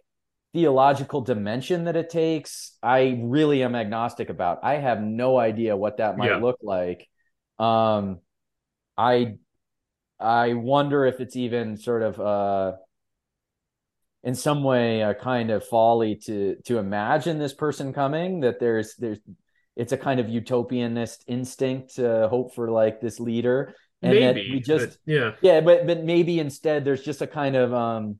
[0.52, 4.60] theological dimension that it takes, I really am agnostic about.
[4.62, 6.36] I have no idea what that might yeah.
[6.36, 7.08] look like.
[7.58, 8.20] Um
[8.96, 9.38] I
[10.20, 12.72] I wonder if it's even sort of uh
[14.22, 18.94] in some way a kind of folly to to imagine this person coming that there's
[18.96, 19.18] there's
[19.74, 24.52] it's a kind of utopianist instinct to hope for like this leader and maybe, that
[24.52, 25.32] we just yeah.
[25.40, 28.18] Yeah but but maybe instead there's just a kind of um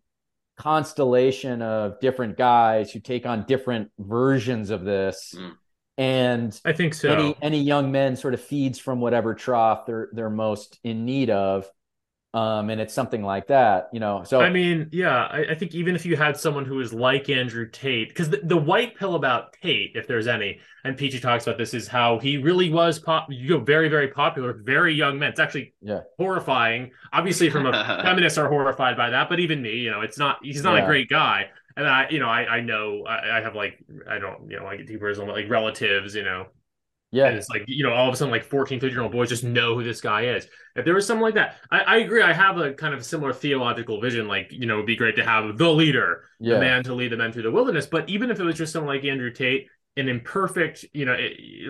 [0.56, 5.34] constellation of different guys who take on different versions of this.
[5.36, 5.52] Mm.
[5.98, 7.12] and i think so.
[7.12, 11.28] any any young men sort of feeds from whatever trough they're they're most in need
[11.28, 11.68] of
[12.34, 14.22] um, and it's something like that, you know.
[14.24, 17.28] So I mean, yeah, I, I think even if you had someone who is like
[17.28, 21.46] Andrew Tate, because the, the white pill about Tate, if there's any, and Peachy talks
[21.46, 25.18] about this, is how he really was pop, you know, very very popular, very young
[25.18, 25.30] men.
[25.30, 26.00] It's actually yeah.
[26.16, 26.92] horrifying.
[27.12, 27.72] Obviously, from a
[28.02, 30.38] feminists are horrified by that, but even me, you know, it's not.
[30.42, 30.84] He's not yeah.
[30.84, 31.50] a great guy.
[31.76, 33.78] And I, you know, I, I know I, I have like
[34.08, 36.46] I don't, you know, like deeper like relatives, you know,
[37.12, 37.26] yeah.
[37.26, 39.28] And it's like, you know, all of a sudden, like 14, 15 year old boys
[39.28, 40.48] just know who this guy is.
[40.74, 42.22] If there was something like that, I, I agree.
[42.22, 44.26] I have a kind of similar theological vision.
[44.26, 46.54] Like, you know, it'd be great to have the leader, yeah.
[46.54, 47.86] the man to lead the men through the wilderness.
[47.86, 49.66] But even if it was just someone like Andrew Tate,
[49.98, 51.14] an imperfect, you know,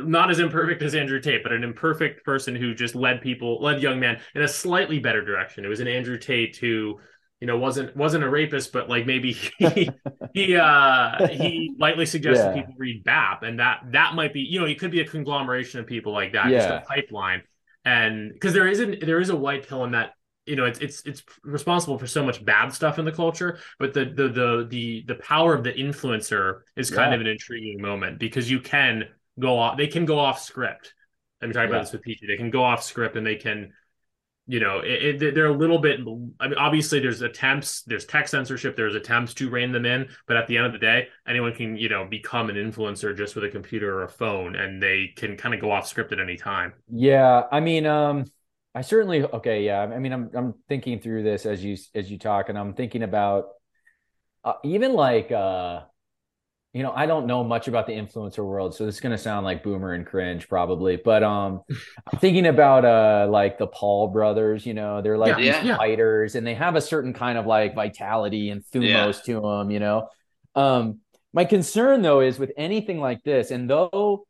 [0.04, 3.82] not as imperfect as Andrew Tate, but an imperfect person who just led people, led
[3.82, 5.64] young men in a slightly better direction.
[5.64, 7.00] It was an Andrew Tate who
[7.42, 9.90] you know wasn't wasn't a rapist but like maybe he
[10.32, 12.62] he uh he lightly suggested yeah.
[12.62, 15.80] people read bap and that that might be you know he could be a conglomeration
[15.80, 16.58] of people like that yeah.
[16.58, 17.42] just a pipeline
[17.84, 20.12] and because there isn't there is a white pill in that
[20.46, 23.92] you know it's it's it's responsible for so much bad stuff in the culture but
[23.92, 27.16] the the the the, the power of the influencer is kind yeah.
[27.16, 29.02] of an intriguing moment because you can
[29.40, 30.94] go off they can go off script
[31.42, 32.24] i'm talking about this with Peachy.
[32.28, 33.72] they can go off script and they can
[34.52, 35.98] you know it, it, they're a little bit
[36.38, 40.36] i mean obviously there's attempts there's tech censorship there's attempts to rein them in but
[40.36, 43.44] at the end of the day anyone can you know become an influencer just with
[43.44, 46.36] a computer or a phone and they can kind of go off script at any
[46.36, 46.74] time.
[46.90, 48.26] Yeah i mean um
[48.74, 52.18] i certainly okay yeah i mean i'm i'm thinking through this as you as you
[52.18, 53.46] talk and i'm thinking about
[54.44, 55.80] uh, even like uh
[56.72, 59.44] you know, I don't know much about the influencer world, so this is gonna sound
[59.44, 60.96] like boomer and cringe probably.
[60.96, 61.60] But um
[62.12, 65.76] I'm thinking about uh like the Paul brothers, you know, they're like yeah, these yeah.
[65.76, 69.34] fighters and they have a certain kind of like vitality and thumos yeah.
[69.34, 70.08] to them, you know.
[70.54, 71.00] Um
[71.34, 74.26] my concern though is with anything like this, and though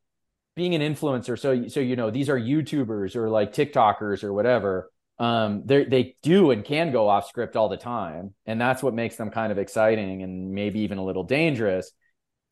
[0.56, 4.90] being an influencer, so so you know, these are YouTubers or like TikTokers or whatever.
[5.18, 8.94] Um, they they do and can go off script all the time, and that's what
[8.94, 11.92] makes them kind of exciting and maybe even a little dangerous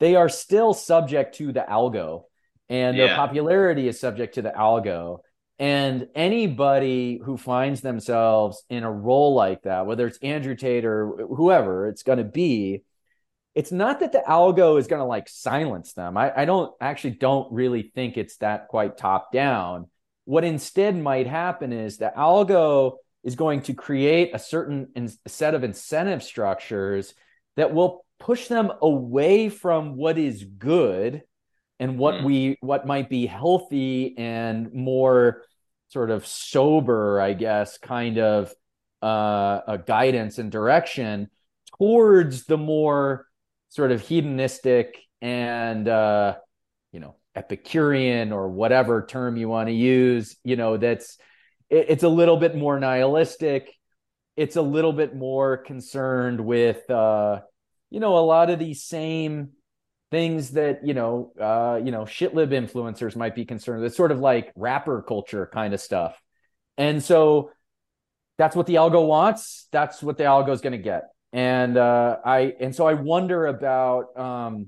[0.01, 2.23] they are still subject to the algo
[2.67, 3.05] and yeah.
[3.05, 5.19] their popularity is subject to the algo.
[5.59, 11.27] And anybody who finds themselves in a role like that, whether it's Andrew Tate or
[11.27, 12.81] whoever it's going to be,
[13.53, 16.17] it's not that the algo is going to like silence them.
[16.17, 19.87] I, I don't actually don't really think it's that quite top down.
[20.25, 25.53] What instead might happen is the algo is going to create a certain in, set
[25.53, 27.13] of incentive structures
[27.55, 31.23] that will push them away from what is good
[31.79, 32.23] and what mm.
[32.23, 35.41] we what might be healthy and more
[35.89, 38.53] sort of sober i guess kind of
[39.03, 41.27] uh, a guidance and direction
[41.79, 43.25] towards the more
[43.69, 46.35] sort of hedonistic and uh,
[46.91, 51.17] you know epicurean or whatever term you want to use you know that's
[51.71, 53.73] it, it's a little bit more nihilistic
[54.37, 57.39] it's a little bit more concerned with uh,
[57.91, 59.49] you know, a lot of these same
[60.09, 63.83] things that, you know, uh, you know, shitlib influencers might be concerned.
[63.85, 66.19] It's sort of like rapper culture kind of stuff.
[66.77, 67.51] And so
[68.37, 69.67] that's what the algo wants.
[69.71, 71.03] That's what the algo is going to get.
[71.33, 74.67] And uh, I and so I wonder about um,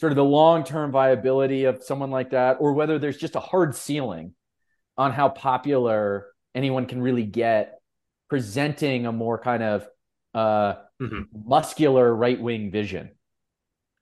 [0.00, 3.40] sort of the long term viability of someone like that, or whether there's just a
[3.40, 4.34] hard ceiling
[4.96, 7.78] on how popular anyone can really get
[8.28, 9.86] presenting a more kind of
[10.34, 11.22] uh, mm-hmm.
[11.46, 13.10] muscular right wing vision.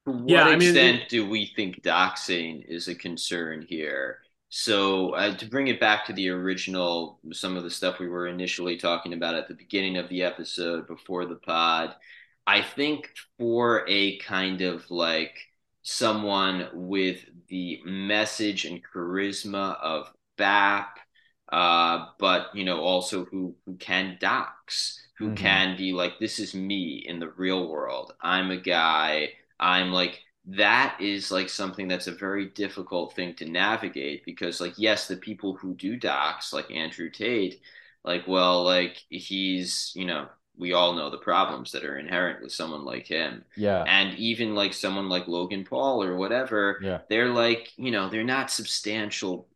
[0.07, 4.19] To what yeah, extent I mean, do we think doxing is a concern here?
[4.49, 8.27] So uh, to bring it back to the original, some of the stuff we were
[8.27, 11.95] initially talking about at the beginning of the episode before the pod,
[12.47, 15.39] I think for a kind of like
[15.83, 20.99] someone with the message and charisma of BAP,
[21.51, 25.37] uh, but you know also who who can dox, who mm-hmm.
[25.37, 28.13] can be like this is me in the real world.
[28.21, 29.31] I'm a guy.
[29.61, 34.75] I'm like that is like something that's a very difficult thing to navigate because like
[34.77, 37.61] yes the people who do dox, like andrew tate
[38.03, 40.27] like well like he's you know
[40.59, 44.57] we all know the problems that are inherent with someone like him yeah and even
[44.57, 49.47] like someone like logan paul or whatever yeah they're like you know they're not substantial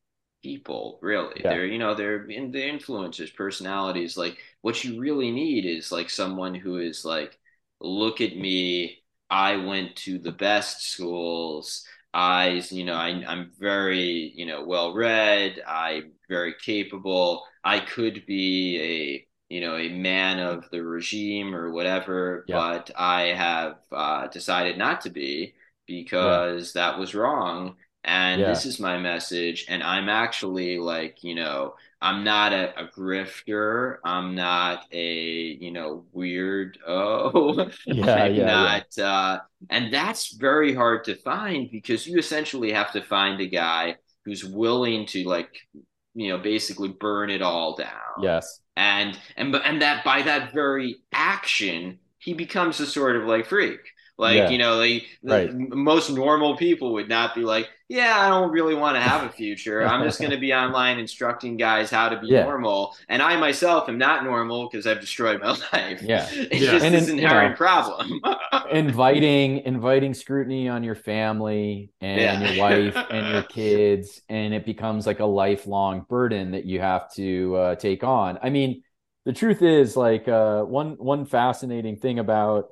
[0.47, 1.51] people really yeah.
[1.51, 6.09] they're you know they're in the influencers personalities like what you really need is like
[6.09, 7.39] someone who is like
[7.81, 11.85] look at me I went to the best schools.
[12.15, 15.61] I, you know, I, I'm very, you know, well read.
[15.67, 17.45] I'm very capable.
[17.65, 18.81] I could be
[19.51, 22.57] a, you know, a man of the regime or whatever, yeah.
[22.57, 25.55] but I have uh, decided not to be
[25.87, 26.91] because yeah.
[26.91, 27.77] that was wrong.
[28.07, 28.49] And yeah.
[28.49, 29.67] this is my message.
[29.69, 33.97] And I'm actually like, you know, I'm not a, a grifter.
[34.05, 37.69] I'm not a you know weird oh.
[37.87, 38.87] Yeah, I'm yeah, not.
[38.97, 39.05] Yeah.
[39.05, 39.39] Uh,
[39.71, 44.45] and that's very hard to find because you essentially have to find a guy who's
[44.45, 45.51] willing to like
[46.15, 48.23] you know basically burn it all down.
[48.23, 48.61] Yes.
[48.77, 53.81] And and and that by that very action he becomes a sort of like freak.
[54.19, 54.49] Like, yeah.
[54.49, 55.53] you know, like right.
[55.55, 59.33] most normal people would not be like, yeah, I don't really want to have a
[59.33, 59.87] future.
[59.87, 62.43] I'm just going to be online instructing guys how to be yeah.
[62.43, 62.97] normal.
[63.09, 66.03] And I myself am not normal because I've destroyed my life.
[66.03, 66.29] Yeah.
[66.33, 66.73] It's yeah.
[66.73, 68.21] just and this in, inherent you know, problem.
[68.73, 72.53] inviting, inviting scrutiny on your family and yeah.
[72.53, 74.21] your wife and your kids.
[74.29, 78.41] And it becomes like a lifelong burden that you have to uh, take on.
[78.43, 78.83] I mean,
[79.25, 82.71] the truth is like uh, one, one fascinating thing about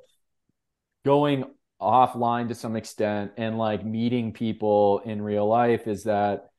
[1.05, 1.45] going
[1.81, 6.49] offline to some extent and like meeting people in real life is that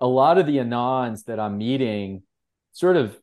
[0.00, 2.22] a lot of the anons that I'm meeting
[2.72, 3.16] sort of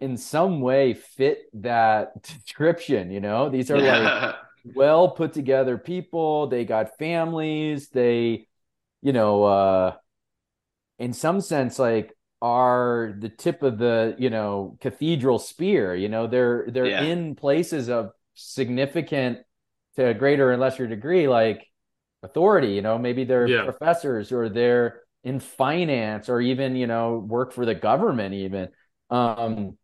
[0.00, 3.50] in some way fit that description, you know?
[3.50, 4.34] These are like
[4.74, 8.48] well put together people, they got families, they
[9.02, 9.94] you know uh
[10.98, 16.26] in some sense like are the tip of the, you know, cathedral spear, you know,
[16.26, 17.02] they're they're yeah.
[17.02, 19.38] in places of significant
[19.96, 21.66] to a greater and lesser degree like
[22.22, 23.64] authority you know maybe they're yeah.
[23.64, 28.68] professors or they're in finance or even you know work for the government even
[29.10, 29.76] um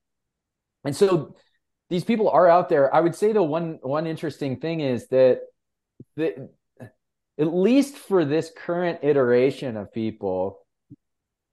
[0.84, 1.34] and so
[1.90, 5.40] these people are out there i would say the one one interesting thing is that
[6.16, 6.48] the
[7.38, 10.60] at least for this current iteration of people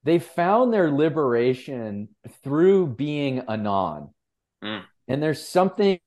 [0.03, 2.09] they found their liberation
[2.43, 4.09] through being anon
[4.63, 4.83] mm.
[5.07, 5.99] and there's something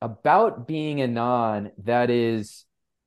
[0.00, 2.64] about being a non that is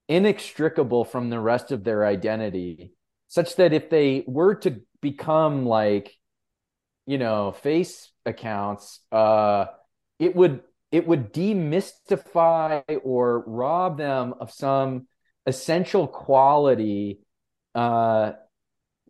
[0.07, 2.93] inextricable from the rest of their identity
[3.27, 6.13] such that if they were to become like
[7.05, 9.65] you know face accounts uh
[10.19, 10.61] it would
[10.91, 15.07] it would demystify or rob them of some
[15.45, 17.19] essential quality
[17.73, 18.33] uh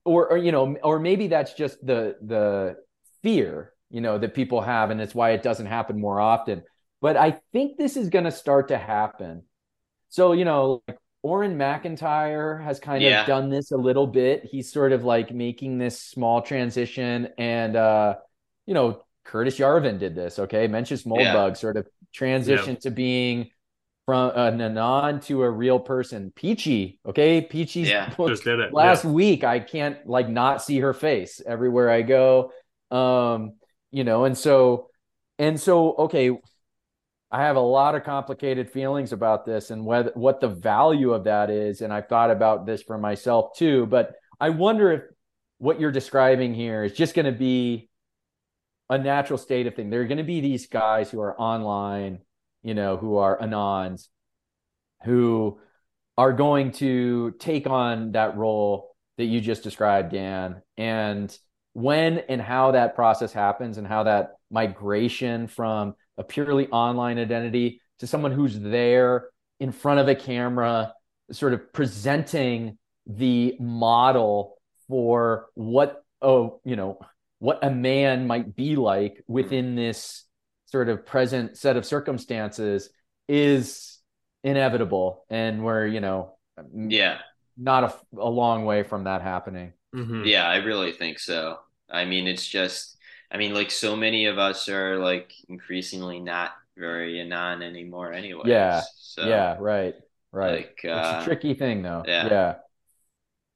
[0.06, 2.76] or, or you know or maybe that's just the the
[3.24, 6.64] fear you know that people have and it's why it doesn't happen more often
[7.02, 9.44] but I think this is going to start to happen.
[10.10, 13.22] So, you know, like Auron MacIntyre has kind yeah.
[13.22, 14.46] of done this a little bit.
[14.46, 17.30] He's sort of like making this small transition.
[17.38, 18.16] And, uh,
[18.66, 20.40] you know, Curtis Yarvin did this.
[20.40, 20.68] Okay.
[20.68, 21.54] Mencius Moldbug yeah.
[21.54, 22.82] sort of transitioned yeah.
[22.82, 23.50] to being
[24.06, 26.32] from an anon to a real person.
[26.36, 27.00] Peachy.
[27.06, 27.42] Okay.
[27.42, 28.74] Peachy's yeah, Just did it.
[28.74, 29.44] last week.
[29.44, 32.52] I can't like not see her face everywhere I go.
[32.90, 33.54] Um,
[33.92, 34.90] you know, and so,
[35.40, 36.38] and so, okay,
[37.32, 41.50] I have a lot of complicated feelings about this and what the value of that
[41.50, 41.82] is.
[41.82, 43.86] And I've thought about this for myself too.
[43.86, 45.02] But I wonder if
[45.58, 47.90] what you're describing here is just going to be
[48.90, 49.90] a natural state of thing.
[49.90, 52.20] There are going to be these guys who are online,
[52.64, 54.08] you know, who are anons,
[55.06, 55.60] who
[56.18, 60.62] are going to take on that role that you just described, Dan.
[60.76, 61.36] And
[61.72, 67.82] when and how that process happens and how that migration from a purely online identity
[68.00, 69.30] to someone who's there
[69.60, 70.94] in front of a camera,
[71.32, 74.58] sort of presenting the model
[74.88, 77.00] for what oh you know
[77.40, 80.26] what a man might be like within this
[80.66, 82.90] sort of present set of circumstances
[83.28, 84.00] is
[84.44, 86.36] inevitable and we're you know
[86.76, 87.18] yeah.
[87.58, 89.74] not a, a long way from that happening.
[89.96, 90.24] Mm-hmm.
[90.26, 91.60] yeah i really think so.
[91.90, 92.98] I mean it's just
[93.32, 98.44] I mean, like so many of us are like increasingly not very anon anymore, anyway.
[98.46, 98.82] Yeah.
[98.98, 99.58] So, yeah.
[99.60, 99.96] Right.
[100.32, 100.68] Right.
[100.68, 102.04] Like, it's uh, a tricky thing, though.
[102.06, 102.28] Yeah.
[102.28, 102.56] Yeah.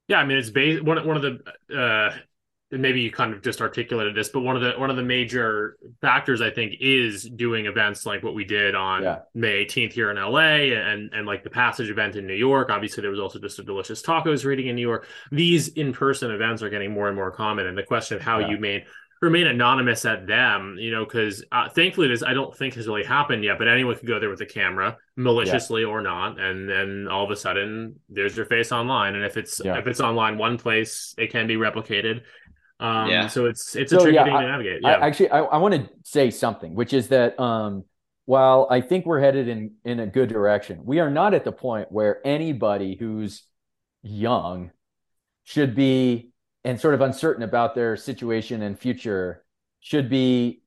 [0.08, 0.18] Yeah.
[0.20, 2.16] I mean, it's based one one of the uh,
[2.72, 5.78] maybe you kind of just articulated this, but one of the one of the major
[6.02, 9.20] factors I think is doing events like what we did on yeah.
[9.34, 12.70] May 18th here in LA and and like the Passage event in New York.
[12.70, 15.08] Obviously, there was also just a delicious tacos reading in New York.
[15.32, 18.40] These in person events are getting more and more common, and the question of how
[18.40, 18.50] yeah.
[18.50, 18.86] you made
[19.26, 23.04] remain anonymous at them, you know, because uh, thankfully this I don't think has really
[23.04, 23.58] happened yet.
[23.58, 25.88] But anyone could go there with a camera, maliciously yeah.
[25.88, 29.16] or not, and then all of a sudden there's your face online.
[29.16, 29.78] And if it's yeah.
[29.78, 32.22] if it's online one place, it can be replicated.
[32.80, 33.28] Um, yeah.
[33.28, 34.80] So it's it's a tricky yeah, thing I, to navigate.
[34.82, 34.90] Yeah.
[34.90, 37.84] I, actually, I, I want to say something, which is that um,
[38.26, 41.52] while I think we're headed in in a good direction, we are not at the
[41.52, 43.44] point where anybody who's
[44.04, 44.72] young
[45.44, 46.32] should be
[46.66, 49.46] and sort of uncertain about their situation and future
[49.80, 50.64] should be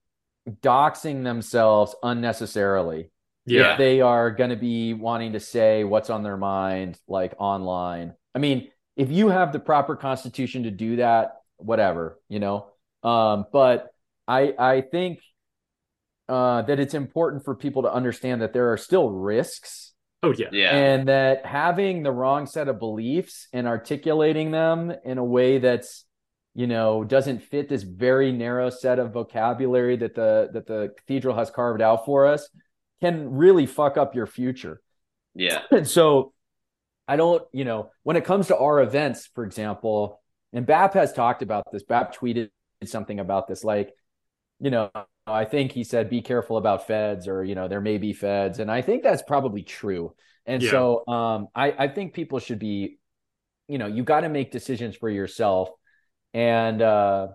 [0.63, 3.11] doxing themselves unnecessarily.
[3.45, 3.73] Yeah.
[3.73, 8.15] if they are going to be wanting to say what's on their mind like online.
[8.35, 12.67] I mean if you have the proper constitution to do that whatever you know?
[13.03, 13.89] Um, but
[14.27, 15.21] i i think
[16.29, 19.88] uh, that it's important for people to understand that there are still risks
[20.23, 20.49] Oh yeah.
[20.53, 20.77] Yeah.
[20.77, 26.05] And that having the wrong set of beliefs and articulating them in a way that's
[26.55, 31.37] you know doesn't fit this very narrow set of vocabulary that the that the cathedral
[31.37, 32.49] has carved out for us
[33.01, 34.81] can really fuck up your future.
[35.35, 35.63] Yeah.
[35.71, 36.33] And so
[37.07, 40.21] I don't, you know, when it comes to our events, for example,
[40.53, 41.83] and BAP has talked about this.
[41.83, 42.51] BAP tweeted
[42.85, 43.95] something about this like,
[44.61, 44.91] you know,
[45.33, 48.59] I think he said, be careful about feds or, you know, there may be feds.
[48.59, 50.15] And I think that's probably true.
[50.47, 50.71] And yeah.
[50.71, 52.99] so um, I, I think people should be,
[53.69, 55.71] you know, you got to make decisions for yourself.
[56.33, 57.29] And uh,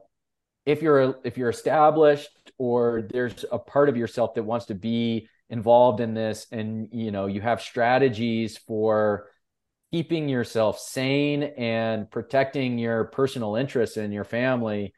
[0.65, 5.27] if you're if you're established or there's a part of yourself that wants to be
[5.49, 9.29] involved in this and you know you have strategies for
[9.91, 14.93] keeping yourself sane and protecting your personal interests and your family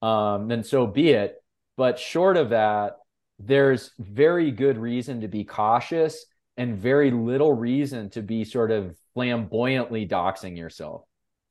[0.00, 1.36] um, then so be it
[1.78, 2.96] but short of that,
[3.38, 6.26] there's very good reason to be cautious
[6.56, 11.04] and very little reason to be sort of flamboyantly doxing yourself.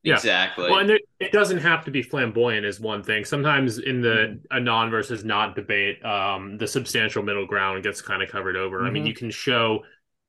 [0.03, 0.15] Yeah.
[0.15, 0.69] Exactly.
[0.69, 3.23] Well, and there, it doesn't have to be flamboyant is one thing.
[3.23, 4.57] Sometimes in the mm-hmm.
[4.57, 8.79] a non versus not debate, um, the substantial middle ground gets kind of covered over.
[8.79, 8.85] Mm-hmm.
[8.85, 9.07] I mean, mm-hmm.
[9.07, 9.79] you can show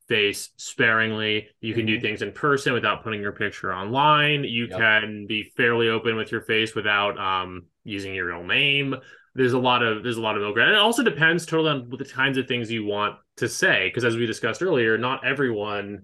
[0.09, 1.49] face sparingly.
[1.61, 1.97] You can mm-hmm.
[1.97, 4.45] do things in person without putting your picture online.
[4.45, 4.79] You yep.
[4.79, 8.95] can be fairly open with your face without um, using your real name
[9.39, 10.73] there's a lot of there's a lot of middle ground.
[10.73, 14.05] It also depends totally on what the kinds of things you want to say, because
[14.05, 16.02] as we discussed earlier, not everyone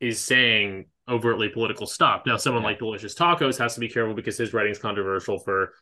[0.00, 2.22] is saying overtly political stuff.
[2.26, 2.70] Now, someone yeah.
[2.70, 5.74] like Delicious Tacos has to be careful because his writing is controversial for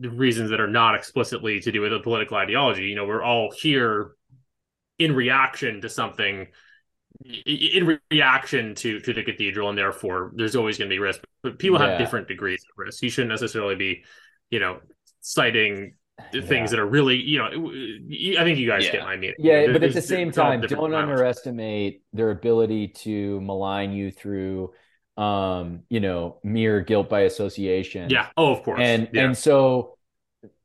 [0.00, 2.82] reasons that are not explicitly to do with a political ideology.
[2.82, 4.16] You know, we're all here
[4.98, 6.48] in reaction to something
[7.46, 11.58] in reaction to to the cathedral and therefore there's always going to be risk but
[11.58, 11.90] people yeah.
[11.90, 14.04] have different degrees of risk you shouldn't necessarily be
[14.48, 14.78] you know
[15.20, 15.94] citing
[16.32, 16.66] things yeah.
[16.66, 18.92] that are really, you know, I think you guys yeah.
[18.92, 19.36] get my meaning.
[19.38, 24.72] Yeah, but at the same time, don't underestimate their ability to malign you through,
[25.16, 28.10] um, you know, mere guilt by association.
[28.10, 28.28] Yeah.
[28.36, 28.80] Oh, of course.
[28.82, 29.24] And yeah.
[29.24, 29.96] and so,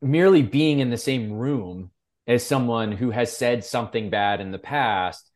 [0.01, 1.91] merely being in the same room
[2.27, 5.29] as someone who has said something bad in the past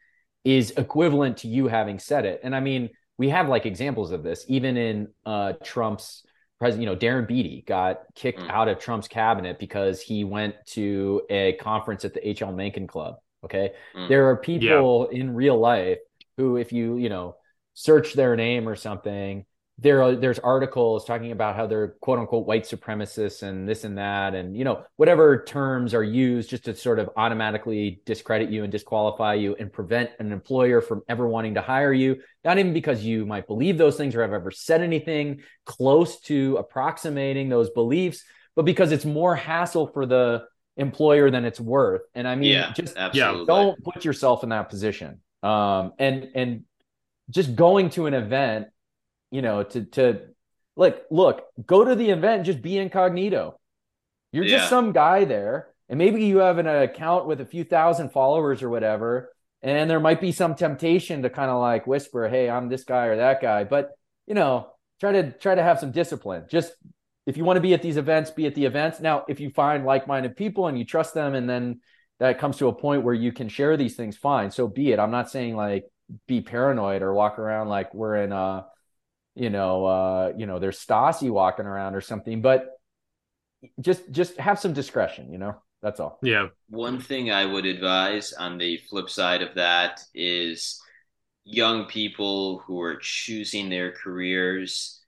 [0.44, 2.42] is equivalent to you having said it.
[2.44, 6.24] And I mean, we have like examples of this, even in uh, Trump's
[6.60, 8.50] president, you know, Darren Beattie got kicked mm.
[8.50, 13.16] out of Trump's cabinet because he went to a conference at the HL Mencken Club.
[13.46, 13.72] Okay.
[13.96, 14.10] Mm.
[14.10, 15.20] There are people yeah.
[15.20, 16.00] in real life
[16.38, 17.36] who, if you, you know,
[17.74, 19.46] search their name or something,
[19.82, 23.98] there are there's articles talking about how they're quote unquote white supremacists and this and
[23.98, 28.64] that and you know whatever terms are used just to sort of automatically discredit you
[28.64, 32.74] and disqualify you and prevent an employer from ever wanting to hire you not even
[32.74, 37.70] because you might believe those things or have ever said anything close to approximating those
[37.70, 38.24] beliefs
[38.56, 40.44] but because it's more hassle for the
[40.76, 43.46] employer than it's worth and i mean yeah, just absolutely.
[43.46, 46.64] don't put yourself in that position um and and
[47.30, 48.68] just going to an event
[49.32, 50.22] you know, to to
[50.76, 53.60] like look, go to the event, just be incognito.
[54.32, 54.58] You're yeah.
[54.58, 58.62] just some guy there, and maybe you have an account with a few thousand followers
[58.62, 62.70] or whatever, and there might be some temptation to kind of like whisper, "Hey, I'm
[62.70, 63.92] this guy or that guy," but
[64.28, 66.46] you know, try to try to have some discipline.
[66.50, 66.74] Just
[67.26, 69.00] if you want to be at these events, be at the events.
[69.00, 71.82] Now, if you find like-minded people and you trust them, and then
[72.20, 74.52] that comes to a point where you can share these things, fine.
[74.52, 75.00] So be it.
[75.00, 75.86] I'm not saying like
[76.28, 78.64] be paranoid or walk around like we're in uh
[79.40, 82.80] you know, uh, you know, there's Stasi walking around or something, but
[83.80, 85.56] just just have some discretion, you know.
[85.82, 86.20] That's all.
[86.22, 86.48] Yeah.
[86.70, 90.82] One thing I would advise on the flip side of that is
[91.46, 95.02] young people who are choosing their careers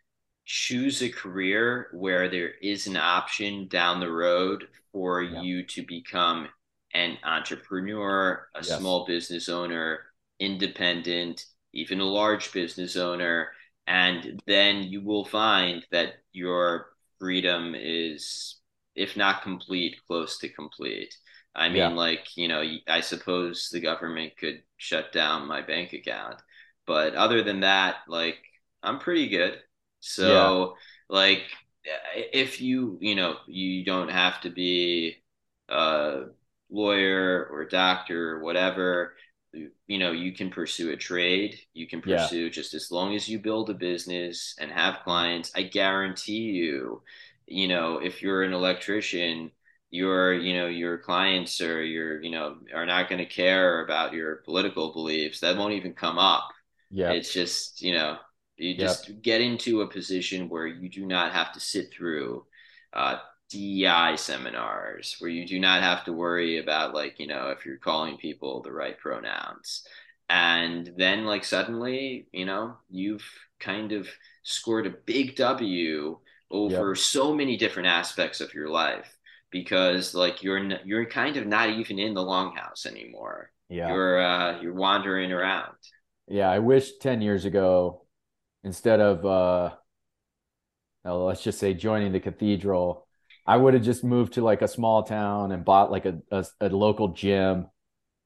[0.45, 5.41] choose a career where there is an option down the road for yeah.
[5.41, 6.47] you to become
[6.93, 8.77] an entrepreneur, a yes.
[8.77, 9.99] small business owner,
[10.39, 13.49] independent, even a large business owner.
[13.87, 16.87] And then you will find that your
[17.19, 18.57] freedom is,
[18.95, 21.13] if not complete, close to complete.
[21.53, 21.89] I mean, yeah.
[21.89, 26.41] like, you know, I suppose the government could shut down my bank account.
[26.87, 28.37] But other than that, like,
[28.81, 29.59] I'm pretty good.
[29.99, 30.75] So,
[31.09, 31.15] yeah.
[31.15, 31.43] like,
[32.15, 35.17] if you, you know, you don't have to be
[35.69, 36.23] a
[36.69, 39.15] lawyer or doctor or whatever,
[39.53, 41.59] you know, you can pursue a trade.
[41.73, 42.49] You can pursue yeah.
[42.49, 45.51] just as long as you build a business and have clients.
[45.55, 47.01] I guarantee you,
[47.47, 49.51] you know, if you're an electrician,
[49.91, 54.13] your you know your clients or your you know are not going to care about
[54.13, 56.47] your political beliefs that won't even come up
[56.89, 58.17] yeah it's just you know
[58.55, 59.21] you just yep.
[59.21, 62.45] get into a position where you do not have to sit through
[62.93, 63.17] uh,
[63.51, 67.77] DEI seminars, where you do not have to worry about like you know if you're
[67.77, 69.83] calling people the right pronouns,
[70.29, 73.25] and then like suddenly you know you've
[73.59, 74.07] kind of
[74.43, 76.17] scored a big W
[76.49, 76.97] over yep.
[76.97, 79.17] so many different aspects of your life
[79.51, 83.51] because like you're you're kind of not even in the longhouse anymore.
[83.69, 85.75] Yeah, you're uh, you're wandering around.
[86.27, 88.05] Yeah, I wish ten years ago,
[88.63, 89.75] instead of uh,
[91.03, 93.07] well, let's just say joining the cathedral,
[93.51, 96.45] I would have just moved to like a small town and bought like a a,
[96.61, 97.67] a local gym,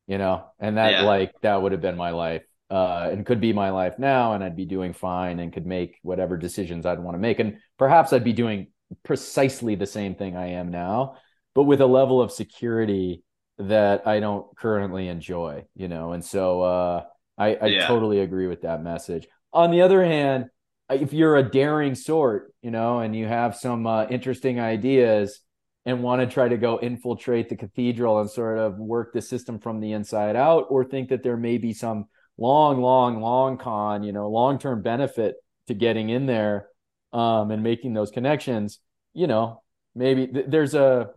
[0.06, 1.02] you know, and that yeah.
[1.02, 2.44] like that would have been my life.
[2.70, 5.98] Uh, and could be my life now, and I'd be doing fine and could make
[6.02, 7.40] whatever decisions I'd want to make.
[7.40, 8.68] And perhaps I'd be doing
[9.04, 11.18] precisely the same thing I am now,
[11.54, 13.24] but with a level of security
[13.60, 16.12] that I don't currently enjoy, you know.
[16.14, 17.04] And so uh,
[17.38, 17.88] I, I yeah.
[17.88, 19.28] totally agree with that message.
[19.54, 20.50] On the other hand,
[20.90, 25.42] if you're a daring sort, you know, and you have some uh, interesting ideas
[25.86, 29.60] and want to try to go infiltrate the cathedral and sort of work the system
[29.60, 32.06] from the inside out, or think that there may be some
[32.38, 35.36] long, long, long con, you know, long term benefit
[35.68, 36.68] to getting in there
[37.14, 38.80] um, and making those connections,
[39.14, 39.62] you know,
[39.96, 41.12] maybe th- there's a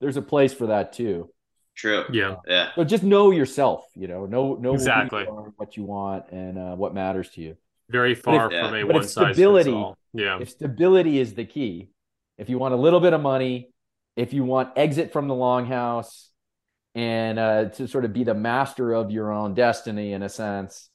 [0.00, 1.30] there's a place for that too.
[1.74, 2.04] True.
[2.12, 2.36] Yeah.
[2.46, 2.70] Yeah.
[2.74, 6.74] So just know yourself, you know, know know exactly you what you want and uh,
[6.74, 7.56] what matters to you.
[7.90, 9.98] Very far if, from a one size stability, fits all.
[10.12, 10.38] Yeah.
[10.40, 11.88] If stability is the key,
[12.36, 13.70] if you want a little bit of money,
[14.16, 16.28] if you want exit from the longhouse
[16.94, 20.90] and uh, to sort of be the master of your own destiny in a sense,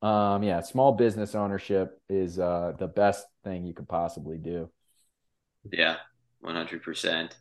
[0.00, 4.70] um, yeah, small business ownership is uh, the best thing you could possibly do.
[5.70, 5.96] Yeah,
[6.40, 7.36] one hundred percent.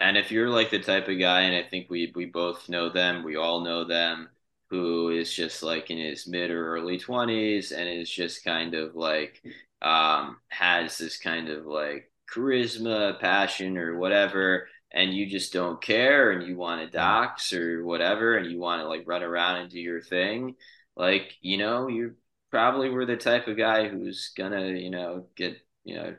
[0.00, 2.88] And if you're like the type of guy, and I think we we both know
[2.88, 4.30] them, we all know them,
[4.72, 8.96] who is just like in his mid or early twenties and is just kind of
[8.96, 9.40] like
[9.82, 16.32] um, has this kind of like charisma, passion, or whatever, and you just don't care,
[16.32, 19.70] and you want to dox or whatever, and you want to like run around and
[19.70, 20.56] do your thing
[20.96, 22.14] like you know you
[22.50, 26.14] probably were the type of guy who's gonna you know get you know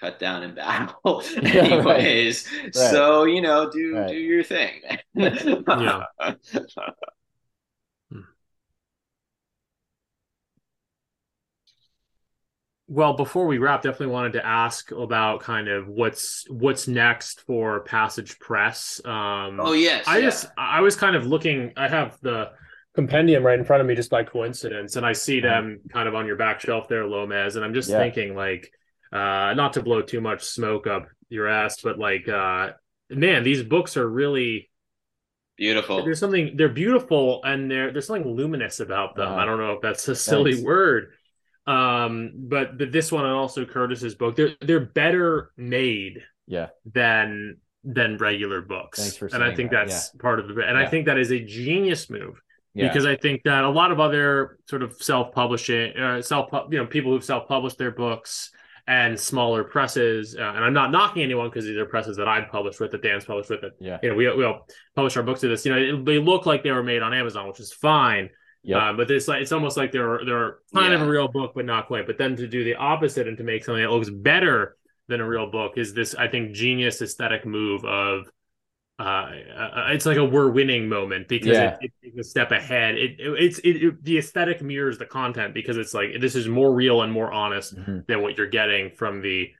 [0.00, 2.64] cut down in battle anyways right.
[2.64, 2.74] Right.
[2.74, 4.08] so you know do right.
[4.08, 4.80] do your thing
[5.14, 6.04] yeah
[12.86, 17.80] well before we wrap definitely wanted to ask about kind of what's what's next for
[17.80, 20.24] passage press um oh yes i yeah.
[20.24, 22.50] just i was kind of looking i have the
[22.94, 26.14] compendium right in front of me just by coincidence and i see them kind of
[26.14, 27.98] on your back shelf there lomez and i'm just yeah.
[27.98, 28.70] thinking like
[29.12, 32.70] uh not to blow too much smoke up your ass but like uh
[33.10, 34.70] man these books are really
[35.56, 39.58] beautiful there's something they're beautiful and there there's something luminous about them uh, i don't
[39.58, 40.66] know if that's a silly thanks.
[40.66, 41.12] word
[41.66, 47.56] um but but this one and also curtis's book they're they're better made yeah than
[47.84, 49.86] than regular books and i think that.
[49.86, 50.20] that's yeah.
[50.20, 50.84] part of the and yeah.
[50.84, 52.40] i think that is a genius move
[52.74, 52.88] yeah.
[52.88, 56.86] because I think that a lot of other sort of self-publishing, uh, self you know
[56.86, 58.50] people who've self-published their books
[58.86, 62.50] and smaller presses, uh, and I'm not knocking anyone because these are presses that I've
[62.50, 63.72] published with, that Dan's published with, it.
[63.80, 65.64] Yeah, you know, we we all publish our books to this.
[65.64, 68.30] You know, it, they look like they were made on Amazon, which is fine.
[68.64, 70.94] Yeah, uh, but it's like it's almost like they're they're kind yeah.
[70.94, 72.06] of a real book, but not quite.
[72.06, 74.76] But then to do the opposite and to make something that looks better
[75.06, 78.26] than a real book is this, I think, genius aesthetic move of
[78.98, 81.76] uh, uh, it's like a we're winning moment because yeah.
[81.80, 82.94] it, it's a step ahead.
[82.94, 86.72] It, it it's it, the aesthetic mirrors the content because it's like this is more
[86.72, 88.00] real and more honest mm-hmm.
[88.06, 89.50] than what you're getting from the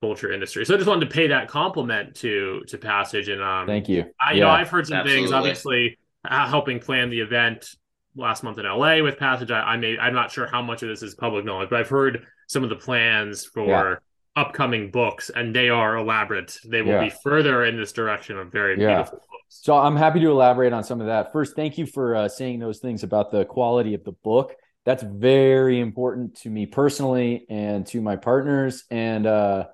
[0.00, 0.64] culture industry.
[0.64, 3.66] So I just wanted to pay that compliment to to Passage and um.
[3.66, 4.04] Thank you.
[4.20, 4.44] I yeah.
[4.44, 5.22] know I've heard some Absolutely.
[5.22, 5.32] things.
[5.32, 7.68] Obviously, uh, helping plan the event
[8.16, 9.50] last month in LA with Passage.
[9.50, 11.88] I, I may I'm not sure how much of this is public knowledge, but I've
[11.88, 14.42] heard some of the plans for yeah.
[14.42, 16.58] upcoming books, and they are elaborate.
[16.64, 17.04] They will yeah.
[17.04, 18.96] be further in this direction of very yeah.
[18.96, 19.32] beautiful books.
[19.48, 21.32] So I'm happy to elaborate on some of that.
[21.32, 24.54] First, thank you for uh, saying those things about the quality of the book.
[24.84, 28.84] That's very important to me personally and to my partners.
[28.90, 29.66] And uh,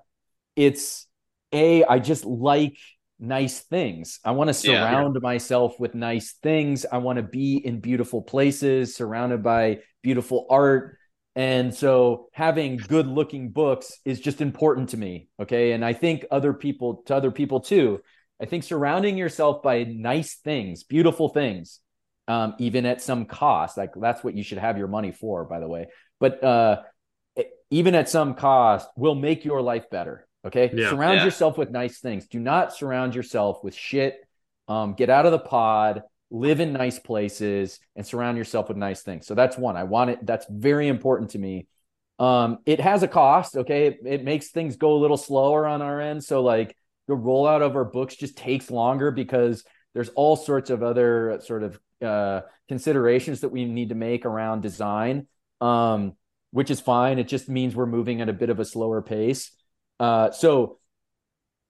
[0.57, 1.07] it's
[1.53, 2.79] a I just like
[3.23, 4.19] nice things.
[4.25, 5.27] I want to surround yeah, yeah.
[5.27, 6.85] myself with nice things.
[6.91, 10.99] I want to be in beautiful places, surrounded by beautiful art.
[11.35, 15.29] And so having good looking books is just important to me.
[15.41, 15.73] Okay.
[15.73, 18.03] And I think other people, to other people too,
[18.41, 21.81] I think surrounding yourself by nice things, beautiful things,
[22.29, 25.61] um, even at some cost, like that's what you should have your money for, by
[25.61, 25.87] the way.
[26.19, 26.83] But uh,
[27.71, 30.27] even at some cost, will make your life better.
[30.45, 30.71] Okay.
[30.75, 31.25] Yeah, surround yeah.
[31.25, 32.27] yourself with nice things.
[32.27, 34.27] Do not surround yourself with shit.
[34.69, 39.03] Um, get out of the pod, live in nice places, and surround yourself with nice
[39.03, 39.27] things.
[39.27, 39.77] So that's one.
[39.77, 40.27] I want it.
[40.27, 41.67] That's very important to me.
[42.19, 43.57] Um, it has a cost.
[43.57, 43.87] Okay.
[43.87, 46.23] It, it makes things go a little slower on our end.
[46.25, 46.77] So, like,
[47.09, 49.65] the rollout of our books just takes longer because
[49.95, 54.63] there's all sorts of other sort of uh, considerations that we need to make around
[54.63, 55.27] design,
[55.61, 56.15] um,
[56.51, 57.19] which is fine.
[57.19, 59.51] It just means we're moving at a bit of a slower pace.
[60.03, 60.81] Uh, so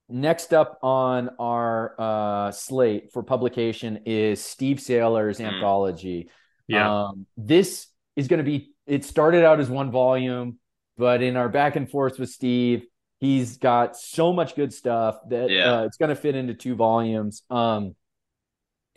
[0.09, 5.53] next up on our uh, slate for publication is Steve Sailer's mm.
[5.53, 6.31] anthology.
[6.67, 7.09] Yeah.
[7.09, 10.59] Um, this is going to be, it started out as one volume,
[10.97, 12.87] but in our back and forth with Steve,
[13.21, 15.81] he's got so much good stuff that yeah.
[15.81, 17.43] uh, it's going to fit into two volumes.
[17.51, 17.95] Um,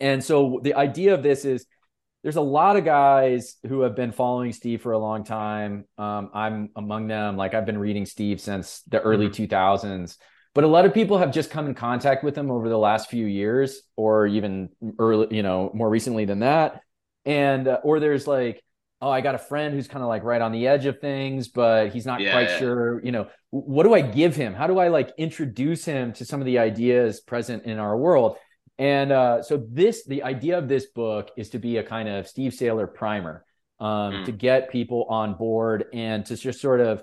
[0.00, 1.66] and so the idea of this is
[2.26, 5.84] there's a lot of guys who have been following Steve for a long time.
[5.96, 7.36] Um, I'm among them.
[7.36, 9.44] Like I've been reading Steve since the early mm-hmm.
[9.44, 10.16] 2000s,
[10.52, 13.10] but a lot of people have just come in contact with him over the last
[13.10, 16.80] few years, or even early, you know, more recently than that.
[17.24, 18.60] And uh, or there's like,
[19.00, 21.46] oh, I got a friend who's kind of like right on the edge of things,
[21.46, 22.58] but he's not yeah, quite yeah.
[22.58, 23.04] sure.
[23.04, 24.52] You know, what do I give him?
[24.52, 28.36] How do I like introduce him to some of the ideas present in our world?
[28.78, 32.28] And uh, so this, the idea of this book is to be a kind of
[32.28, 33.44] Steve Sailer primer
[33.80, 34.24] um, mm.
[34.26, 37.02] to get people on board and to just sort of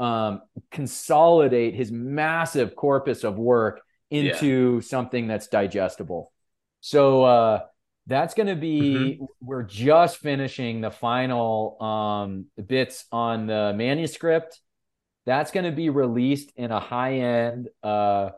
[0.00, 3.80] um, consolidate his massive corpus of work
[4.10, 4.80] into yeah.
[4.80, 6.32] something that's digestible.
[6.80, 7.60] So uh,
[8.06, 8.80] that's going to be.
[8.80, 9.24] Mm-hmm.
[9.40, 14.60] We're just finishing the final um, bits on the manuscript.
[15.24, 18.30] That's going to be released in a high end uh,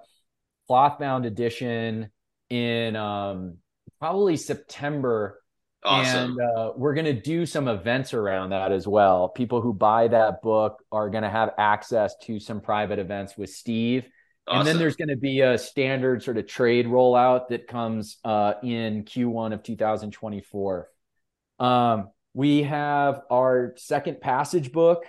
[0.66, 2.10] cloth bound edition
[2.50, 3.58] in um,
[4.00, 5.40] probably September.
[5.82, 6.38] Awesome.
[6.38, 9.28] And uh, we're going to do some events around that as well.
[9.28, 13.50] People who buy that book are going to have access to some private events with
[13.50, 14.06] Steve.
[14.46, 14.60] Awesome.
[14.60, 18.54] And then there's going to be a standard sort of trade rollout that comes uh,
[18.62, 20.88] in Q1 of 2024.
[21.58, 25.04] Um, we have our second passage book.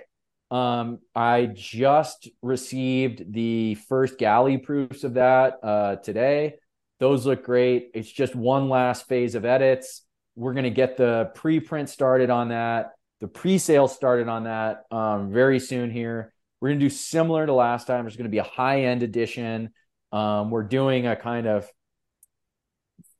[0.51, 6.55] Um, I just received the first galley proofs of that uh, today.
[6.99, 7.91] Those look great.
[7.93, 10.01] It's just one last phase of edits.
[10.35, 15.31] We're going to get the preprint started on that, the pre-sale started on that um,
[15.31, 16.33] very soon here.
[16.59, 18.03] We're going to do similar to last time.
[18.03, 19.71] There's going to be a high-end edition.
[20.11, 21.69] Um, we're doing a kind of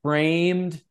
[0.04, 0.82] framed.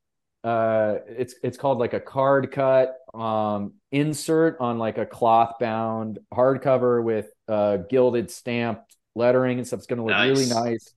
[0.43, 6.19] Uh, it's it's called like a card cut um, insert on like a cloth bound
[6.33, 9.79] hardcover with uh, gilded stamped lettering and stuff.
[9.79, 10.29] It's going to look nice.
[10.29, 10.93] really nice.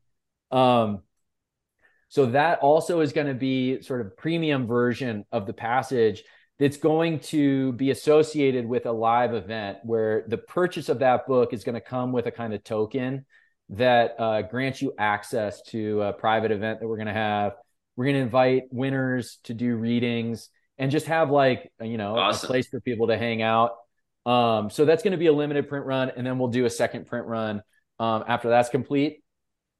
[0.52, 1.02] Um,
[2.10, 6.24] so that also is going to be sort of premium version of the passage
[6.60, 11.54] that's going to be associated with a live event where the purchase of that book
[11.54, 13.26] is going to come with a kind of token
[13.70, 17.54] that uh, grants you access to a private event that we're going to have.
[17.96, 22.48] We're going to invite winners to do readings and just have like you know awesome.
[22.48, 23.72] a place for people to hang out.
[24.26, 26.70] Um, so that's going to be a limited print run, and then we'll do a
[26.70, 27.62] second print run
[28.00, 29.24] um, after that's complete.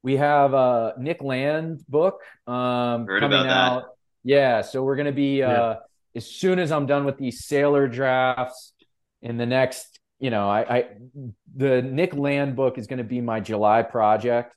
[0.02, 3.80] We have a Nick Land book um, coming out.
[3.80, 3.84] That.
[4.24, 5.76] Yeah, so we're gonna be uh, yeah.
[6.14, 8.72] as soon as I'm done with these Sailer drafts
[9.22, 10.84] in the next, you know, I, I
[11.56, 14.54] the Nick Land book is gonna be my July project.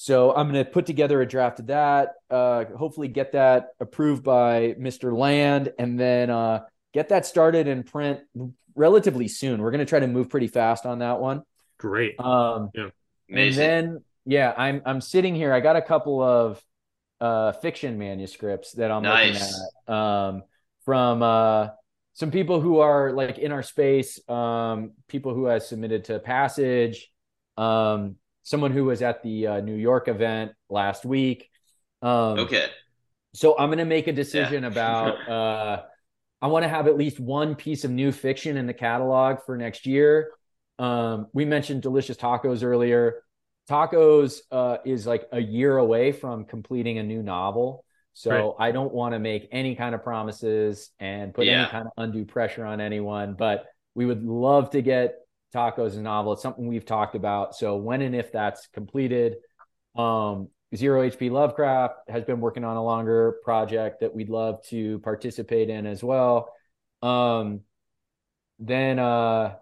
[0.00, 2.14] So I'm going to put together a draft of that.
[2.30, 5.14] Uh, hopefully, get that approved by Mr.
[5.14, 6.60] Land, and then uh,
[6.94, 8.20] get that started in print
[8.74, 9.60] relatively soon.
[9.60, 11.42] We're going to try to move pretty fast on that one.
[11.78, 12.18] Great.
[12.18, 12.88] Um, yeah.
[13.28, 13.62] Amazing.
[13.62, 15.52] And then yeah, I'm I'm sitting here.
[15.52, 16.62] I got a couple of
[17.20, 19.40] uh, fiction manuscripts that I'm nice.
[19.40, 20.42] looking at um,
[20.84, 21.68] from uh,
[22.14, 27.10] some people who are like in our space, um, people who have submitted to Passage,
[27.56, 31.48] um, someone who was at the uh, New York event last week.
[32.02, 32.68] Um, okay.
[33.34, 34.68] So I'm going to make a decision yeah.
[34.70, 35.28] about.
[35.28, 35.82] Uh,
[36.42, 39.58] I want to have at least one piece of new fiction in the catalog for
[39.58, 40.30] next year.
[40.78, 43.22] Um, we mentioned delicious tacos earlier.
[43.70, 47.84] Tacos uh, is like a year away from completing a new novel.
[48.14, 48.68] So right.
[48.68, 51.62] I don't want to make any kind of promises and put yeah.
[51.62, 55.14] any kind of undue pressure on anyone, but we would love to get
[55.54, 56.32] tacos a novel.
[56.32, 57.54] It's something we've talked about.
[57.54, 59.36] So when and if that's completed,
[59.96, 64.98] um, Zero HP Lovecraft has been working on a longer project that we'd love to
[65.00, 66.52] participate in as well.
[67.02, 67.60] Um,
[68.58, 69.54] then uh,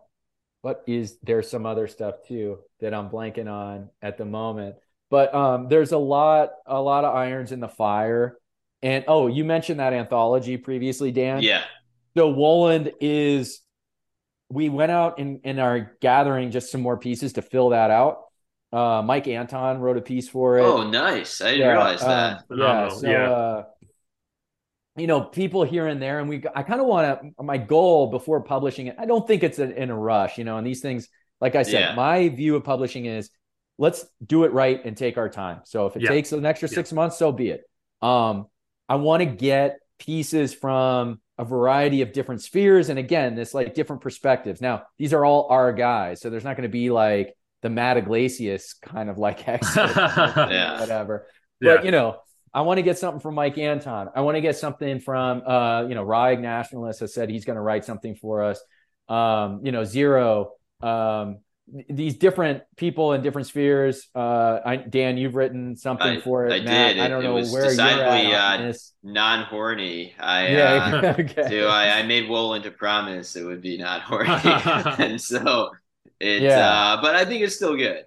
[0.63, 4.77] what is there's some other stuff too that I'm blanking on at the moment.
[5.11, 8.37] But um, there's a lot, a lot of irons in the fire.
[8.83, 11.43] And oh, you mentioned that anthology previously, Dan.
[11.43, 11.65] Yeah.
[12.17, 13.61] So Woland is
[14.51, 18.23] we went out in, in our gathering just some more pieces to fill that out.
[18.73, 20.63] Uh, Mike Anton wrote a piece for it.
[20.63, 21.41] Oh, nice!
[21.41, 22.45] I didn't yeah, realize that.
[22.51, 23.31] Um, yeah, so, yeah.
[23.31, 23.65] Uh,
[24.97, 26.43] you know, people here and there, and we.
[26.55, 27.43] I kind of want to.
[27.43, 30.37] My goal before publishing it, I don't think it's a, in a rush.
[30.37, 31.09] You know, and these things,
[31.41, 31.95] like I said, yeah.
[31.95, 33.31] my view of publishing is
[33.79, 35.61] let's do it right and take our time.
[35.65, 36.09] So if it yeah.
[36.09, 37.63] takes an extra six months, so be it.
[38.03, 38.47] Um,
[38.89, 43.75] I want to get pieces from a variety of different spheres, and again, this like
[43.75, 44.61] different perspectives.
[44.61, 47.97] Now, these are all our guys, so there's not going to be like the Matt
[47.97, 49.47] Yglesias kind of like
[49.77, 50.81] yeah.
[50.81, 51.27] whatever.
[51.61, 51.77] Yeah.
[51.77, 52.17] But you know,
[52.53, 54.09] I want to get something from Mike Anton.
[54.15, 57.45] I want to get something from uh, you know, Raw Egg Nationalist has said he's
[57.45, 58.61] going to write something for us.
[59.09, 61.39] Um, you know, Zero, um,
[61.89, 64.09] these different people in different spheres.
[64.15, 66.53] Uh, I, Dan, you've written something I, for it.
[66.53, 67.03] I Matt, did.
[67.03, 68.61] I don't it, know it where you're at.
[68.61, 68.73] Uh,
[69.03, 70.15] non-horny.
[70.19, 71.49] I yeah, uh, okay.
[71.49, 71.67] do.
[71.67, 74.31] I, I made Woland to promise it would be not horny,
[75.05, 75.71] and so
[76.21, 76.71] it, yeah.
[76.71, 78.05] Uh, but I think it's still good.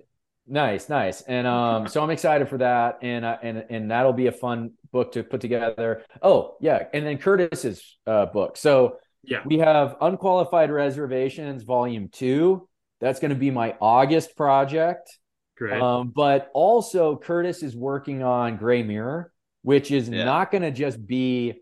[0.47, 4.27] Nice, nice, and um, so I'm excited for that, and uh, and and that'll be
[4.27, 6.03] a fun book to put together.
[6.21, 8.57] Oh yeah, and then Curtis's uh, book.
[8.57, 12.67] So yeah, we have unqualified reservations, volume two.
[12.99, 15.17] That's going to be my August project.
[15.57, 15.81] Great.
[15.81, 19.31] Um, but also Curtis is working on Gray Mirror,
[19.63, 20.23] which is yeah.
[20.23, 21.61] not going to just be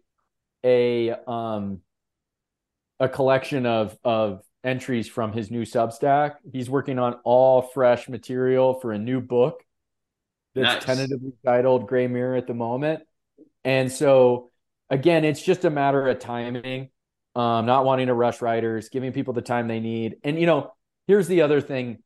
[0.64, 1.82] a um
[3.00, 6.36] a collection of of entries from his new Substack.
[6.52, 9.64] He's working on all fresh material for a new book
[10.56, 10.98] that's nice.
[10.98, 13.04] tentatively titled Gray Mirror at the moment.
[13.64, 14.52] And so,
[14.90, 16.90] again, it's just a matter of timing,
[17.40, 20.18] um, not wanting to rush writers, giving people the time they need.
[20.26, 20.74] And, you know,
[21.08, 22.00] here's the other thing.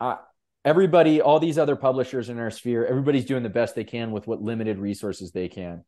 [0.00, 0.16] Uh,
[0.64, 4.26] everybody, all these other publishers in our sphere, everybody's doing the best they can with
[4.26, 5.84] what limited resources they can.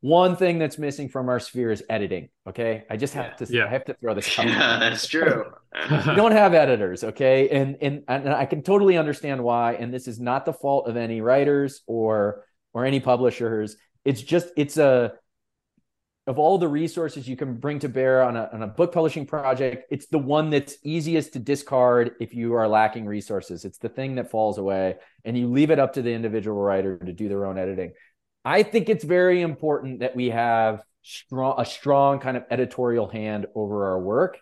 [0.00, 2.30] One thing that's missing from our sphere is editing.
[2.48, 3.46] Okay, I just have to.
[3.48, 3.66] Yeah.
[3.66, 4.38] I have to throw this.
[4.38, 4.46] Out.
[4.46, 5.44] Yeah, that's true.
[5.90, 7.02] we don't have editors.
[7.02, 9.72] Okay, and, and and I can totally understand why.
[9.74, 12.44] And this is not the fault of any writers or
[12.74, 13.76] or any publishers.
[14.04, 15.14] It's just it's a
[16.26, 19.26] of all the resources you can bring to bear on a, on a book publishing
[19.26, 23.64] project, it's the one that's easiest to discard if you are lacking resources.
[23.64, 26.98] It's the thing that falls away, and you leave it up to the individual writer
[26.98, 27.92] to do their own editing.
[28.44, 33.46] I think it's very important that we have strong a strong kind of editorial hand
[33.54, 34.38] over our work,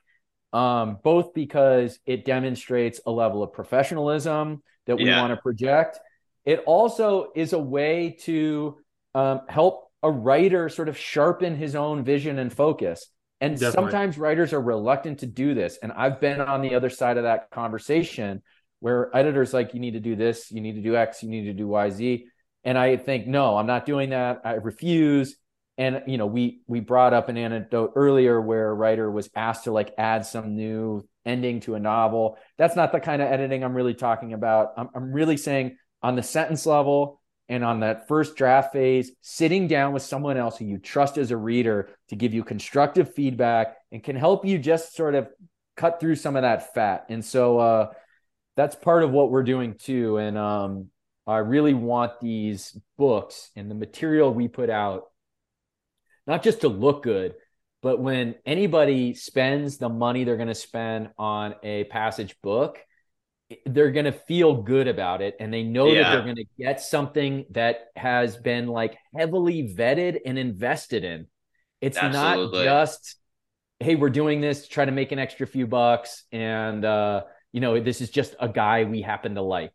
[0.54, 5.20] um, both because it demonstrates a level of professionalism that we yeah.
[5.20, 5.98] want to project.
[6.46, 8.78] It also is a way to
[9.14, 13.08] um, help a writer sort of sharpen his own vision and focus.
[13.40, 13.90] And Definitely.
[13.90, 15.78] sometimes writers are reluctant to do this.
[15.82, 18.42] And I've been on the other side of that conversation
[18.78, 21.46] where editors like, you need to do this, you need to do X, you need
[21.46, 22.26] to do Y, Z
[22.64, 24.40] and I think, no, I'm not doing that.
[24.44, 25.36] I refuse.
[25.76, 29.64] And you know, we we brought up an anecdote earlier where a writer was asked
[29.64, 32.38] to like add some new ending to a novel.
[32.58, 34.72] That's not the kind of editing I'm really talking about.
[34.76, 39.68] I'm, I'm really saying on the sentence level and on that first draft phase, sitting
[39.68, 43.76] down with someone else who you trust as a reader to give you constructive feedback
[43.92, 45.28] and can help you just sort of
[45.76, 47.06] cut through some of that fat.
[47.08, 47.92] And so uh,
[48.56, 50.16] that's part of what we're doing too.
[50.16, 50.88] And um,
[51.26, 55.04] I really want these books and the material we put out
[56.26, 57.34] not just to look good,
[57.82, 62.78] but when anybody spends the money they're going to spend on a passage book,
[63.66, 66.02] they're going to feel good about it and they know yeah.
[66.02, 71.26] that they're going to get something that has been like heavily vetted and invested in.
[71.80, 72.64] It's Absolutely.
[72.64, 73.16] not just
[73.80, 77.22] hey, we're doing this to try to make an extra few bucks and uh
[77.54, 79.72] you know, this is just a guy we happen to like.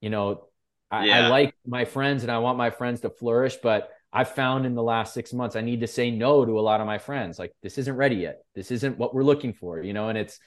[0.00, 0.48] You know,
[0.90, 1.26] I, yeah.
[1.26, 4.74] I like my friends and I want my friends to flourish, but I've found in
[4.74, 7.38] the last six months, I need to say no to a lot of my friends.
[7.38, 8.42] Like, this isn't ready yet.
[8.54, 10.08] This isn't what we're looking for, you know?
[10.08, 10.38] And it's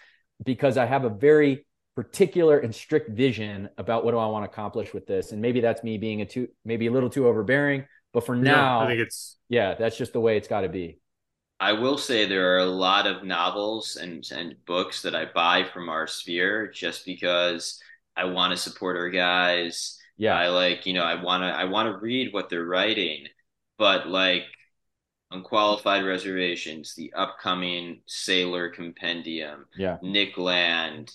[0.43, 4.51] because I have a very particular and strict vision about what do I want to
[4.51, 5.31] accomplish with this.
[5.31, 7.85] And maybe that's me being a too, maybe a little too overbearing.
[8.13, 10.69] But for now, yeah, I think it's, yeah, that's just the way it's got to
[10.69, 10.99] be.
[11.59, 15.63] I will say there are a lot of novels and and books that I buy
[15.63, 17.81] from our sphere just because
[18.15, 19.97] I want to support our guys.
[20.17, 20.35] Yeah.
[20.35, 23.27] I like, you know, I want to I want to read what they're writing,
[23.77, 24.43] but like
[25.31, 31.13] unqualified reservations, the upcoming Sailer Compendium, yeah, Nick Land,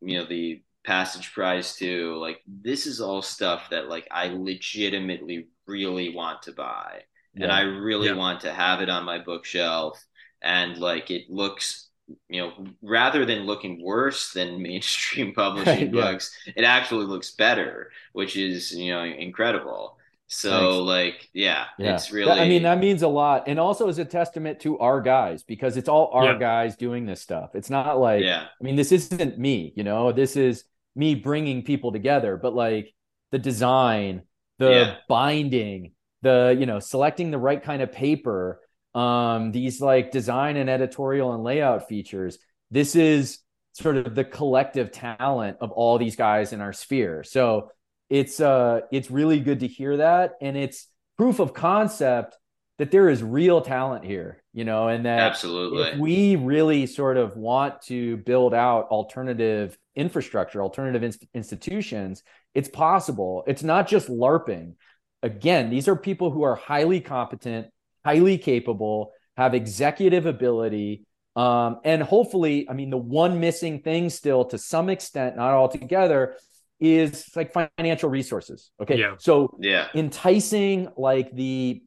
[0.00, 2.16] you know, the Passage Prize too.
[2.16, 7.02] Like this is all stuff that like I legitimately really want to buy.
[7.34, 7.44] Yeah.
[7.44, 8.14] And I really yeah.
[8.14, 10.02] want to have it on my bookshelf.
[10.42, 11.90] And like it looks
[12.28, 16.00] you know, rather than looking worse than mainstream publishing yeah.
[16.00, 19.96] books, it actually looks better, which is, you know, incredible.
[20.32, 20.76] So Thanks.
[20.86, 22.30] like, yeah, yeah, it's really.
[22.30, 25.76] I mean, that means a lot, and also is a testament to our guys because
[25.76, 26.38] it's all our yeah.
[26.38, 27.56] guys doing this stuff.
[27.56, 28.44] It's not like, yeah.
[28.44, 30.12] I mean, this isn't me, you know.
[30.12, 30.62] This is
[30.94, 32.94] me bringing people together, but like
[33.32, 34.22] the design,
[34.60, 34.94] the yeah.
[35.08, 38.60] binding, the you know, selecting the right kind of paper,
[38.94, 42.38] um, these like design and editorial and layout features.
[42.70, 43.40] This is
[43.72, 47.24] sort of the collective talent of all these guys in our sphere.
[47.24, 47.72] So
[48.10, 50.34] it's uh it's really good to hear that.
[50.40, 52.36] And it's proof of concept
[52.78, 56.00] that there is real talent here you know and that absolutely.
[56.00, 62.22] we really sort of want to build out alternative infrastructure alternative in- institutions
[62.54, 63.44] it's possible.
[63.46, 64.74] It's not just larping.
[65.22, 67.68] Again these are people who are highly competent
[68.04, 71.04] highly capable have executive ability
[71.36, 76.36] um, and hopefully i mean the one missing thing still to some extent not altogether
[76.80, 78.70] is like financial resources.
[78.80, 78.98] Okay.
[78.98, 79.14] Yeah.
[79.18, 81.82] So yeah, enticing like the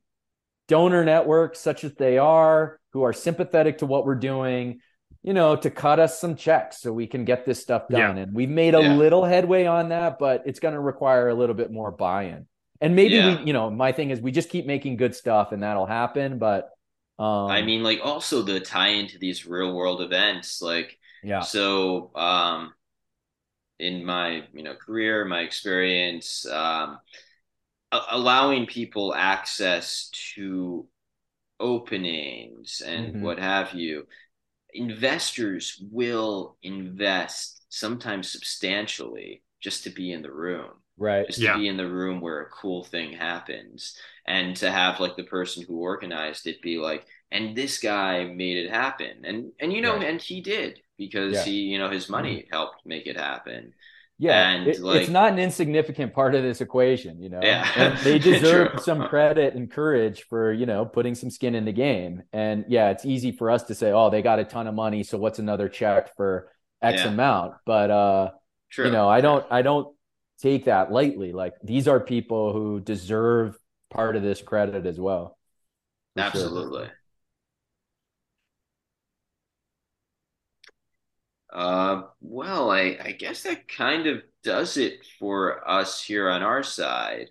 [0.68, 4.80] donor networks, such as they are, who are sympathetic to what we're doing,
[5.24, 8.18] you know, to cut us some checks so we can get this stuff done.
[8.18, 8.24] Yeah.
[8.24, 8.96] And we've made a yeah.
[8.96, 12.46] little headway on that, but it's going to require a little bit more buy-in.
[12.82, 13.40] And maybe yeah.
[13.40, 16.38] we, you know, my thing is we just keep making good stuff and that'll happen.
[16.38, 16.70] But
[17.18, 21.42] um, I mean, like also the tie into these real world events, like yeah.
[21.42, 22.74] So um
[23.84, 27.00] in my you know career, my experience, um,
[28.12, 30.88] allowing people access to
[31.60, 33.22] openings and mm-hmm.
[33.22, 34.08] what have you.
[34.74, 41.54] Investors will invest sometimes substantially just to be in the room right just yeah.
[41.54, 45.24] to be in the room where a cool thing happens and to have like the
[45.24, 49.82] person who organized it be like and this guy made it happen and and you
[49.82, 50.08] know right.
[50.08, 51.44] and he did because yeah.
[51.44, 52.54] he you know his money mm-hmm.
[52.54, 53.74] helped make it happen
[54.20, 57.68] yeah and it, like, it's not an insignificant part of this equation you know yeah
[57.76, 61.72] and they deserve some credit and courage for you know putting some skin in the
[61.72, 64.76] game and yeah it's easy for us to say oh they got a ton of
[64.76, 66.52] money so what's another check for
[66.82, 67.08] x yeah.
[67.08, 68.30] amount but uh
[68.70, 68.86] True.
[68.86, 69.94] you know i don't i don't
[70.42, 71.32] take that lightly.
[71.32, 73.58] Like these are people who deserve
[73.90, 75.38] part of this credit as well.
[76.18, 76.86] Absolutely.
[76.86, 76.94] Sure.
[81.52, 86.64] Uh, well, I, I guess that kind of does it for us here on our
[86.64, 87.30] side.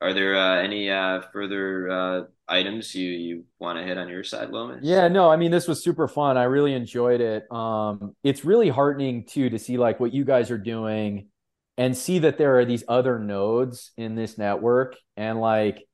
[0.00, 4.24] Are there uh, any uh, further uh, items you you want to hit on your
[4.24, 4.78] side, Lomez?
[4.82, 6.36] Yeah, no, I mean this was super fun.
[6.36, 7.50] I really enjoyed it.
[7.52, 11.28] Um, it's really heartening too to see like what you guys are doing
[11.78, 15.86] and see that there are these other nodes in this network and like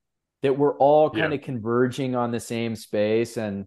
[0.43, 1.39] that we're all kind yeah.
[1.39, 3.66] of converging on the same space and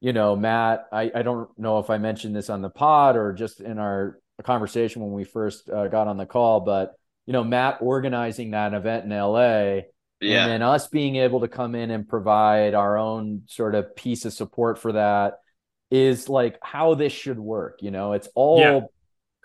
[0.00, 3.34] you know matt I, I don't know if i mentioned this on the pod or
[3.34, 6.94] just in our conversation when we first uh, got on the call but
[7.26, 9.82] you know matt organizing that event in la yeah.
[10.20, 14.24] and then us being able to come in and provide our own sort of piece
[14.24, 15.40] of support for that
[15.90, 18.80] is like how this should work you know it's all yeah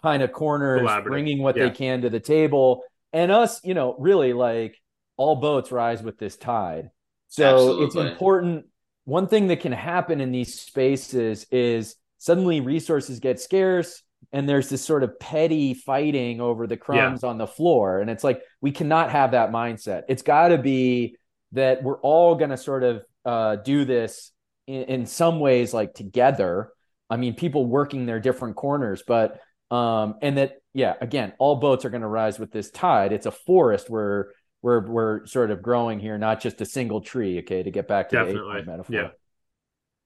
[0.02, 1.66] kind of corners, bringing what yeah.
[1.66, 2.84] they can to the table,
[3.14, 4.78] and us, you know, really like
[5.18, 6.90] all boats rise with this tide.
[7.28, 7.86] So Absolutely.
[7.86, 8.66] it's important.
[9.06, 14.70] One thing that can happen in these spaces is suddenly resources get scarce and there's
[14.70, 17.30] this sort of petty fighting over the crumbs yeah.
[17.30, 18.00] on the floor.
[18.00, 20.04] And it's like, we cannot have that mindset.
[20.08, 21.18] It's got to be
[21.54, 24.32] that we're all going to sort of uh, do this
[24.68, 26.70] in, in some ways, like together.
[27.10, 29.40] I mean, people working their different corners, but
[29.72, 33.12] um, and that yeah, again, all boats are going to rise with this tide.
[33.12, 34.30] It's a forest where
[34.62, 37.40] we're we're sort of growing here, not just a single tree.
[37.40, 38.62] Okay, to get back to Definitely.
[38.62, 38.96] the metaphor.
[38.96, 39.08] Yeah.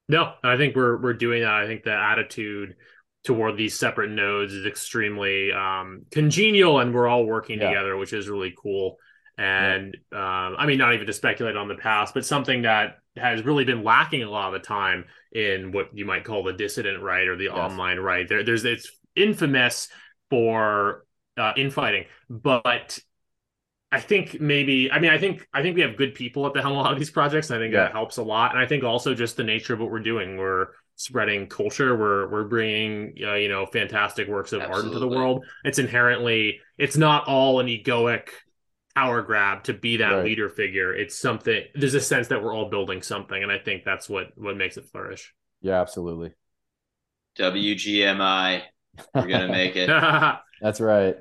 [0.08, 1.52] No, I think we're we're doing that.
[1.52, 2.76] I think the attitude
[3.24, 7.70] toward these separate nodes is extremely um, congenial, and we're all working yeah.
[7.70, 8.98] together, which is really cool.
[9.38, 10.48] And yeah.
[10.48, 13.66] um, I mean, not even to speculate on the past, but something that has really
[13.66, 17.28] been lacking a lot of the time in what you might call the dissident right
[17.28, 17.54] or the yes.
[17.54, 18.28] online right.
[18.30, 19.90] There, there's it's infamous
[20.30, 21.06] for
[21.38, 23.00] uh, infighting, but
[23.92, 26.62] I think maybe I mean I think I think we have good people at the
[26.62, 27.52] helm of a lot of these projects.
[27.52, 27.84] I think yeah.
[27.84, 30.38] that helps a lot, and I think also just the nature of what we're doing.
[30.38, 31.96] We're spreading culture.
[31.96, 34.82] We're we're bringing uh, you know fantastic works of Absolutely.
[34.82, 35.46] art into the world.
[35.64, 38.30] It's inherently it's not all an egoic
[38.96, 40.26] power grab to be that right.
[40.26, 40.94] leader figure.
[40.94, 41.64] It's something.
[41.76, 44.78] There's a sense that we're all building something, and I think that's what what makes
[44.78, 45.34] it flourish.
[45.62, 46.34] Yeah, absolutely.
[47.38, 48.62] WGMI,
[49.14, 49.88] we're gonna make it.
[50.62, 51.18] that's right.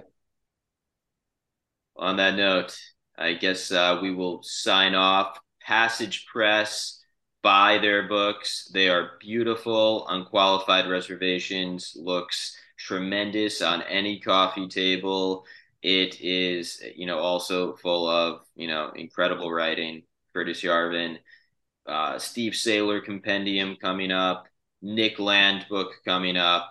[1.97, 2.77] On that note,
[3.17, 5.39] I guess uh, we will sign off.
[5.61, 7.05] Passage Press
[7.45, 8.71] buy their books.
[8.73, 15.45] They are beautiful, unqualified reservations, looks tremendous on any coffee table.
[15.83, 20.03] It is, you know, also full of, you know, incredible writing.
[20.33, 21.19] Curtis Yarvin,
[21.87, 24.47] uh, Steve Sailer compendium coming up,
[24.81, 26.71] Nick Land book coming up.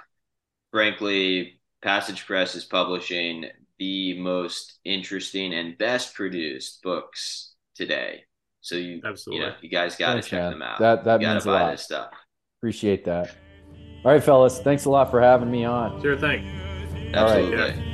[0.74, 3.46] Frankly, Passage Press is publishing
[3.78, 8.24] the most interesting and best produced books today.
[8.62, 9.46] So you, Absolutely.
[9.46, 10.52] you know, you guys got to check man.
[10.54, 10.80] them out.
[10.80, 11.72] That that means a lot.
[11.72, 12.12] This stuff.
[12.60, 13.36] Appreciate that.
[14.04, 14.60] All right, fellas.
[14.60, 16.02] Thanks a lot for having me on.
[16.02, 16.44] Sure thing.
[17.14, 17.62] Absolutely.
[17.62, 17.93] All right.